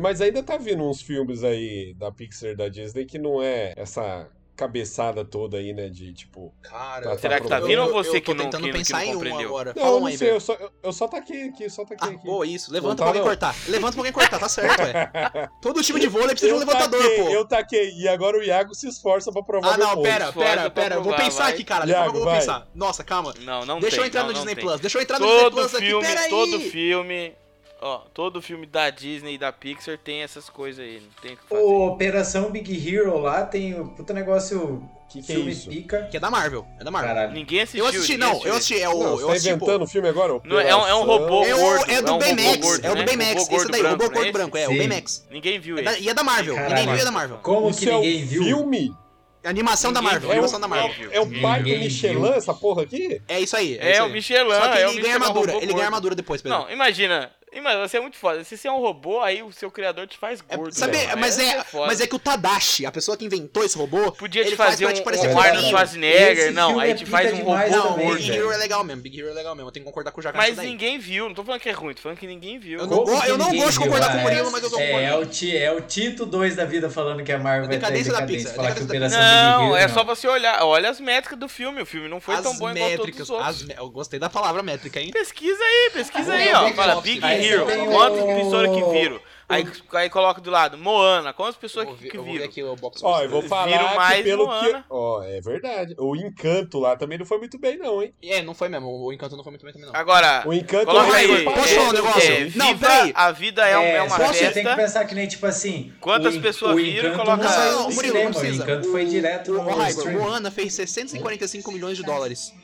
Mas 0.00 0.20
ainda 0.20 0.42
tá 0.42 0.56
vindo 0.56 0.82
uns 0.82 1.02
filmes 1.02 1.44
aí 1.44 1.94
da 1.94 2.10
Pixar 2.10 2.56
da 2.56 2.68
Disney 2.68 3.04
que 3.04 3.18
não 3.18 3.42
é 3.42 3.74
essa 3.76 4.28
cabeçada 4.54 5.24
toda 5.24 5.56
aí, 5.56 5.72
né? 5.72 5.88
De 5.88 6.12
tipo. 6.12 6.54
Cara, 6.62 7.02
Tá, 7.10 7.18
Será 7.18 7.40
que 7.40 7.48
tá 7.48 7.58
eu- 7.58 7.66
vindo 7.66 7.80
ou 7.82 7.88
eu- 7.88 7.94
você 7.94 8.18
eu 8.18 8.20
tô 8.20 8.32
que 8.32 8.34
não, 8.34 8.44
tentando 8.44 8.64
que, 8.64 8.70
que 8.70 8.78
pensar 8.78 8.98
não 9.04 9.12
em 9.24 9.32
um 9.32 9.38
agora. 9.40 9.72
Não, 9.74 9.82
Fala 9.82 9.94
eu 9.94 9.96
um 9.96 10.00
não 10.00 10.06
aí, 10.08 10.18
sei, 10.18 10.30
eu 10.30 10.40
só, 10.40 10.52
eu, 10.54 10.70
eu 10.82 10.92
só 10.92 11.08
taquei 11.08 11.48
aqui, 11.48 11.68
só 11.70 11.84
taquei 11.84 12.08
Ah, 12.08 12.12
aqui. 12.12 12.24
boa, 12.24 12.46
isso. 12.46 12.70
Levanta 12.72 12.88
Não 12.90 12.96
pra 12.96 13.04
tá, 13.04 13.08
alguém 13.10 13.22
não. 13.22 13.28
cortar. 13.28 13.56
Levanta 13.68 13.92
pra 13.92 14.00
alguém 14.00 14.12
cortar, 14.12 14.38
tá 14.38 14.48
certo, 14.48 14.80
ué. 14.82 15.48
Todo 15.62 15.82
time 15.82 15.98
de 16.00 16.06
vôlei 16.06 16.28
precisa 16.28 16.48
de 16.48 16.54
um 16.54 16.60
Eu 16.62 16.66
levantador, 16.66 17.02
taquei, 17.02 17.22
pô. 17.24 17.28
Eu 17.30 17.44
taquei, 17.48 17.90
e 17.98 18.06
agora 18.08 18.38
o 18.38 18.42
Iago 18.42 18.74
se 18.74 18.86
esforça 18.88 19.32
pra 19.32 19.42
provar 19.42 19.74
Ah, 19.74 19.78
meu 19.78 19.86
não, 19.86 19.94
ponto. 19.96 20.04
pera, 20.04 20.32
pera, 20.32 20.70
pera. 20.70 20.94
Eu 20.96 21.02
vou 21.02 21.14
pensar 21.16 21.44
vai. 21.44 21.52
aqui, 21.54 21.64
cara. 21.64 21.86
Iago, 21.88 22.08
eu 22.08 22.12
vou 22.12 22.24
vai. 22.24 22.38
pensar. 22.38 22.68
Nossa, 22.74 23.02
calma. 23.02 23.34
Não, 23.40 23.64
não 23.66 23.80
Deixa 23.80 23.96
tem, 23.96 24.04
eu 24.04 24.08
entrar 24.08 24.24
no 24.24 24.34
Disney. 24.34 24.54
Plus. 24.54 24.80
Deixa 24.80 24.98
eu 24.98 25.02
entrar 25.02 25.18
no 25.18 25.26
Disney 25.26 25.42
Todo 25.42 25.54
Plus 25.54 25.74
aqui, 25.74 25.86
filme, 25.86 26.06
pera 26.06 26.20
aí. 26.20 26.30
todo 26.30 26.60
filme, 26.60 27.34
ó, 27.82 27.98
todo 28.14 28.40
filme 28.40 28.64
da 28.66 28.88
Disney 28.90 29.34
e 29.34 29.38
da 29.38 29.52
Pixar 29.52 29.98
tem 29.98 30.22
essas 30.22 30.48
coisas 30.48 30.84
aí, 30.84 31.00
não 31.00 31.10
tem 31.20 31.34
o 31.34 31.36
que 31.36 31.42
fazer. 31.48 31.60
O 31.62 31.86
Operação 31.88 32.50
Big 32.50 32.88
Hero 32.94 33.18
lá 33.18 33.44
tem 33.44 33.78
o 33.78 33.88
puta 33.88 34.14
negócio 34.14 34.82
Que 35.10 35.20
que 35.22 35.32
é 35.32 35.34
filme 35.36 35.52
isso? 35.52 35.68
pica. 35.68 36.04
Que 36.10 36.16
é 36.16 36.20
da 36.20 36.30
Marvel. 36.30 36.66
É 36.80 36.84
da 36.84 36.90
Marvel. 36.90 37.14
Caralho. 37.14 37.32
Ninguém 37.34 37.60
assistiu. 37.60 37.84
Eu 37.84 37.90
assisti, 37.90 38.16
não, 38.16 38.30
assistiu 38.30 38.50
eu 38.50 38.56
assisti. 38.56 38.80
É 38.80 38.88
o. 38.88 38.98
Não, 38.98 39.06
eu 39.10 39.16
você 39.18 39.26
tá 39.26 39.32
assisti, 39.32 39.48
pô. 39.50 39.56
inventando 39.56 39.82
o 39.82 39.86
filme 39.86 40.08
agora? 40.08 40.40
Não, 40.44 40.58
é 40.60 40.74
um- 40.76 40.86
é 40.88 40.94
um 40.94 41.02
robô 41.04 41.44
É 41.44 41.54
o, 41.54 41.58
gordo, 41.58 41.90
é 41.90 41.94
é 41.96 42.02
do 42.02 42.14
um 42.14 42.18
Baymax, 42.18 42.48
robô 42.56 42.66
gordo, 42.66 42.84
é 42.86 42.90
o 42.90 42.94
do 42.94 42.98
né? 43.00 43.04
Baymax. 43.04 43.42
Robô 43.42 43.56
Esse 43.56 43.68
daí, 43.68 43.82
o 43.82 43.88
robô 43.90 44.04
gordo 44.10 44.24
né? 44.24 44.32
branco, 44.32 44.56
é, 44.56 44.68
o. 44.68 44.76
Baymax. 44.78 45.26
Ninguém 45.30 45.60
viu 45.60 45.78
É 45.78 45.82
da- 45.82 45.92
esse. 45.92 46.02
e 46.04 46.08
é 46.08 46.14
da 46.14 46.22
Marvel, 46.24 46.54
Caralho. 46.54 46.74
ninguém 46.76 46.94
viu 46.94 47.02
é 47.02 47.04
da 47.04 47.10
Marvel. 47.10 47.38
Como 47.42 47.68
Isso 47.68 47.80
que 47.80 47.90
é 47.90 47.92
ninguém 47.92 48.22
um 48.22 48.26
viu? 48.26 48.42
filme? 48.44 48.96
Animação 49.44 49.92
da 49.92 50.00
Marvel, 50.00 50.20
viu. 50.20 50.30
animação 50.30 50.60
da 50.60 50.66
é, 50.66 50.70
Marvel. 50.70 51.10
o- 51.10 51.12
é 51.12 51.20
o 51.20 51.40
pai 51.42 51.62
do 51.64 51.68
Michelin, 51.68 52.14
viu. 52.22 52.32
essa 52.32 52.54
porra 52.54 52.82
aqui? 52.84 53.20
É 53.26 53.40
isso 53.40 53.56
aí. 53.56 53.76
É, 53.78 53.90
isso 53.92 54.02
o 54.02 54.04
aí. 54.06 54.12
Michelin, 54.12 54.50
Só 54.50 54.68
que 54.72 54.78
é 54.78 54.86
o 54.86 54.90
ele 54.92 55.00
ganha 55.02 55.18
Michelin, 55.18 55.24
armadura, 55.24 55.54
ele 55.56 55.72
ganha 55.74 55.84
armadura 55.86 56.14
depois, 56.14 56.40
Pedro. 56.40 56.56
Não, 56.58 56.70
imagina, 56.70 57.30
imagina, 57.54 57.86
você 57.88 57.96
é 57.96 58.00
muito 58.00 58.16
foda. 58.16 58.42
Se 58.44 58.56
você 58.56 58.68
é 58.68 58.72
um 58.72 58.80
robô, 58.80 59.20
aí 59.20 59.42
o 59.42 59.52
seu 59.52 59.70
criador 59.70 60.06
te 60.06 60.16
faz 60.18 60.42
É, 60.48 60.56
gordo. 60.56 60.74
sabe, 60.74 60.96
velho. 60.96 61.18
mas, 61.18 61.38
é, 61.38 61.62
foda. 61.64 61.86
mas 61.86 62.00
é 62.00 62.06
que 62.06 62.14
o 62.14 62.18
Tadashi, 62.18 62.86
a 62.86 62.92
pessoa 62.92 63.16
que 63.16 63.24
inventou 63.24 63.64
esse 63.64 63.76
robô, 63.76 64.12
Podia 64.12 64.42
te 64.42 64.48
ele 64.48 64.56
faz 64.56 64.70
fazer 64.72 64.92
te 64.92 65.00
um, 65.00 65.04
parecer 65.04 65.28
um 65.28 65.34
mais 65.34 65.46
Arnold 65.48 65.62
velho. 65.62 65.70
Schwarzenegger, 65.70 66.52
não, 66.52 66.78
aí 66.80 66.90
é 66.90 66.94
te 66.94 67.06
faz 67.06 67.32
um 67.32 67.36
robô 67.38 67.56
Não, 67.68 67.96
gordo. 67.96 68.16
Big. 68.16 68.30
Hero 68.30 68.52
é 68.52 68.56
legal 68.56 68.84
mesmo. 68.84 69.02
Big 69.02 69.18
Hero 69.20 69.30
é 69.30 69.34
legal 69.34 69.54
mesmo. 69.54 69.68
Eu 69.68 69.72
tenho 69.72 69.84
que 69.84 69.90
concordar 69.90 70.12
com 70.12 70.20
o 70.20 70.22
Jacar 70.22 70.40
Mas 70.40 70.56
ninguém 70.58 70.98
viu, 70.98 71.26
não 71.28 71.34
tô 71.34 71.44
falando 71.44 71.60
que 71.60 71.68
é 71.68 71.72
ruim, 71.72 71.94
tô 71.94 72.02
falando 72.02 72.18
que 72.18 72.26
ninguém 72.26 72.58
viu. 72.58 72.78
Eu 72.80 72.86
não, 72.86 73.24
eu 73.24 73.38
não 73.38 73.54
gosto 73.56 73.72
de 73.72 73.78
concordar 73.80 74.12
com 74.12 74.18
o 74.18 74.20
Murilo, 74.22 74.50
mas 74.50 74.62
eu 74.62 74.70
tô 74.70 74.78
É, 74.78 74.82
é 74.82 74.86
concordando. 74.92 75.22
o, 75.22 75.26
ti, 75.26 75.56
é 75.56 75.72
o 75.72 75.80
Tito 75.80 76.26
2 76.26 76.56
da 76.56 76.64
vida 76.64 76.88
falando 76.90 77.22
que 77.22 77.32
a 77.32 77.38
Marvel 77.38 77.66
vai 77.66 77.76
em 77.76 77.78
decadência 77.78 78.12
da. 78.12 78.22
Pixar, 78.22 78.54
Falar 78.54 78.74
que 78.74 78.82
Operação 78.82 79.18
Não, 79.20 79.76
Hero 79.76 79.76
é 79.76 79.88
só 79.88 80.04
você 80.04 80.26
olhar, 80.28 80.64
olha 80.64 80.88
as 80.90 81.00
métricas 81.00 81.38
do 81.38 81.48
filme, 81.48 81.82
o 81.82 81.86
filme 81.86 82.08
não 82.08 82.20
foi 82.20 82.40
tão 82.40 82.56
bom 82.56 82.70
igual 82.70 82.90
todos 82.96 83.20
os 83.20 83.30
outros. 83.30 83.66
Eu 83.76 83.90
gostei 83.90 84.18
da 84.18 84.30
palavra 84.30 84.62
métrica, 84.62 85.00
hein? 85.00 85.10
Pesquisa 85.12 85.62
aí, 85.62 85.90
pesquisa 85.92 86.32
aí, 86.34 86.52
ó. 86.52 86.72
Fala 86.72 87.00
Big 87.00 87.24
aí 87.24 87.41
Hero, 87.44 87.66
quantas 87.90 88.20
o- 88.22 88.26
pessoas 88.26 88.68
que 88.70 88.82
viram? 88.92 89.20
Aí, 89.48 89.66
aí 89.92 90.08
coloca 90.08 90.40
do 90.40 90.50
lado, 90.50 90.78
Moana, 90.78 91.34
quantas 91.34 91.56
pessoas 91.56 91.86
que, 91.98 92.08
que 92.08 92.16
eu 92.16 92.22
vou 92.22 92.32
viram? 92.32 92.46
aqui 92.46 92.62
o 92.62 92.74
box 92.74 93.02
Ó, 93.04 93.20
eu 93.20 93.28
vou 93.28 93.42
Viram 93.42 93.48
falar 93.50 93.90
que 93.90 93.96
mais 93.96 94.22
pelo 94.24 94.46
Moana. 94.46 94.78
que... 94.78 94.84
Ó, 94.88 95.22
é 95.22 95.40
verdade. 95.42 95.94
O 95.98 96.16
Encanto 96.16 96.78
lá 96.78 96.96
também 96.96 97.18
não 97.18 97.26
foi 97.26 97.36
muito 97.36 97.58
bem 97.58 97.76
não, 97.76 98.02
hein? 98.02 98.14
É, 98.22 98.40
não 98.40 98.54
foi 98.54 98.70
mesmo. 98.70 98.86
O 98.88 99.12
Encanto 99.12 99.36
não 99.36 99.42
foi 99.44 99.50
muito 99.50 99.62
bem 99.64 99.74
também, 99.74 99.88
não. 99.90 99.94
Agora, 99.94 100.42
O 100.46 100.54
Encanto... 100.54 100.86
coloca 100.86 101.14
aí. 101.14 101.44
Posso 101.44 101.68
falar 101.74 101.88
um 101.88 101.92
negócio? 101.92 102.32
É, 102.32 102.50
Não, 102.56 102.78
peraí. 102.78 103.12
A 103.14 103.30
vida 103.30 103.68
é, 103.68 103.76
um- 103.76 103.82
é 103.82 104.02
uma 104.02 104.16
só 104.16 104.26
Você 104.28 104.38
tem 104.38 104.48
que 104.48 104.54
festa. 104.62 104.76
pensar 104.76 105.04
que 105.04 105.14
nem, 105.14 105.28
tipo 105.28 105.44
assim... 105.44 105.92
Quantas 106.00 106.34
o 106.34 106.40
pessoas 106.40 106.72
o 106.72 106.76
viram, 106.76 107.10
Encanto 107.12 107.24
coloca- 107.26 107.44
não 107.48 107.72
Não, 107.72 107.90
não 107.90 107.96
precisa. 108.32 108.62
O 108.62 108.64
Encanto 108.64 108.90
foi 108.90 109.04
direto 109.04 109.52
o, 109.52 109.60
o 109.60 109.86
streaming. 109.88 110.18
Moana 110.18 110.50
fez 110.50 110.72
645 110.72 111.70
milhões 111.72 111.98
de 111.98 112.04
dólares. 112.04 112.54
Não, 112.54 112.61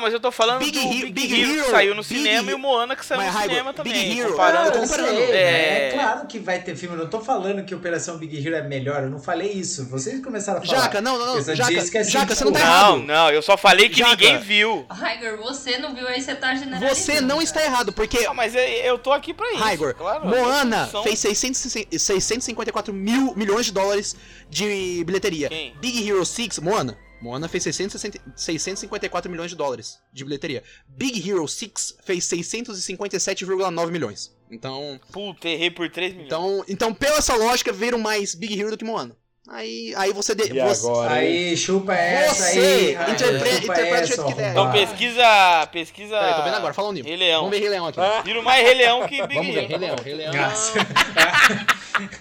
mas 0.00 0.12
eu 0.12 0.20
tô 0.20 0.30
falando 0.30 0.58
Big 0.60 0.72
do 0.72 0.78
Hero- 0.84 0.90
Big, 0.90 1.12
Big 1.12 1.40
Hero, 1.40 1.52
Hero- 1.52 1.64
que 1.64 1.70
saiu 1.70 1.94
no 1.94 2.02
Big 2.02 2.14
cinema 2.14 2.50
e 2.50 2.54
o 2.54 2.58
Moana 2.58 2.94
que 2.96 3.04
saiu 3.04 3.20
Mas, 3.20 3.34
no 3.34 3.40
cinema 3.42 3.72
Big 3.72 3.76
também. 3.76 4.18
Hero- 4.18 4.30
comparando. 4.30 4.58
Ah, 4.70 4.74
eu 4.74 4.80
comparando. 4.80 5.08
sei, 5.16 5.30
É. 5.32 5.88
é 5.88 5.90
claro 5.94 6.26
que 6.26 6.38
vai 6.38 6.58
ter 6.62 6.76
filme. 6.76 6.96
Eu 6.96 7.02
não 7.04 7.10
tô 7.10 7.20
falando 7.20 7.64
que 7.64 7.74
Operação 7.74 8.18
Big 8.18 8.46
Hero 8.46 8.56
é 8.56 8.62
melhor. 8.62 9.02
Eu 9.04 9.10
não 9.10 9.18
falei 9.18 9.50
isso. 9.52 9.86
Vocês 9.88 10.22
começaram 10.22 10.60
a 10.60 10.64
falar. 10.64 10.80
Jaca, 10.82 11.00
não, 11.00 11.18
não, 11.18 11.26
não. 11.36 11.42
Jaca, 11.54 11.72
disse 11.74 11.90
que 11.90 11.98
assim, 11.98 12.10
Jaca, 12.10 12.34
você 12.34 12.44
não 12.44 12.52
tá 12.52 12.58
tipo, 12.60 12.70
errado. 12.70 12.90
Não, 12.98 13.02
não, 13.06 13.30
eu 13.30 13.42
só 13.42 13.56
falei 13.56 13.88
que 13.88 13.98
Jaca. 13.98 14.10
ninguém 14.10 14.38
viu. 14.38 14.86
Raigor, 14.90 15.38
você 15.38 15.78
não 15.78 15.94
viu 15.94 16.06
aí, 16.06 16.20
você 16.20 16.34
tá 16.34 16.54
generalizando. 16.54 16.94
Você 16.94 17.20
não 17.20 17.40
está 17.42 17.62
errado, 17.64 17.92
porque 17.92 18.20
Não, 18.26 18.34
mas 18.34 18.54
eu, 18.54 18.60
eu 18.60 18.98
tô 18.98 19.12
aqui 19.12 19.32
pra 19.32 19.50
isso. 19.52 19.62
Raigor, 19.62 19.94
claro, 19.94 20.26
Moana 20.26 20.86
são- 20.88 21.02
fez 21.02 21.18
600, 21.18 21.58
654 21.98 22.92
mil 22.92 23.34
milhões 23.34 23.66
de 23.66 23.72
dólares 23.72 24.16
de 24.48 25.02
bilheteria. 25.04 25.48
Quem? 25.48 25.74
Big 25.80 26.08
Hero 26.08 26.24
6, 26.24 26.58
Moana. 26.58 26.96
Moana 27.24 27.48
fez 27.48 27.62
660 27.62 28.20
654 28.36 29.30
milhões 29.30 29.50
de 29.50 29.56
dólares 29.56 29.98
de 30.12 30.22
bilheteria. 30.24 30.62
Big 30.86 31.26
Hero 31.26 31.48
6 31.48 31.96
fez 32.04 32.24
657,9 32.26 33.90
milhões. 33.90 34.36
Então, 34.50 35.00
Puta, 35.10 35.48
errei 35.48 35.70
por 35.70 35.88
3 35.90 36.12
milhões. 36.12 36.26
então, 36.26 36.64
então 36.68 36.92
pela 36.94 37.16
essa 37.16 37.34
lógica, 37.34 37.72
viram 37.72 37.98
mais 37.98 38.34
Big 38.34 38.60
Hero 38.60 38.70
do 38.72 38.76
que 38.76 38.84
Moana. 38.84 39.16
Aí, 39.48 39.92
aí 39.96 40.10
você... 40.12 40.34
De, 40.34 40.44
E 40.44 40.58
você 40.60 40.86
agora? 40.86 41.12
Aí, 41.14 41.54
chupa 41.56 41.94
essa 41.94 42.34
Você 42.44 42.58
aí. 42.58 42.92
Raigor, 42.94 43.14
interpre- 43.14 43.50
chupa 43.50 43.72
interpreta 43.72 44.00
do 44.00 44.06
jeito 44.06 44.24
que 44.26 44.34
der. 44.34 44.50
Então 44.52 44.72
pesquisa. 44.72 45.66
Pesquisa. 45.72 46.18
Peraí, 46.18 46.34
tô 46.34 46.42
vendo 46.44 46.54
agora, 46.56 46.72
fala 46.74 46.88
um 46.88 46.92
nível. 46.92 47.08
Rei 47.10 47.18
Leão. 47.18 47.40
Vamos 47.44 47.50
ver 47.50 47.60
Rei 47.60 47.68
Leão 47.70 47.86
aqui. 47.86 48.00
Viram 48.24 48.42
mais 48.42 48.64
Rei 48.66 48.74
Leão 48.74 49.06
que 49.08 49.26
Big 49.26 49.34
Vamos 49.34 49.54
ver, 49.54 49.60
Hero. 49.64 49.68
Rei 49.68 49.78
Leão, 49.78 49.96
Rei 50.02 50.14
Leão. 50.14 50.32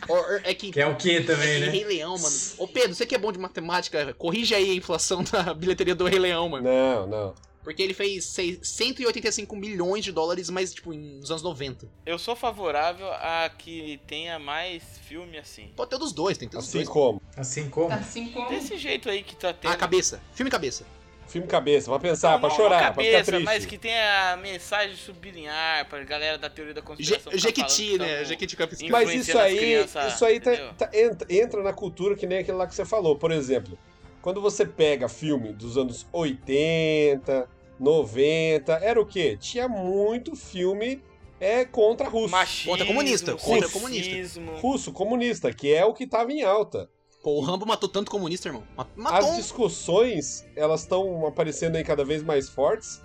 Or- 0.07 0.41
É 0.43 0.53
que 0.53 0.71
Que 0.71 0.81
é 0.81 0.87
o 0.87 0.95
que 0.95 1.21
também, 1.21 1.49
É 1.49 1.59
que 1.59 1.65
né? 1.65 1.71
Rei 1.71 1.83
Leão, 1.85 2.17
mano. 2.17 2.35
Ô 2.57 2.67
Pedro, 2.67 2.93
você 2.95 3.05
que 3.05 3.15
é 3.15 3.17
bom 3.17 3.31
de 3.31 3.39
matemática, 3.39 4.13
corrige 4.13 4.53
aí 4.55 4.71
a 4.71 4.73
inflação 4.75 5.23
da 5.23 5.51
bilheteria 5.55 5.95
do 5.95 6.05
Rei 6.05 6.19
Leão, 6.19 6.49
mano. 6.49 6.63
Não, 6.67 7.07
não. 7.07 7.33
Porque 7.63 7.81
ele 7.81 7.93
fez 7.93 8.25
seis- 8.25 8.59
185 8.61 9.55
milhões 9.55 10.03
de 10.03 10.11
dólares, 10.11 10.49
mas 10.49 10.73
tipo, 10.73 10.93
nos 10.93 11.31
anos 11.31 11.41
90. 11.41 11.87
Eu 12.05 12.19
sou 12.19 12.35
favorável 12.35 13.07
a 13.13 13.49
que 13.57 14.01
tenha 14.05 14.37
mais 14.37 14.83
filme 15.07 15.37
assim. 15.37 15.71
Pode 15.73 15.89
ter 15.91 15.97
dos 15.97 16.11
dois, 16.11 16.37
tem 16.37 16.47
que 16.49 16.51
ter 16.51 16.57
dos 16.57 16.67
Assim 16.67 16.79
dois. 16.79 16.89
como? 16.89 17.21
Assim 17.37 17.69
como? 17.69 17.93
Assim 17.93 18.27
como. 18.31 18.49
Desse 18.49 18.77
jeito 18.77 19.09
aí 19.09 19.23
que 19.23 19.33
tá 19.37 19.53
tendo. 19.53 19.71
Ah, 19.71 19.77
cabeça. 19.77 20.21
Filme 20.33 20.51
cabeça. 20.51 20.85
Filme 21.27 21.47
cabeça, 21.47 21.89
pra 21.89 21.99
pensar, 21.99 22.33
Não, 22.33 22.41
pra 22.41 22.49
chorar, 22.51 22.75
a 22.89 22.91
pra 22.91 23.03
ficar 23.03 23.11
cabeça, 23.17 23.31
triste. 23.31 23.45
mas 23.45 23.65
que 23.65 23.77
tenha 23.77 24.37
mensagem 24.41 24.95
sublinhar 24.95 25.87
pra 25.89 26.03
galera 26.03 26.37
da 26.37 26.49
teoria 26.49 26.73
da 26.75 26.81
conspiração. 26.81 27.31
ficar 27.31 27.37
Jequiti, 27.37 27.91
que 27.91 27.97
né? 27.97 28.25
Jequiti 28.25 28.55
Capisquinha. 28.55 28.91
Mas 28.91 29.13
isso 29.13 29.37
aí, 29.37 29.57
crianças, 29.57 30.13
isso 30.13 30.25
aí 30.25 30.39
tá- 30.39 30.73
tá- 30.77 30.89
entra, 31.29 31.63
na 31.63 31.73
cultura 31.73 32.15
que 32.15 32.27
nem 32.27 32.39
aquele 32.39 32.57
lá 32.57 32.67
que 32.67 32.75
você 32.75 32.85
falou. 32.85 33.15
Por 33.17 33.31
exemplo, 33.31 33.79
quando 34.21 34.39
você 34.41 34.65
pega 34.65 35.07
filme 35.09 35.53
dos 35.53 35.75
anos 35.77 36.05
80, 36.11 37.49
90, 37.79 38.73
era 38.73 38.99
o 39.01 39.05
quê? 39.05 39.37
Tinha 39.39 39.67
muito 39.67 40.35
filme 40.35 41.01
é, 41.39 41.65
contra 41.65 42.07
russo. 42.07 42.29
Machismo, 42.31 42.71
Contra 42.71 42.85
comunista, 42.85 43.35
contra 43.35 43.69
comunista. 43.69 44.39
Russo, 44.61 44.93
comunista, 44.93 45.51
que 45.51 45.73
é 45.73 45.83
o 45.83 45.93
que 45.93 46.05
tava 46.07 46.31
em 46.31 46.43
alta. 46.43 46.89
Pô, 47.23 47.31
o 47.37 47.39
Rambo 47.41 47.65
matou 47.65 47.87
tanto 47.89 48.11
comunista, 48.11 48.49
irmão. 48.49 48.63
Ma- 48.75 48.85
Matou. 48.95 49.17
As 49.29 49.35
discussões, 49.37 50.45
elas 50.55 50.81
estão 50.81 51.25
aparecendo 51.25 51.77
aí 51.77 51.83
cada 51.83 52.03
vez 52.03 52.21
mais 52.21 52.49
fortes 52.49 53.01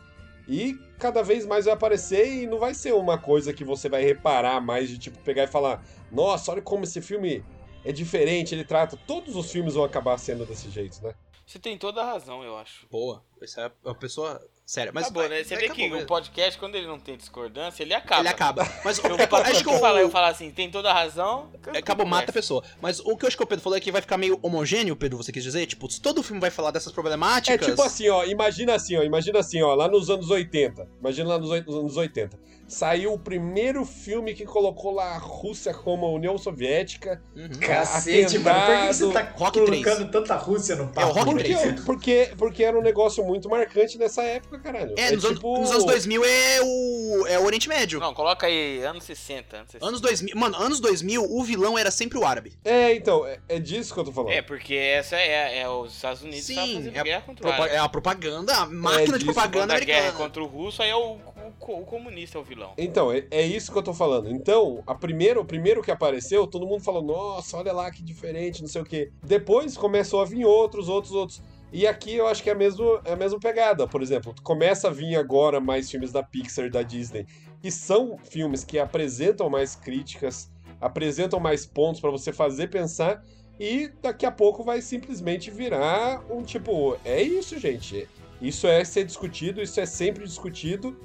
e 0.49 0.75
cada 0.99 1.23
vez 1.23 1.47
mais 1.47 1.67
vai 1.67 1.75
aparecer 1.75 2.27
e 2.43 2.47
não 2.47 2.59
vai 2.59 2.75
ser 2.75 2.93
uma 2.95 3.17
coisa 3.17 3.53
que 3.53 3.63
você 3.65 3.89
vai 3.89 4.03
reparar 4.03 4.61
mais 4.61 4.89
de 4.89 4.99
tipo 4.99 5.19
pegar 5.21 5.45
e 5.45 5.47
falar: 5.47 5.85
"Nossa, 6.11 6.51
olha 6.51 6.61
como 6.61 6.83
esse 6.85 7.01
filme 7.01 7.45
é 7.85 7.93
diferente, 7.93 8.55
ele 8.55 8.65
trata 8.65 8.97
todos 9.07 9.37
os 9.37 9.51
filmes 9.53 9.75
vão 9.75 9.85
acabar 9.85 10.19
sendo 10.19 10.45
desse 10.45 10.69
jeito, 10.69 11.01
né?" 11.03 11.15
Você 11.47 11.59
tem 11.59 11.79
toda 11.79 12.03
a 12.03 12.05
razão, 12.05 12.43
eu 12.43 12.59
acho. 12.59 12.87
Boa. 12.91 13.23
Essa 13.41 13.63
é 13.63 13.73
uma 13.85 13.95
pessoa 13.95 14.45
séria. 14.69 14.93
Mas 14.95 15.05
Acabou, 15.05 15.27
né? 15.27 15.43
Você 15.43 15.57
vê 15.57 15.71
que 15.71 15.83
acabou, 15.85 16.03
o 16.03 16.07
podcast, 16.07 16.59
quando 16.59 16.75
ele 16.75 16.87
não 16.87 16.99
tem 16.99 17.17
discordância, 17.17 17.83
ele 17.83 17.95
acaba. 17.95 18.21
Ele 18.21 18.29
acaba. 18.29 18.69
Mas 18.85 18.99
Eu, 18.99 19.17
é 19.17 19.27
que 19.27 19.35
eu 19.35 19.39
acho 19.39 19.65
que 19.65 19.71
eu, 19.71 19.79
falo, 19.79 19.99
eu 19.99 20.09
o... 20.09 20.11
falo 20.11 20.27
assim, 20.27 20.51
tem 20.51 20.71
toda 20.71 20.91
a 20.91 20.95
razão. 20.95 21.51
Acaba, 21.75 22.05
mata 22.05 22.31
a 22.31 22.35
pessoa. 22.35 22.63
Mas 22.81 23.01
o 23.01 23.17
que 23.17 23.25
eu 23.25 23.29
acho 23.29 23.37
que 23.37 23.43
o 23.43 23.47
Pedro 23.47 23.63
falou 23.63 23.79
é 23.79 23.81
que 23.81 23.91
vai 23.91 24.03
ficar 24.03 24.19
meio 24.19 24.39
homogêneo, 24.43 24.95
Pedro, 24.95 25.17
você 25.17 25.33
quis 25.33 25.43
dizer? 25.43 25.65
Tipo, 25.65 25.91
se 25.91 26.03
todo 26.03 26.23
filme 26.23 26.39
vai 26.39 26.51
falar 26.51 26.71
dessas 26.71 26.93
É 26.93 26.95
problemáticas... 26.95 27.67
tipo 27.67 27.81
assim, 27.83 28.11
ó, 28.11 28.25
imagina 28.25 28.75
assim, 28.75 28.95
ó, 28.97 29.03
imagina 29.03 29.39
assim, 29.39 29.63
ó, 29.63 29.75
lá 29.75 29.89
nos 29.89 30.11
anos 30.11 30.31
80. 30.31 30.87
Imagina 31.01 31.29
lá 31.31 31.39
nos 31.39 31.51
anos 31.51 31.97
80. 31.97 32.39
Saiu 32.69 33.15
o 33.15 33.19
primeiro 33.19 33.87
filme 33.87 34.35
que 34.35 34.45
colocou 34.45 34.93
lá 34.93 35.15
a 35.15 35.19
Rússia 35.19 35.73
como 35.73 36.05
a 36.05 36.11
União 36.11 36.37
Soviética. 36.37 37.23
Uhum. 37.35 37.49
Cacete, 37.61 38.39
mano. 38.39 38.61
Por 38.61 38.77
que 38.77 38.93
você 38.93 39.13
tá 39.13 39.33
Rock 39.35 39.59
colocando 39.59 40.11
tanta 40.11 40.37
Rússia 40.37 40.77
no 40.77 40.89
papo? 40.89 41.01
É 41.01 41.07
o 41.07 41.13
Rock 41.15 41.31
Porque, 41.31 41.55
três. 41.55 41.81
porque, 41.81 42.31
porque 42.37 42.65
era 42.65 42.79
um 42.79 42.83
negócio 42.83 43.25
muito 43.25 43.49
marcante 43.49 43.97
nessa 43.97 44.23
época, 44.23 44.59
caralho. 44.59 44.95
É, 44.99 45.13
nos, 45.13 45.25
tipo... 45.25 45.57
anos, 45.57 45.61
nos 45.61 45.71
anos 45.71 45.85
2000 45.87 46.25
é 46.27 46.61
o, 46.63 47.27
é 47.27 47.39
o 47.39 47.45
Oriente 47.45 47.71
Médio. 47.71 48.01
Não, 48.01 48.13
coloca 48.13 48.47
aí 48.47 48.85
anos 48.85 49.05
60. 49.05 49.57
Anos 49.57 49.71
60. 49.73 49.87
Anos 49.87 50.01
2000, 50.03 50.37
mano, 50.37 50.57
anos 50.57 50.79
2000, 50.79 51.25
o 51.25 51.43
vilão 51.43 51.79
era 51.79 51.91
sempre 51.91 52.19
o 52.19 52.27
árabe. 52.27 52.53
É, 52.63 52.93
então, 52.95 53.27
é, 53.27 53.39
é 53.49 53.59
disso 53.59 53.95
que 53.95 54.01
eu 54.01 54.05
tô 54.05 54.13
falando. 54.13 54.33
É, 54.33 54.43
porque 54.43 54.75
essa 54.75 55.17
é, 55.17 55.61
é 55.61 55.69
os 55.69 55.95
Estados 55.95 56.23
Unidos 56.23 56.45
Sim, 56.45 56.55
tá 56.55 56.61
fazendo 56.61 56.97
é 56.97 57.01
a 57.01 57.03
guerra 57.03 57.23
contra 57.23 57.47
o 57.47 57.51
árabe. 57.51 57.71
é 57.71 57.79
a 57.79 57.89
propaganda, 57.89 58.55
a 58.55 58.67
máquina 58.67 59.19
de 59.19 59.25
propaganda 59.25 59.79
guerra 59.79 59.91
é 59.91 60.01
americana. 60.01 60.13
contra 60.13 60.43
o 60.43 60.47
russo, 60.47 60.83
aí 60.83 60.91
é 60.91 60.97
o, 60.97 61.19
o, 61.49 61.81
o 61.81 61.85
comunista 61.85 62.39
é 62.39 62.41
o 62.41 62.45
vilão. 62.45 62.73
Então, 62.79 63.13
é, 63.13 63.27
é 63.31 63.43
isso 63.43 63.73
que 63.73 63.79
eu 63.79 63.83
tô 63.83 63.95
falando. 63.95 64.31
Então, 64.31 64.83
a 64.87 64.95
primeiro, 64.95 65.41
o 65.41 65.45
primeiro 65.45 65.83
que 65.83 65.91
apareceu, 65.91 66.47
todo 66.47 66.67
mundo 66.67 66.83
falou, 66.83 67.03
nossa, 67.03 67.57
olha 67.57 67.73
lá 67.73 67.91
que 67.91 68.03
diferente, 68.03 68.61
não 68.61 68.69
sei 68.69 68.83
o 68.83 68.85
quê. 68.85 69.11
Depois 69.23 69.77
começou 69.77 70.21
a 70.21 70.25
vir 70.25 70.45
outros, 70.45 70.89
outros, 70.89 71.15
outros. 71.15 71.43
E 71.73 71.87
aqui 71.87 72.15
eu 72.15 72.27
acho 72.27 72.43
que 72.43 72.49
é 72.49 72.53
a, 72.53 72.57
mesmo, 72.57 73.01
é 73.05 73.13
a 73.13 73.17
mesma 73.17 73.39
pegada. 73.39 73.87
Por 73.87 74.01
exemplo, 74.03 74.35
começa 74.43 74.89
a 74.89 74.91
vir 74.91 75.17
agora 75.17 75.61
mais 75.61 75.91
filmes 75.91 76.11
da 76.13 76.23
Pixar 76.23 76.67
e 76.67 76.71
da 76.71 76.83
Disney, 76.83 77.27
que 77.61 77.71
são 77.71 78.17
filmes 78.19 78.65
que 78.65 78.79
apresentam 78.79 79.51
mais 79.51 79.75
críticas, 79.75 80.51
apresentam 80.81 81.39
mais 81.39 81.67
pontos 81.67 82.01
pra 82.01 82.11
você 82.11 82.33
fazer 82.33 82.69
pensar. 82.69 83.23
e 83.61 83.91
daqui 84.01 84.25
a 84.25 84.31
pouco 84.31 84.63
vai 84.63 84.81
simplesmente 84.81 85.51
virar 85.51 86.25
um 86.31 86.43
tipo, 86.43 86.97
é 87.05 87.21
isso, 87.21 87.59
gente. 87.59 88.09
Isso 88.41 88.69
é 88.69 88.85
ser 88.85 89.05
discutido, 89.05 89.61
isso 89.61 89.81
é 89.81 89.87
sempre 89.87 90.25
discutido 90.25 90.97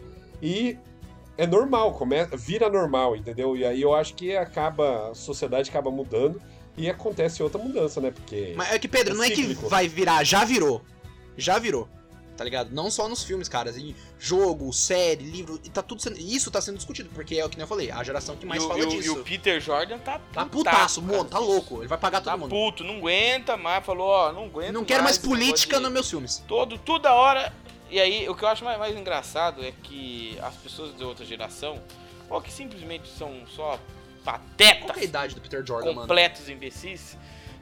e 0.44 0.78
é 1.38 1.48
normal, 1.48 1.94
começa, 1.94 2.36
vira 2.38 2.70
normal, 2.70 3.16
entendeu? 3.16 3.56
E 3.58 3.66
aí 3.66 3.82
eu 3.82 3.96
acho 3.96 4.14
que 4.14 4.36
acaba, 4.36 5.10
a 5.12 5.16
sociedade 5.16 5.70
acaba 5.70 5.89
mudando 5.89 6.39
e 6.78 6.89
acontece 6.89 7.41
outra 7.41 7.62
mudança, 7.62 8.02
né? 8.02 8.12
Porque. 8.12 8.54
Mas 8.58 8.72
é 8.74 8.78
que, 8.78 8.88
Pedro, 8.88 9.14
é 9.14 9.18
não 9.18 9.24
é 9.24 9.30
que 9.32 9.54
vai 9.54 9.88
virar, 9.88 10.24
já 10.24 10.44
virou. 10.44 10.82
Já 11.38 11.58
virou. 11.58 11.88
Tá 12.36 12.44
ligado? 12.44 12.72
Não 12.72 12.89
só 12.89 13.08
nos 13.08 13.24
filmes, 13.24 13.48
caras. 13.48 13.78
Em 13.78 13.96
jogo, 14.18 14.74
série, 14.74 15.24
livro. 15.24 15.60
E 15.64 15.70
tá 15.70 15.84
tudo 15.84 16.02
sendo. 16.02 16.18
Isso 16.20 16.50
tá 16.50 16.60
sendo 16.60 16.78
discutido, 16.78 17.08
porque 17.14 17.36
é 17.36 17.46
o 17.46 17.50
que 17.50 17.58
nem 17.58 17.64
eu 17.64 17.68
falei, 17.68 17.91
a 17.91 18.04
geração 18.04 18.36
que 18.36 18.44
mais 18.44 18.64
e, 18.64 18.68
fala 18.68 18.80
e 18.80 18.84
o- 18.84 18.89
disso. 18.89 19.06
e 19.08 19.10
o 19.12 19.24
Peter 19.24 19.62
Jordan 19.62 20.00
tá 20.00 20.20
Tá 20.34 20.44
putaço, 20.44 20.50
putaço, 20.50 21.02
cara. 21.04 21.14
mano, 21.18 21.30
tá 21.30 21.38
louco. 21.38 21.78
Ele 21.82 21.88
vai 21.88 21.98
pagar 21.98 22.22
todo 22.22 22.32
Tá 22.32 22.38
mundo. 22.38 22.50
puto, 22.50 22.84
não 22.84 22.98
aguenta 22.98 23.56
mais, 23.56 23.86
falou, 23.86 24.08
ó, 24.08 24.32
não 24.34 24.46
aguento 24.46 24.74
Não 24.74 24.84
quero 24.84 25.04
mais 25.04 25.18
negócio 25.20 25.30
política 25.46 25.80
nos 25.80 25.91
meus 25.91 26.10
filmes. 26.10 26.44
todo, 26.48 26.76
toda 26.80 27.14
hora. 27.14 27.54
E 27.94 28.02
aí, 28.02 28.28
o 28.28 28.34
que 28.34 28.44
eu 28.44 28.48
acho 28.48 28.66
mais, 28.66 28.80
mais 28.80 28.98
engraçado 28.98 29.64
é 29.64 29.72
que 29.84 30.36
as 30.41 30.56
pessoas 30.56 30.98
de 30.98 31.04
outra 31.04 31.24
geração, 31.24 31.80
ou 32.28 32.41
que 32.41 32.52
simplesmente 32.52 33.08
são 33.08 33.46
só 33.46 33.80
Qual 34.24 34.39
patetas, 34.39 34.91
que 34.94 35.00
é 35.00 35.04
a 35.04 35.06
idade 35.06 35.36
do 35.36 35.41
Peter 35.41 35.64
Jordan, 35.64 35.89
mano? 35.89 36.02
completos 36.02 36.50
imbecis. 36.50 37.16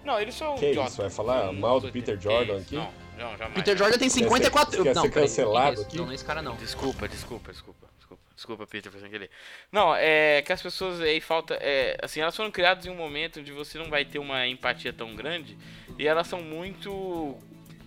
Não, 0.06 0.18
eles 0.22 0.34
são 0.34 0.56
Que 0.56 0.70
idiotas. 0.70 0.94
isso, 0.94 1.02
vai 1.02 1.12
falar 1.12 1.48
Não, 1.48 1.54
mal 1.54 1.82
do 1.82 1.88
não, 1.88 1.92
Peter 1.92 2.18
que 2.18 2.24
Jordan 2.24 2.62
aqui? 2.62 2.76
Não, 2.76 2.90
não, 3.18 3.32
jamais. 3.38 3.56
Peter 3.56 3.78
Jordan 3.78 3.98
tem 3.98 4.10
54. 4.10 4.84
quer 4.84 4.96
não, 4.96 5.02
ser 5.02 5.10
peraí, 5.10 5.28
cancelado 5.28 5.76
não, 5.76 5.84
aqui? 5.84 5.98
Não, 5.98 6.06
não 6.06 6.12
é 6.14 6.16
esse 6.16 6.24
cara 6.24 6.42
não. 6.42 6.56
Desculpa, 6.56 7.10
desculpa, 7.10 7.52
desculpa, 7.52 7.88
desculpa. 7.98 8.24
Desculpa, 8.34 8.66
Peter, 8.66 8.90
foi 8.90 9.02
sem 9.02 9.10
querer. 9.10 9.30
Não, 9.70 9.94
é 9.94 10.42
que 10.44 10.54
as 10.54 10.62
pessoas 10.62 11.02
aí 11.02 11.20
falta. 11.20 11.56
É, 11.60 11.98
assim, 12.02 12.22
elas 12.22 12.34
foram 12.38 12.50
criadas 12.50 12.86
em 12.86 12.90
um 12.90 12.96
momento 12.96 13.42
onde 13.42 13.52
você 13.52 13.78
não 13.78 13.90
vai 13.90 14.06
ter 14.06 14.18
uma 14.18 14.48
empatia 14.48 14.94
tão 14.94 15.14
grande 15.14 15.58
e 16.00 16.08
elas 16.08 16.26
são 16.28 16.42
muito. 16.42 17.38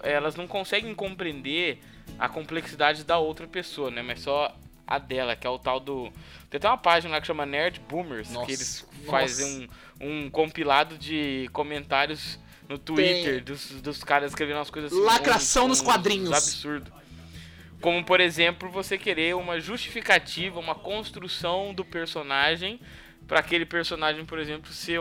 Elas 0.03 0.37
não 0.37 0.47
conseguem 0.47 0.95
compreender 0.95 1.81
a 2.19 2.29
complexidade 2.29 3.05
da 3.05 3.19
outra 3.19 3.47
pessoa, 3.47 3.91
né? 3.91 4.03
Mas 4.03 4.21
só 4.21 4.55
a 4.87 4.99
dela, 4.99 5.35
que 5.35 5.47
é 5.47 5.51
o 5.51 5.59
tal 5.59 5.81
do. 5.81 6.13
Tem 6.51 6.59
até 6.59 6.69
uma 6.69 6.79
página 6.79 7.15
lá 7.15 7.21
que 7.21 7.27
chama 7.27 7.47
Nerd 7.47 7.81
Boomers, 7.89 8.31
Nossa, 8.31 8.47
que 8.47 8.53
eles 8.53 8.87
fazem 9.09 9.69
um, 10.01 10.09
um 10.09 10.31
compilado 10.31 10.99
de 10.99 11.49
comentários 11.53 12.39
no 12.69 12.79
Twitter 12.79 13.43
dos, 13.43 13.71
dos 13.81 14.03
caras 14.03 14.31
escrevendo 14.31 14.57
umas 14.57 14.71
coisas 14.71 14.93
assim. 14.93 15.03
Lacração 15.03 15.69
nos 15.69 15.81
quadrinhos. 15.81 16.33
Absurdo. 16.33 16.93
Como, 17.81 18.03
por 18.05 18.21
exemplo, 18.21 18.71
você 18.71 18.97
querer 18.97 19.37
uma 19.37 19.61
justificativa, 19.61 20.59
uma 20.59 20.75
construção 20.75 21.75
do 21.75 21.85
personagem 21.85 22.81
pra 23.27 23.41
aquele 23.41 23.67
personagem, 23.67 24.25
por 24.25 24.39
exemplo, 24.39 24.73
ser. 24.73 25.01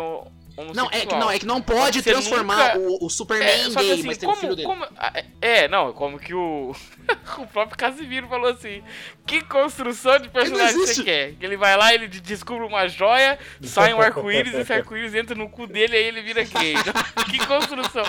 Não, 0.75 0.87
é 0.91 1.05
que 1.05 1.15
não, 1.15 1.31
é 1.31 1.39
que 1.39 1.45
não 1.47 1.61
pode 1.61 2.01
Você 2.03 2.11
transformar 2.11 2.75
nunca- 2.75 2.79
o, 3.01 3.05
o 3.07 3.09
Superman 3.09 3.47
É, 3.47 3.67
em 3.67 3.71
só 3.71 3.79
que 3.79 3.85
gay, 3.87 3.93
assim, 3.95 4.03
mas 4.07 4.17
tem 4.19 4.29
o 4.29 4.31
como, 4.31 4.41
filho 4.41 4.55
dele. 4.55 4.67
como- 4.67 4.85
ah, 4.97 5.23
é, 5.41 5.67
não, 5.67 5.91
como 5.93 6.19
que 6.19 6.33
o 6.33 6.75
o 7.39 7.47
próprio 7.47 7.75
Casimiro 7.77 8.27
falou 8.27 8.51
assim, 8.51 8.83
que 9.25 9.41
construção 9.41 10.19
de 10.19 10.29
personagem 10.29 10.75
você 10.77 11.03
quer? 11.03 11.33
Que 11.33 11.45
ele 11.45 11.57
vai 11.57 11.75
lá, 11.75 11.91
ele 11.93 12.07
de- 12.07 12.21
descobre 12.21 12.65
uma 12.67 12.87
joia, 12.87 13.39
sai 13.63 13.93
um 13.95 13.99
arco-íris, 14.01 14.53
esse 14.53 14.71
arco-íris 14.71 15.15
entra 15.15 15.33
no 15.35 15.49
cu 15.49 15.65
dele 15.65 15.95
aí 15.97 16.03
ele 16.03 16.21
vira 16.21 16.43
gay. 16.43 16.75
que 17.31 17.45
construção? 17.47 18.03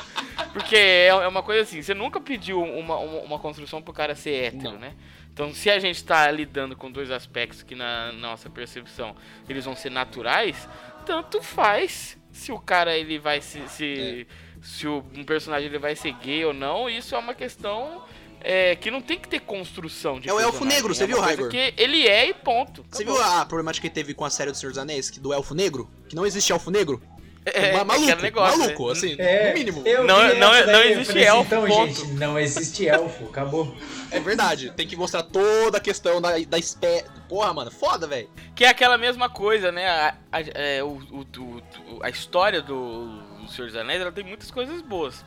Porque 0.53 0.77
é 0.77 1.07
é 1.07 1.29
uma 1.29 1.43
coisa 1.43 1.63
assim, 1.63 1.81
você 1.81 1.95
nunca 1.95 2.21
pediu 2.21 2.63
uma, 2.63 2.97
uma, 2.99 3.21
uma 3.23 3.39
construção 3.39 3.81
pro 3.81 3.93
cara 3.95 4.15
ser 4.15 4.33
hétero, 4.47 4.73
Não. 4.73 4.79
né? 4.79 4.93
Então, 5.33 5.53
se 5.53 5.69
a 5.69 5.79
gente 5.81 6.05
tá 6.05 6.31
lidando 6.31 6.77
com 6.77 6.91
dois 6.93 7.11
aspectos 7.11 7.63
que 7.63 7.75
na 7.75 8.13
nossa 8.13 8.49
percepção 8.51 9.17
eles 9.49 9.65
vão 9.65 9.75
ser 9.75 9.91
naturais, 9.91 10.69
tanto 11.05 11.43
faz 11.43 12.17
se 12.35 12.53
o 12.53 12.59
cara 12.59 12.97
ele 12.97 13.19
vai 13.19 13.41
se, 13.41 13.67
se, 13.69 14.27
se 14.61 14.87
o, 14.87 15.05
um 15.17 15.25
personagem 15.25 15.69
ele 15.69 15.79
vai 15.79 15.95
ser 15.95 16.13
gay 16.13 16.45
ou 16.45 16.53
não, 16.53 16.91
isso 16.91 17.15
é 17.15 17.19
uma 17.19 17.33
questão 17.33 18.03
é, 18.41 18.75
que 18.75 18.91
não 18.91 19.01
tem 19.01 19.19
que 19.19 19.29
ter 19.29 19.41
construção 19.41 20.19
de 20.21 20.29
É 20.29 20.35
o 20.35 20.41
elfo 20.41 20.65
negro, 20.65 20.93
é 20.93 20.95
você 20.95 21.07
viu, 21.07 21.21
Raigor? 21.21 21.49
que 21.49 21.73
ele 21.77 22.07
é 22.07 22.29
e 22.29 22.35
ponto. 22.35 22.85
Você 22.91 23.05
Acabou. 23.05 23.23
viu 23.23 23.25
a 23.25 23.47
problemática 23.47 23.89
que 23.89 23.95
teve 23.95 24.13
com 24.13 24.25
a 24.25 24.31
série 24.31 24.51
do 24.51 24.57
Senhor 24.57 24.71
dos 24.71 24.79
Anéis, 24.79 25.09
que 25.09 25.21
do 25.21 25.33
Elfo 25.33 25.55
Negro? 25.55 25.89
Que 26.09 26.17
não 26.17 26.27
existe 26.27 26.53
Elfo 26.53 26.71
Negro? 26.71 27.01
É, 27.47 27.73
Ma- 27.73 27.81
é 27.81 27.85
maluco, 27.85 28.09
aquele 28.09 28.23
negócio, 28.23 28.59
maluco, 28.59 28.87
né? 28.87 28.93
assim, 28.93 29.17
É, 29.19 29.49
no 29.49 29.55
mínimo. 29.55 29.83
eu 29.85 30.05
Não- 30.05 30.29
vi 30.29 30.35
não- 30.39 30.67
não 30.67 30.83
existe 30.83 31.07
falei 31.07 31.27
assim, 31.29 31.37
elfo, 31.37 31.47
Então, 31.55 31.67
ponto. 31.67 31.95
gente, 31.95 32.07
não 32.13 32.39
existe 32.39 32.89
elfo, 32.89 33.25
acabou. 33.27 33.77
É 34.11 34.19
verdade, 34.19 34.71
tem 34.71 34.87
que 34.87 34.97
mostrar 34.97 35.23
toda 35.25 35.77
a 35.77 35.81
questão 35.81 36.21
da, 36.23 36.39
da 36.39 36.59
espé... 36.59 37.05
Porra, 37.29 37.53
mano, 37.53 37.71
foda, 37.71 38.07
velho. 38.07 38.31
Que 38.55 38.65
é 38.65 38.69
aquela 38.69 38.97
mesma 38.97 39.29
coisa, 39.29 39.71
né? 39.71 39.87
A, 39.87 40.15
a- 40.33 40.41
é, 40.55 40.83
o, 40.83 40.87
o- 41.11 41.27
o- 41.39 41.63
o- 41.97 42.03
a 42.03 42.09
história 42.09 42.63
do, 42.63 43.09
do 43.43 43.51
Senhor 43.51 43.67
dos 43.69 43.77
Anéis 43.77 44.01
ela 44.01 44.13
tem 44.13 44.25
muitas 44.25 44.51
coisas 44.51 44.81
boas. 44.81 45.25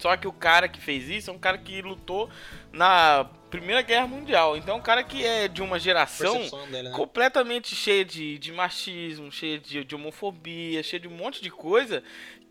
Só 0.00 0.16
que 0.16 0.26
o 0.26 0.32
cara 0.32 0.66
que 0.68 0.80
fez 0.80 1.08
isso 1.08 1.30
é 1.30 1.32
um 1.32 1.38
cara 1.38 1.56
que 1.58 1.80
lutou 1.82 2.28
na 2.74 3.24
Primeira 3.50 3.82
Guerra 3.82 4.06
Mundial. 4.06 4.56
Então 4.56 4.74
é 4.74 4.78
um 4.78 4.82
cara 4.82 5.02
que 5.04 5.24
é 5.24 5.46
de 5.48 5.62
uma 5.62 5.78
geração 5.78 6.34
dele, 6.66 6.88
né? 6.88 6.94
completamente 6.96 7.74
cheia 7.74 8.04
de, 8.04 8.38
de 8.38 8.52
machismo, 8.52 9.30
cheia 9.30 9.58
de, 9.58 9.84
de 9.84 9.94
homofobia, 9.94 10.82
cheia 10.82 11.00
de 11.00 11.08
um 11.08 11.12
monte 11.12 11.40
de 11.40 11.50
coisa 11.50 12.02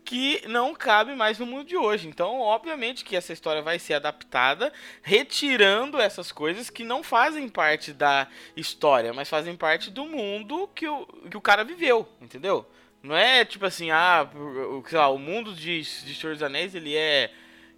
que 0.06 0.42
não 0.48 0.74
cabe 0.74 1.14
mais 1.14 1.38
no 1.38 1.46
mundo 1.46 1.64
de 1.66 1.76
hoje. 1.78 2.06
Então, 2.08 2.38
obviamente 2.40 3.04
que 3.04 3.16
essa 3.16 3.32
história 3.32 3.62
vai 3.62 3.78
ser 3.78 3.94
adaptada, 3.94 4.70
retirando 5.02 6.00
essas 6.00 6.30
coisas 6.32 6.68
que 6.68 6.84
não 6.84 7.02
fazem 7.02 7.48
parte 7.48 7.92
da 7.92 8.26
história, 8.56 9.12
mas 9.14 9.28
fazem 9.28 9.56
parte 9.56 9.90
do 9.90 10.04
mundo 10.04 10.68
que 10.74 10.86
o, 10.88 11.06
que 11.30 11.36
o 11.36 11.40
cara 11.40 11.64
viveu, 11.64 12.06
entendeu? 12.20 12.66
Não 13.02 13.16
é 13.16 13.44
tipo 13.44 13.64
assim, 13.66 13.90
ah, 13.90 14.28
o- 14.34 14.78
o- 14.80 14.84
sei 14.88 14.98
lá, 14.98 15.08
o 15.08 15.18
mundo 15.18 15.54
de, 15.54 15.80
de 15.82 16.14
Senhor 16.14 16.32
dos 16.34 16.42
Anéis, 16.42 16.74
ele 16.74 16.94
é 16.96 17.30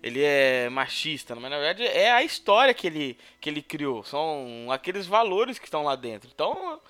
ele 0.02 0.22
é 0.22 0.68
machista, 0.68 1.34
mas 1.34 1.50
na 1.50 1.58
verdade 1.58 1.84
é 1.84 2.12
a 2.12 2.22
história 2.22 2.74
que 2.74 2.86
ele, 2.86 3.18
que 3.40 3.50
ele 3.50 3.62
criou, 3.62 4.04
são 4.04 4.68
aqueles 4.70 5.06
valores 5.06 5.58
que 5.58 5.66
estão 5.66 5.82
lá 5.82 5.96
dentro. 5.96 6.30
Então, 6.32 6.80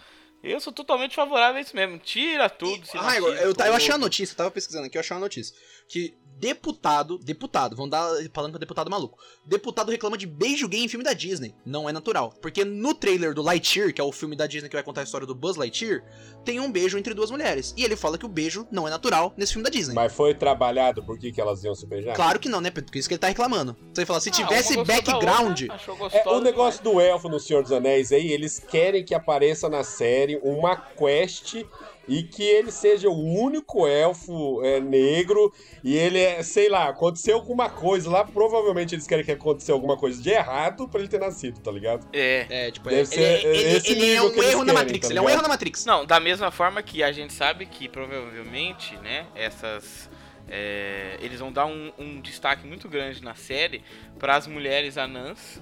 eu 0.53 0.61
sou 0.61 0.73
totalmente 0.73 1.15
favorável 1.15 1.59
a 1.59 1.61
isso 1.61 1.75
mesmo. 1.75 1.99
Tira 1.99 2.49
tudo, 2.49 2.87
se 2.87 2.97
Ah, 2.99 3.17
eu, 3.17 3.55
ta- 3.55 3.67
eu 3.67 3.75
achei 3.75 3.95
a 3.95 3.99
notícia, 3.99 4.33
eu 4.33 4.37
tava 4.37 4.51
pesquisando 4.51 4.87
aqui, 4.87 4.97
eu 4.97 5.01
achei 5.01 5.15
uma 5.15 5.21
notícia. 5.21 5.55
Que 5.89 6.15
deputado, 6.39 7.17
deputado, 7.19 7.75
vão 7.75 7.89
dar 7.89 8.09
falando 8.35 8.53
pra 8.53 8.59
deputado 8.61 8.91
maluco. 8.91 9.19
Deputado 9.47 9.91
reclama 9.91 10.19
de 10.19 10.27
beijo 10.27 10.69
gay 10.69 10.81
em 10.85 10.89
filme 10.89 11.05
da 11.05 11.13
Disney. 11.13 11.55
Não 11.65 11.89
é 11.89 11.93
natural. 11.93 12.35
Porque 12.43 12.65
no 12.65 12.93
trailer 12.95 13.33
do 13.35 13.43
Lightyear, 13.43 13.93
que 13.93 14.01
é 14.01 14.05
o 14.05 14.13
filme 14.13 14.37
da 14.37 14.47
Disney 14.47 14.69
que 14.69 14.77
vai 14.77 14.83
contar 14.83 15.01
a 15.01 15.05
história 15.05 15.27
do 15.27 15.35
Buzz 15.35 15.57
Lightyear, 15.57 16.03
tem 16.45 16.61
um 16.61 16.71
beijo 16.71 16.99
entre 16.99 17.15
duas 17.15 17.31
mulheres. 17.31 17.73
E 17.77 17.85
ele 17.85 17.97
fala 17.97 18.19
que 18.19 18.27
o 18.27 18.29
beijo 18.29 18.67
não 18.71 18.87
é 18.87 18.91
natural 18.91 19.33
nesse 19.37 19.53
filme 19.55 19.65
da 19.65 19.71
Disney. 19.71 19.95
Mas 19.95 20.13
foi 20.13 20.35
trabalhado 20.35 21.03
por 21.05 21.19
que, 21.19 21.33
que 21.33 21.41
elas 21.41 21.65
iam 21.65 21.75
se 21.75 21.87
beijar? 21.87 22.15
Claro 22.15 22.39
que 22.39 22.49
não, 22.49 22.61
né, 22.61 22.71
Pedro? 22.71 22.91
Por 22.93 22.99
isso 22.99 23.09
que 23.09 23.15
ele 23.15 23.21
tá 23.21 23.29
reclamando. 23.29 23.77
Você 23.95 24.05
fala, 24.05 24.21
se 24.21 24.29
Ah, 24.29 24.33
tivesse 24.33 24.77
background. 24.85 25.63
outra, 25.63 25.75
achou 25.75 25.97
É, 26.13 26.29
o 26.29 26.41
negócio 26.41 26.83
do 26.85 27.01
elfo 27.01 27.29
no 27.29 27.41
Senhor 27.41 27.63
dos 27.63 27.73
Anéis 27.73 28.13
aí, 28.13 28.31
eles 28.33 28.59
querem 28.59 29.05
que 29.05 29.15
apareça 29.15 29.69
na 29.69 29.83
série 29.83 30.36
uma 30.43 30.77
quest 30.77 31.65
e 32.09 32.23
que 32.23 32.43
ele 32.43 32.71
seja 32.71 33.09
o 33.09 33.19
único 33.21 33.87
elfo 33.87 34.63
é, 34.65 34.79
negro 34.81 35.53
e 35.83 35.97
ele 35.97 36.21
é, 36.21 36.43
sei 36.43 36.69
lá, 36.69 36.89
aconteceu 36.89 37.35
alguma 37.35 37.69
coisa 37.69 38.09
lá, 38.09 38.25
provavelmente 38.25 38.95
eles 38.95 39.07
querem 39.07 39.25
que 39.25 39.33
aconteceu 39.33 39.75
alguma 39.75 39.97
coisa 39.97 40.23
de 40.23 40.31
errado 40.31 40.89
pra 40.89 41.01
ele 41.01 41.09
ter 41.09 41.19
nascido, 41.19 41.61
tá 41.61 41.71
ligado? 41.73 42.07
É. 42.13 42.47
É, 42.49 42.71
tipo, 42.71 42.89
Deve 42.89 43.01
ele, 43.01 43.07
ser 43.07 43.21
ele- 43.47 43.59
ele- 43.59 43.77
esse 43.77 43.91
ele 43.93 44.01
é 44.05 44.09
nível 44.09 44.25
um 44.25 44.43
erro 44.43 44.59
na 44.65 44.73
querem, 44.73 44.75
Matrix. 44.75 45.09
tá 45.09 45.13
ele 45.13 45.19
é 45.19 45.23
um 45.23 45.29
erro 45.29 45.43
na 45.43 45.49
Matrix. 45.49 45.85
Não, 45.85 46.07
da 46.07 46.21
mesma 46.21 46.51
forma 46.53 46.81
que 46.83 47.03
a 47.03 47.11
gente 47.11 47.33
sabe 47.33 47.67
que 47.67 47.89
provavelmente, 47.89 48.97
né, 48.99 49.27
essas. 49.35 50.09
é, 50.49 51.17
eles 51.21 51.41
vão 51.41 51.51
dar 51.51 51.67
um, 51.67 51.91
um 51.99 52.21
destaque 52.21 52.65
muito 52.65 52.89
grande 52.89 53.21
na 53.21 53.35
série 53.35 53.83
para 54.17 54.37
as 54.37 54.47
mulheres 54.47 54.97
anãs 54.97 55.61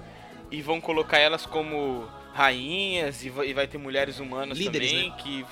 e 0.51 0.61
vão 0.61 0.79
colocar 0.79 1.17
elas 1.19 1.47
como 1.47 2.07
rainhas 2.35 3.25
e 3.25 3.31
vai, 3.31 3.67
ter 3.67 3.79
mulheres 3.79 4.19
humanas 4.19 4.59
Líderes, 4.59 4.91
também 4.91 5.13
que 5.19 5.47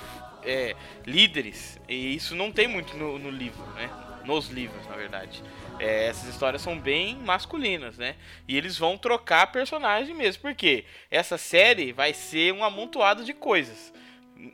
é 0.45 0.75
líderes 1.05 1.79
e 1.87 2.15
isso 2.15 2.35
não 2.35 2.51
tem 2.51 2.67
muito 2.67 2.95
no, 2.97 3.17
no 3.17 3.29
livro, 3.29 3.65
né? 3.73 3.89
Nos 4.25 4.49
livros, 4.49 4.85
na 4.87 4.95
verdade. 4.95 5.43
É, 5.79 6.05
essas 6.07 6.29
histórias 6.29 6.61
são 6.61 6.77
bem 6.79 7.17
masculinas, 7.17 7.97
né? 7.97 8.15
E 8.47 8.55
eles 8.57 8.77
vão 8.77 8.97
trocar 8.97 9.51
personagem 9.51 10.13
mesmo, 10.15 10.41
porque 10.41 10.85
essa 11.11 11.37
série 11.37 11.91
vai 11.91 12.13
ser 12.13 12.53
um 12.53 12.63
amontoado 12.63 13.23
de 13.25 13.33
coisas. 13.33 13.91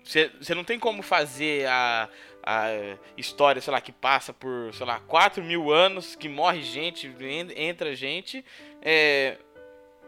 Você 0.03 0.55
não 0.55 0.63
tem 0.63 0.77
como 0.79 1.01
fazer 1.01 1.67
a, 1.67 2.09
a 2.43 2.67
história, 3.17 3.61
sei 3.61 3.71
lá, 3.73 3.81
que 3.81 3.91
passa 3.91 4.33
por, 4.33 4.73
sei 4.73 4.85
lá, 4.85 4.99
4 5.01 5.43
mil 5.43 5.71
anos, 5.71 6.15
que 6.15 6.29
morre 6.29 6.61
gente, 6.61 7.07
en- 7.07 7.53
entra 7.55 7.95
gente, 7.95 8.43
é, 8.81 9.37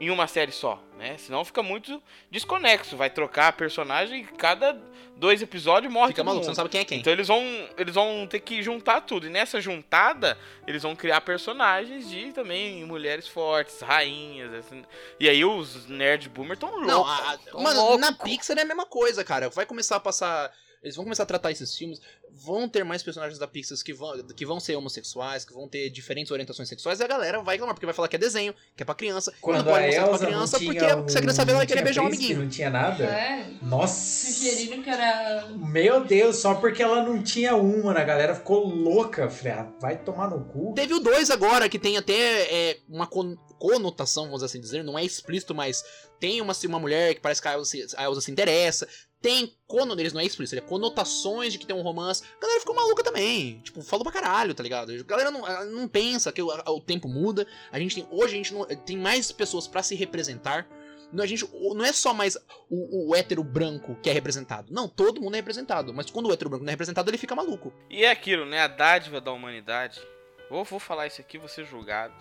em 0.03 0.09
uma 0.09 0.25
série 0.27 0.51
só, 0.51 0.81
né? 0.97 1.15
Senão 1.19 1.45
fica 1.45 1.61
muito 1.61 2.01
desconexo. 2.31 2.97
Vai 2.97 3.09
trocar 3.09 3.53
personagem 3.53 4.21
e 4.21 4.25
cada 4.25 4.73
dois 5.15 5.41
episódios 5.43 5.93
morre 5.93 6.07
Fica 6.07 6.17
todo 6.21 6.25
maluco, 6.25 6.43
você 6.43 6.49
mundo. 6.49 6.57
não 6.57 6.63
sabe 6.63 6.69
quem 6.69 6.81
é 6.81 6.85
quem. 6.85 6.99
Então 6.99 7.13
eles 7.13 7.27
vão, 7.27 7.43
eles 7.77 7.93
vão 7.93 8.25
ter 8.27 8.39
que 8.39 8.63
juntar 8.63 9.01
tudo. 9.01 9.27
E 9.27 9.29
nessa 9.29 9.61
juntada, 9.61 10.35
eles 10.65 10.81
vão 10.81 10.95
criar 10.95 11.21
personagens 11.21 12.09
de 12.09 12.31
também 12.33 12.83
mulheres 12.83 13.27
fortes, 13.27 13.79
rainhas. 13.81 14.51
assim. 14.55 14.83
E 15.19 15.29
aí 15.29 15.45
os 15.45 15.85
nerd 15.87 16.27
boomer 16.29 16.57
tão 16.57 16.69
loucos. 16.71 16.87
Não, 16.87 17.05
a- 17.05 17.33
a- 17.33 17.37
tão 17.37 17.61
mano, 17.61 17.79
loucos. 17.81 18.01
na 18.01 18.11
Pixar 18.11 18.57
é 18.57 18.61
a 18.63 18.65
mesma 18.65 18.87
coisa, 18.87 19.23
cara. 19.23 19.49
Vai 19.49 19.67
começar 19.67 19.97
a 19.97 19.99
passar 19.99 20.51
eles 20.83 20.95
vão 20.95 21.05
começar 21.05 21.23
a 21.23 21.25
tratar 21.25 21.51
esses 21.51 21.75
filmes, 21.75 21.99
vão 22.31 22.67
ter 22.67 22.83
mais 22.83 23.03
personagens 23.03 23.37
da 23.37 23.47
Pixar 23.47 23.77
que 23.83 23.93
vão, 23.93 24.17
que 24.35 24.45
vão 24.45 24.59
ser 24.59 24.75
homossexuais, 24.75 25.45
que 25.45 25.53
vão 25.53 25.67
ter 25.67 25.89
diferentes 25.89 26.31
orientações 26.31 26.67
sexuais, 26.67 26.99
e 26.99 27.03
a 27.03 27.07
galera 27.07 27.41
vai 27.41 27.55
reclamar, 27.55 27.75
porque 27.75 27.85
vai 27.85 27.93
falar 27.93 28.07
que 28.07 28.15
é 28.15 28.19
desenho, 28.19 28.53
que 28.75 28.81
é 28.81 28.85
pra 28.85 28.95
criança, 28.95 29.31
Quando 29.39 29.57
não 29.57 29.63
pode 29.65 29.95
a 29.95 30.01
mostrar 30.01 30.03
pra 30.07 30.11
Elsa 30.11 30.25
criança, 30.25 30.57
não 30.59 30.65
porque 30.65 30.79
tinha 30.79 31.09
se 31.09 31.17
a 31.17 31.21
criança 31.21 31.45
ver, 31.45 31.51
ela 31.51 31.59
vai 31.59 31.67
querer 31.67 31.83
beijar 31.83 32.01
um 32.03 32.07
amiguinho. 32.07 32.39
Não 32.39 32.49
tinha 32.49 32.69
nada? 32.69 33.03
É, 33.03 33.47
Nossa. 33.61 34.25
sugeriram 34.31 34.81
que 34.81 34.89
era. 34.89 35.47
Meu 35.57 36.03
Deus, 36.03 36.37
só 36.37 36.55
porque 36.55 36.81
ela 36.81 37.03
não 37.03 37.21
tinha 37.21 37.55
uma, 37.55 37.93
né? 37.93 38.01
a 38.01 38.05
galera 38.05 38.35
ficou 38.35 38.65
louca. 38.65 39.29
Falei, 39.29 39.53
ah, 39.53 39.71
vai 39.79 39.97
tomar 39.97 40.29
no 40.29 40.45
cu. 40.45 40.73
Teve 40.75 40.93
o 40.93 40.99
2 40.99 41.29
agora, 41.29 41.69
que 41.69 41.77
tem 41.77 41.97
até 41.97 42.71
é, 42.71 42.77
uma 42.89 43.05
con- 43.05 43.35
conotação, 43.59 44.25
vamos 44.25 44.41
assim 44.43 44.59
dizer, 44.59 44.83
não 44.83 44.97
é 44.97 45.03
explícito, 45.05 45.53
mas 45.53 45.83
tem 46.19 46.41
uma, 46.41 46.53
uma 46.65 46.79
mulher 46.79 47.13
que 47.13 47.21
parece 47.21 47.41
que 47.41 47.47
a 47.47 47.53
Elsa, 47.53 47.71
se- 47.71 47.95
a 47.95 48.03
Elsa 48.03 48.21
se 48.21 48.31
interessa. 48.31 48.87
Tem 49.21 49.55
cono 49.67 49.95
deles, 49.95 50.13
não 50.13 50.19
é 50.19 50.25
explícito, 50.25 50.57
é 50.57 50.67
conotações 50.67 51.53
de 51.53 51.59
que 51.59 51.65
tem 51.65 51.75
um 51.75 51.83
romance. 51.83 52.23
A 52.37 52.41
galera 52.41 52.59
ficou 52.59 52.75
maluca 52.75 53.03
também. 53.03 53.59
Tipo, 53.59 53.81
falou 53.83 54.03
pra 54.03 54.11
caralho, 54.11 54.55
tá 54.55 54.63
ligado? 54.63 54.91
A 54.91 55.03
galera 55.03 55.29
não, 55.29 55.65
não 55.65 55.87
pensa 55.87 56.31
que 56.31 56.41
o, 56.41 56.47
o 56.47 56.81
tempo 56.81 57.07
muda. 57.07 57.45
A 57.71 57.77
gente 57.77 57.95
tem. 57.95 58.07
Hoje 58.09 58.33
a 58.33 58.37
gente 58.37 58.53
não, 58.53 58.65
tem 58.65 58.97
mais 58.97 59.31
pessoas 59.31 59.67
pra 59.67 59.83
se 59.83 59.93
representar. 59.93 60.67
Não, 61.13 61.23
a 61.23 61.27
gente, 61.27 61.47
não 61.53 61.85
é 61.85 61.93
só 61.93 62.13
mais 62.13 62.35
o, 62.69 63.09
o 63.09 63.15
hétero 63.15 63.43
branco 63.43 63.95
que 64.01 64.09
é 64.09 64.13
representado. 64.13 64.73
Não, 64.73 64.87
todo 64.87 65.21
mundo 65.21 65.35
é 65.35 65.37
representado. 65.37 65.93
Mas 65.93 66.09
quando 66.09 66.27
o 66.27 66.33
hétero 66.33 66.49
branco 66.49 66.65
não 66.65 66.71
é 66.71 66.73
representado, 66.73 67.09
ele 67.09 67.17
fica 67.17 67.35
maluco. 67.35 67.71
E 67.89 68.03
é 68.03 68.09
aquilo, 68.09 68.45
né? 68.45 68.61
A 68.61 68.67
dádiva 68.67 69.21
da 69.21 69.31
humanidade. 69.31 70.01
Vou, 70.49 70.63
vou 70.63 70.79
falar 70.79 71.07
isso 71.07 71.21
aqui, 71.21 71.37
vou 71.37 71.47
ser 71.47 71.65
julgado. 71.65 72.13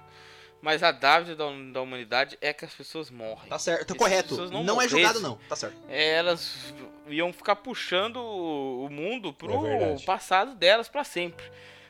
Mas 0.62 0.82
a 0.82 0.92
dádiva 0.92 1.34
da, 1.36 1.46
da 1.72 1.80
humanidade 1.80 2.36
é 2.40 2.52
que 2.52 2.64
as 2.64 2.74
pessoas 2.74 3.10
morrem. 3.10 3.48
Tá 3.48 3.58
certo, 3.58 3.88
tá 3.88 3.94
correto. 3.94 4.28
pessoas 4.30 4.50
Não, 4.50 4.62
não 4.62 4.80
é 4.80 4.86
julgado, 4.86 5.20
não. 5.20 5.38
Tá 5.48 5.56
certo. 5.56 5.76
É, 5.88 6.14
elas 6.16 6.74
iam 7.08 7.32
ficar 7.32 7.56
puxando 7.56 8.16
o 8.16 8.84
o 8.84 8.90
mundo 8.90 9.32
pro 9.32 9.66
É 9.66 9.96
passado 10.04 10.54
delas 10.54 10.88
pra 10.88 11.04
sempre. 11.04 11.44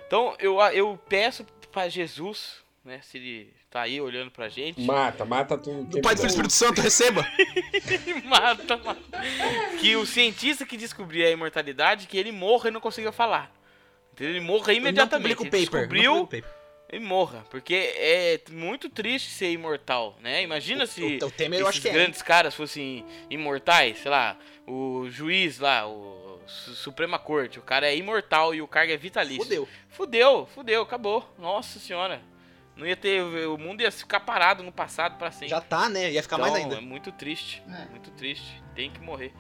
Então 0.07 0.35
eu, 0.39 0.61
eu 0.73 0.99
peço 1.09 1.45
pra 1.73 1.89
Jesus, 1.89 2.57
né? 2.85 3.01
Se 3.03 3.19
ele 3.19 3.53
tá 3.71 3.83
aí 3.83 4.01
olhando 4.01 4.31
pra 4.31 4.49
gente. 4.49 4.81
Mata, 4.81 5.25
mata 5.25 5.57
tudo. 5.57 5.85
Do 5.85 6.01
Pai 6.01 6.15
do 6.15 6.27
Espírito 6.27 6.53
Santo, 6.53 6.81
receba! 6.81 7.25
mata, 8.25 8.77
mata. 8.77 9.01
Que 9.81 9.97
o 9.97 10.05
cientista 10.05 10.67
que 10.67 10.77
descobrir 10.77 11.25
a 11.25 11.31
imortalidade, 11.31 12.07
que 12.07 12.19
ele 12.19 12.33
morra 12.33 12.69
e 12.69 12.73
não 12.73 12.81
consiga 12.81 13.13
falar. 13.13 13.53
Ele 14.19 14.41
morra 14.41 14.73
imediatamente. 14.73 15.31
Não 15.31 15.37
publica 15.37 15.43
o 15.43 15.45
Ele 15.45 15.67
paper. 15.67 15.81
descobriu, 15.89 16.29
o 16.93 16.97
ele 16.97 17.05
morra. 17.05 17.45
Porque 17.51 17.75
é 17.97 18.41
muito 18.51 18.89
triste 18.89 19.31
ser 19.31 19.51
imortal, 19.51 20.17
né? 20.21 20.43
Imagina 20.43 20.87
se 20.87 21.03
O, 21.23 21.27
o 21.27 21.31
Temer 21.31 21.61
eu 21.61 21.65
esses 21.69 21.77
acho 21.77 21.83
que 21.83 21.89
é. 21.89 21.93
grandes 21.93 22.23
caras 22.23 22.55
fossem 22.55 23.05
imortais, 23.29 23.99
sei 23.99 24.11
lá, 24.11 24.37
o 24.67 25.09
juiz 25.11 25.59
lá, 25.59 25.87
o 25.87 26.41
Su- 26.47 26.75
Suprema 26.75 27.19
Corte, 27.19 27.59
o 27.59 27.63
cara 27.63 27.87
é 27.89 27.97
imortal 27.97 28.55
e 28.55 28.61
o 28.63 28.67
cargo 28.69 28.93
é 28.93 28.97
vitalício. 28.97 29.43
Fudeu. 29.43 29.69
Fudeu, 29.89 30.47
fudeu, 30.55 30.83
acabou. 30.83 31.33
Nossa 31.39 31.79
senhora. 31.79 32.21
Não 32.77 32.87
ia 32.87 32.97
ter, 32.97 33.21
o 33.23 33.59
mundo 33.59 33.83
ia 33.83 33.91
ficar 33.93 34.21
parado 34.21 34.63
no 34.63 34.73
passado 34.73 35.19
pra 35.19 35.31
sempre. 35.31 35.49
Já 35.49 35.61
tá, 35.61 35.89
né? 35.89 36.11
Ia 36.13 36.23
ficar 36.23 36.39
mais 36.39 36.53
Então, 36.55 36.63
ainda. 36.65 36.77
É 36.77 36.81
muito 36.81 37.13
triste. 37.13 37.63
É. 37.69 37.91
Muito 37.91 38.11
triste. 38.13 38.63
Tem 38.75 38.91
que 38.91 39.01
morrer. 39.01 39.33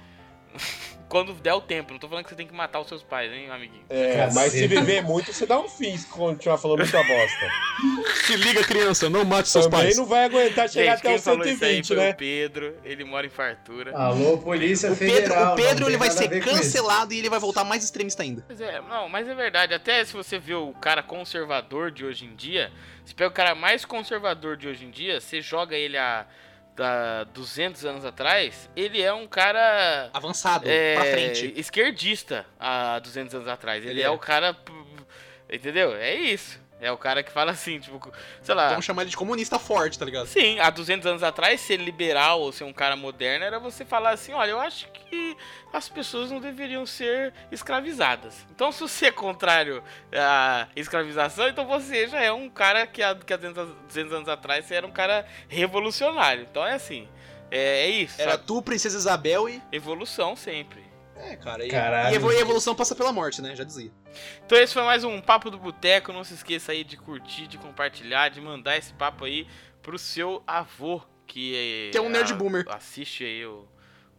Quando 1.10 1.34
der 1.34 1.52
o 1.54 1.60
tempo. 1.60 1.92
Não 1.92 1.98
tô 1.98 2.08
falando 2.08 2.22
que 2.22 2.30
você 2.30 2.36
tem 2.36 2.46
que 2.46 2.54
matar 2.54 2.78
os 2.78 2.86
seus 2.86 3.02
pais, 3.02 3.32
hein, 3.32 3.50
amiguinho. 3.50 3.82
É, 3.90 4.30
mas 4.32 4.52
se 4.52 4.68
viver 4.68 5.02
muito, 5.02 5.32
você 5.32 5.44
dá 5.44 5.58
um 5.58 5.68
fim 5.68 5.96
se 5.96 6.06
continuar 6.06 6.56
falando 6.56 6.78
muita 6.78 7.02
bosta. 7.02 7.50
Se 8.26 8.36
liga, 8.36 8.62
criança, 8.62 9.10
não 9.10 9.24
mate 9.24 9.52
Também 9.52 9.94
não 9.96 10.06
vai 10.06 10.24
aguentar 10.24 10.68
chegar 10.68 10.96
Gente, 10.96 11.06
até 11.06 11.14
os 11.16 11.24
falou 11.24 11.44
isso 11.44 11.64
aí 11.64 11.82
120, 11.82 11.86
foi 11.88 11.96
né? 11.96 12.10
o 12.10 12.14
Pedro. 12.14 12.76
Ele 12.84 13.04
mora 13.04 13.26
em 13.26 13.30
fartura. 13.30 13.96
Alô, 13.96 14.38
Polícia 14.38 14.92
O 14.92 14.96
Pedro, 14.96 15.14
Federal. 15.16 15.52
o 15.52 15.56
Pedro 15.56 15.88
ele 15.88 15.96
vai 15.96 16.10
ser 16.10 16.28
cancelado 16.40 17.12
e 17.12 17.18
ele 17.18 17.28
vai 17.28 17.40
voltar 17.40 17.64
mais 17.64 17.82
extremista 17.82 18.22
ainda. 18.22 18.44
Mas 18.48 18.60
é, 18.60 18.80
não, 18.80 19.08
mas 19.08 19.26
é 19.26 19.34
verdade. 19.34 19.74
Até 19.74 20.04
se 20.04 20.12
você 20.12 20.38
vê 20.38 20.54
o 20.54 20.72
cara 20.74 21.02
conservador 21.02 21.90
de 21.90 22.04
hoje 22.04 22.24
em 22.24 22.36
dia, 22.36 22.70
você 23.04 23.14
pega 23.14 23.30
o 23.30 23.34
cara 23.34 23.54
mais 23.56 23.84
conservador 23.84 24.56
de 24.56 24.68
hoje 24.68 24.84
em 24.84 24.90
dia, 24.90 25.20
você 25.20 25.40
joga 25.40 25.74
ele 25.74 25.96
a 25.98 26.24
da 26.76 27.24
200 27.24 27.84
anos 27.84 28.04
atrás, 28.04 28.70
ele 28.74 29.00
é 29.02 29.12
um 29.12 29.26
cara 29.26 30.08
Avançado, 30.12 30.64
é, 30.68 30.94
pra 30.94 31.04
frente. 31.04 31.52
esquerdista 31.56 32.46
há 32.58 32.98
200 33.00 33.34
anos 33.34 33.48
atrás. 33.48 33.82
Ele, 33.84 33.92
Ele 33.94 34.02
é. 34.02 34.04
é. 34.06 34.10
o 34.10 34.18
cara, 34.18 34.56
entendeu? 35.52 35.94
É 35.94 36.14
isso. 36.14 36.60
É 36.80 36.90
o 36.90 36.96
cara 36.96 37.22
que 37.22 37.30
fala 37.30 37.52
assim, 37.52 37.78
tipo, 37.78 38.00
sei 38.42 38.54
lá. 38.54 38.70
Vamos 38.70 38.84
chamar 38.84 39.02
ele 39.02 39.10
de 39.10 39.16
comunista 39.16 39.58
forte, 39.58 39.98
tá 39.98 40.04
ligado? 40.04 40.26
Sim, 40.26 40.58
há 40.58 40.70
200 40.70 41.06
anos 41.06 41.22
atrás, 41.22 41.60
ser 41.60 41.76
liberal 41.76 42.40
ou 42.40 42.52
ser 42.52 42.64
um 42.64 42.72
cara 42.72 42.96
moderno 42.96 43.44
era 43.44 43.58
você 43.58 43.84
falar 43.84 44.10
assim: 44.10 44.32
olha, 44.32 44.50
eu 44.50 44.60
acho 44.60 44.88
que 44.88 45.36
as 45.72 45.88
pessoas 45.88 46.30
não 46.30 46.40
deveriam 46.40 46.86
ser 46.86 47.34
escravizadas. 47.52 48.46
Então, 48.50 48.72
se 48.72 48.80
você 48.80 49.06
é 49.06 49.12
contrário 49.12 49.82
à 50.12 50.68
escravização, 50.74 51.48
então 51.48 51.66
você 51.66 52.08
já 52.08 52.22
é 52.22 52.32
um 52.32 52.48
cara 52.48 52.86
que 52.86 53.02
há, 53.02 53.14
que 53.14 53.32
há 53.32 53.36
200, 53.36 53.68
200 53.86 54.12
anos 54.12 54.28
atrás 54.28 54.64
você 54.64 54.74
era 54.74 54.86
um 54.86 54.92
cara 54.92 55.26
revolucionário. 55.48 56.46
Então 56.50 56.66
é 56.66 56.72
assim: 56.72 57.06
é, 57.50 57.84
é 57.84 57.88
isso. 57.88 58.20
Era 58.20 58.32
sabe? 58.32 58.44
tu, 58.46 58.62
Princesa 58.62 58.96
Isabel 58.96 59.48
e. 59.48 59.62
Evolução 59.70 60.34
sempre. 60.34 60.89
É, 61.22 61.36
cara. 61.36 61.64
E, 61.64 61.68
Caralho. 61.70 62.14
e 62.32 62.36
a 62.36 62.40
evolução 62.40 62.74
passa 62.74 62.94
pela 62.94 63.12
morte, 63.12 63.40
né? 63.42 63.54
Já 63.54 63.64
dizia. 63.64 63.90
Então 64.44 64.58
esse 64.58 64.72
foi 64.74 64.82
mais 64.82 65.04
um 65.04 65.20
Papo 65.20 65.50
do 65.50 65.58
Boteco. 65.58 66.12
Não 66.12 66.24
se 66.24 66.34
esqueça 66.34 66.72
aí 66.72 66.82
de 66.84 66.96
curtir, 66.96 67.46
de 67.46 67.58
compartilhar, 67.58 68.28
de 68.30 68.40
mandar 68.40 68.76
esse 68.76 68.92
papo 68.94 69.24
aí 69.24 69.46
pro 69.82 69.98
seu 69.98 70.42
avô, 70.46 71.02
que, 71.26 71.88
Que 71.92 71.98
é 71.98 72.00
um 72.00 72.08
nerd 72.08 72.32
a- 72.32 72.36
boomer. 72.36 72.64
Assiste 72.68 73.22
aí 73.24 73.44
o, 73.46 73.66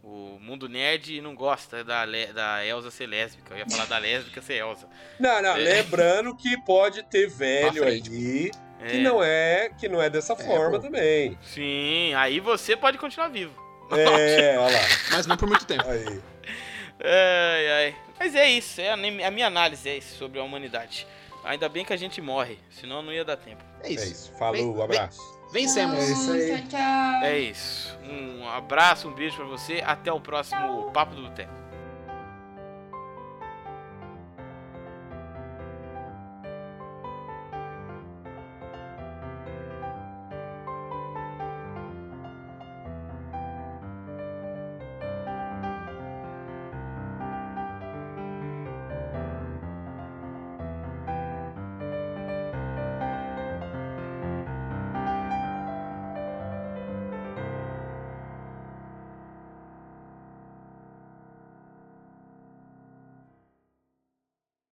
o 0.04 0.38
Mundo 0.39 0.68
Nerd 0.70 1.16
e 1.18 1.22
não 1.22 1.36
gosta 1.36 1.84
da, 1.84 2.06
da 2.34 2.66
Elsa 2.66 2.89
ser 2.91 3.08
lésbica. 3.08 3.54
Eu 3.54 3.60
ia 3.60 3.66
falar 3.70 3.86
da 3.86 3.97
lésbica 3.97 4.41
ser 4.41 4.56
Elsa. 4.56 4.88
Não, 5.20 5.41
não, 5.41 5.52
É. 5.52 5.58
lembrando 5.58 6.36
que 6.36 6.58
pode 6.64 7.04
ter 7.04 7.28
velho 7.30 7.74
frente. 7.84 8.10
ali 8.10 8.52
que 8.80 8.97
É, 8.97 8.97
não 9.02 9.22
é, 9.24 9.70
que 9.78 9.88
não 9.88 10.02
é 10.02 10.10
dessa 10.10 10.36
forma 10.36 10.78
pô. 10.78 10.80
também. 10.80 11.38
Sim, 11.43 12.14
aí 12.16 12.39
você 12.39 12.76
pode 12.76 12.97
continuar 12.97 13.28
vivo. 13.28 13.54
É, 13.91 14.58
olha 14.58 14.78
lá. 14.78 14.84
Mas 15.12 15.28
não 15.28 15.36
por 15.38 15.47
muito 15.49 15.66
tempo. 15.66 15.84
Aí. 15.88 16.22
Ai, 17.04 17.72
ai. 17.72 17.95
Mas 18.20 18.36
é 18.36 18.47
isso, 18.49 18.80
é 18.80 18.91
a, 18.91 18.97
minha 18.97 19.47
análise 19.47 19.88
é 19.89 19.97
isso 19.97 20.16
sobre 20.18 20.39
a 20.39 20.43
humanidade. 20.43 21.08
Ainda 21.43 21.68
bem 21.68 21.84
que 21.84 21.91
a 21.91 21.97
gente 21.97 22.22
morre, 22.22 22.60
senão 22.70 23.02
não 23.02 23.12
ia 23.12 23.26
dar 23.26 23.36
tempo. 23.38 23.64
É 23.84 23.88
É 23.88 23.91
isso. 23.93 24.12
isso. 24.12 24.32
Falou, 24.38 24.74
Vem- 24.76 24.84
abraço. 24.84 25.20
Vencemos. 25.52 25.97
É 25.97 26.12
isso 26.12 26.32
aí. 26.32 26.62
Tchau, 26.62 26.68
tchau. 26.80 27.24
É 27.24 27.39
isso. 27.39 27.97
Um 28.04 28.47
abraço, 28.47 29.08
um 29.08 29.14
beijo 29.14 29.36
pra 29.38 29.45
você. 29.45 29.82
Até 29.86 30.12
o 30.14 30.20
próximo 30.22 30.91
Papo 30.91 31.16
do 31.16 31.24
Boteco. 31.24 31.52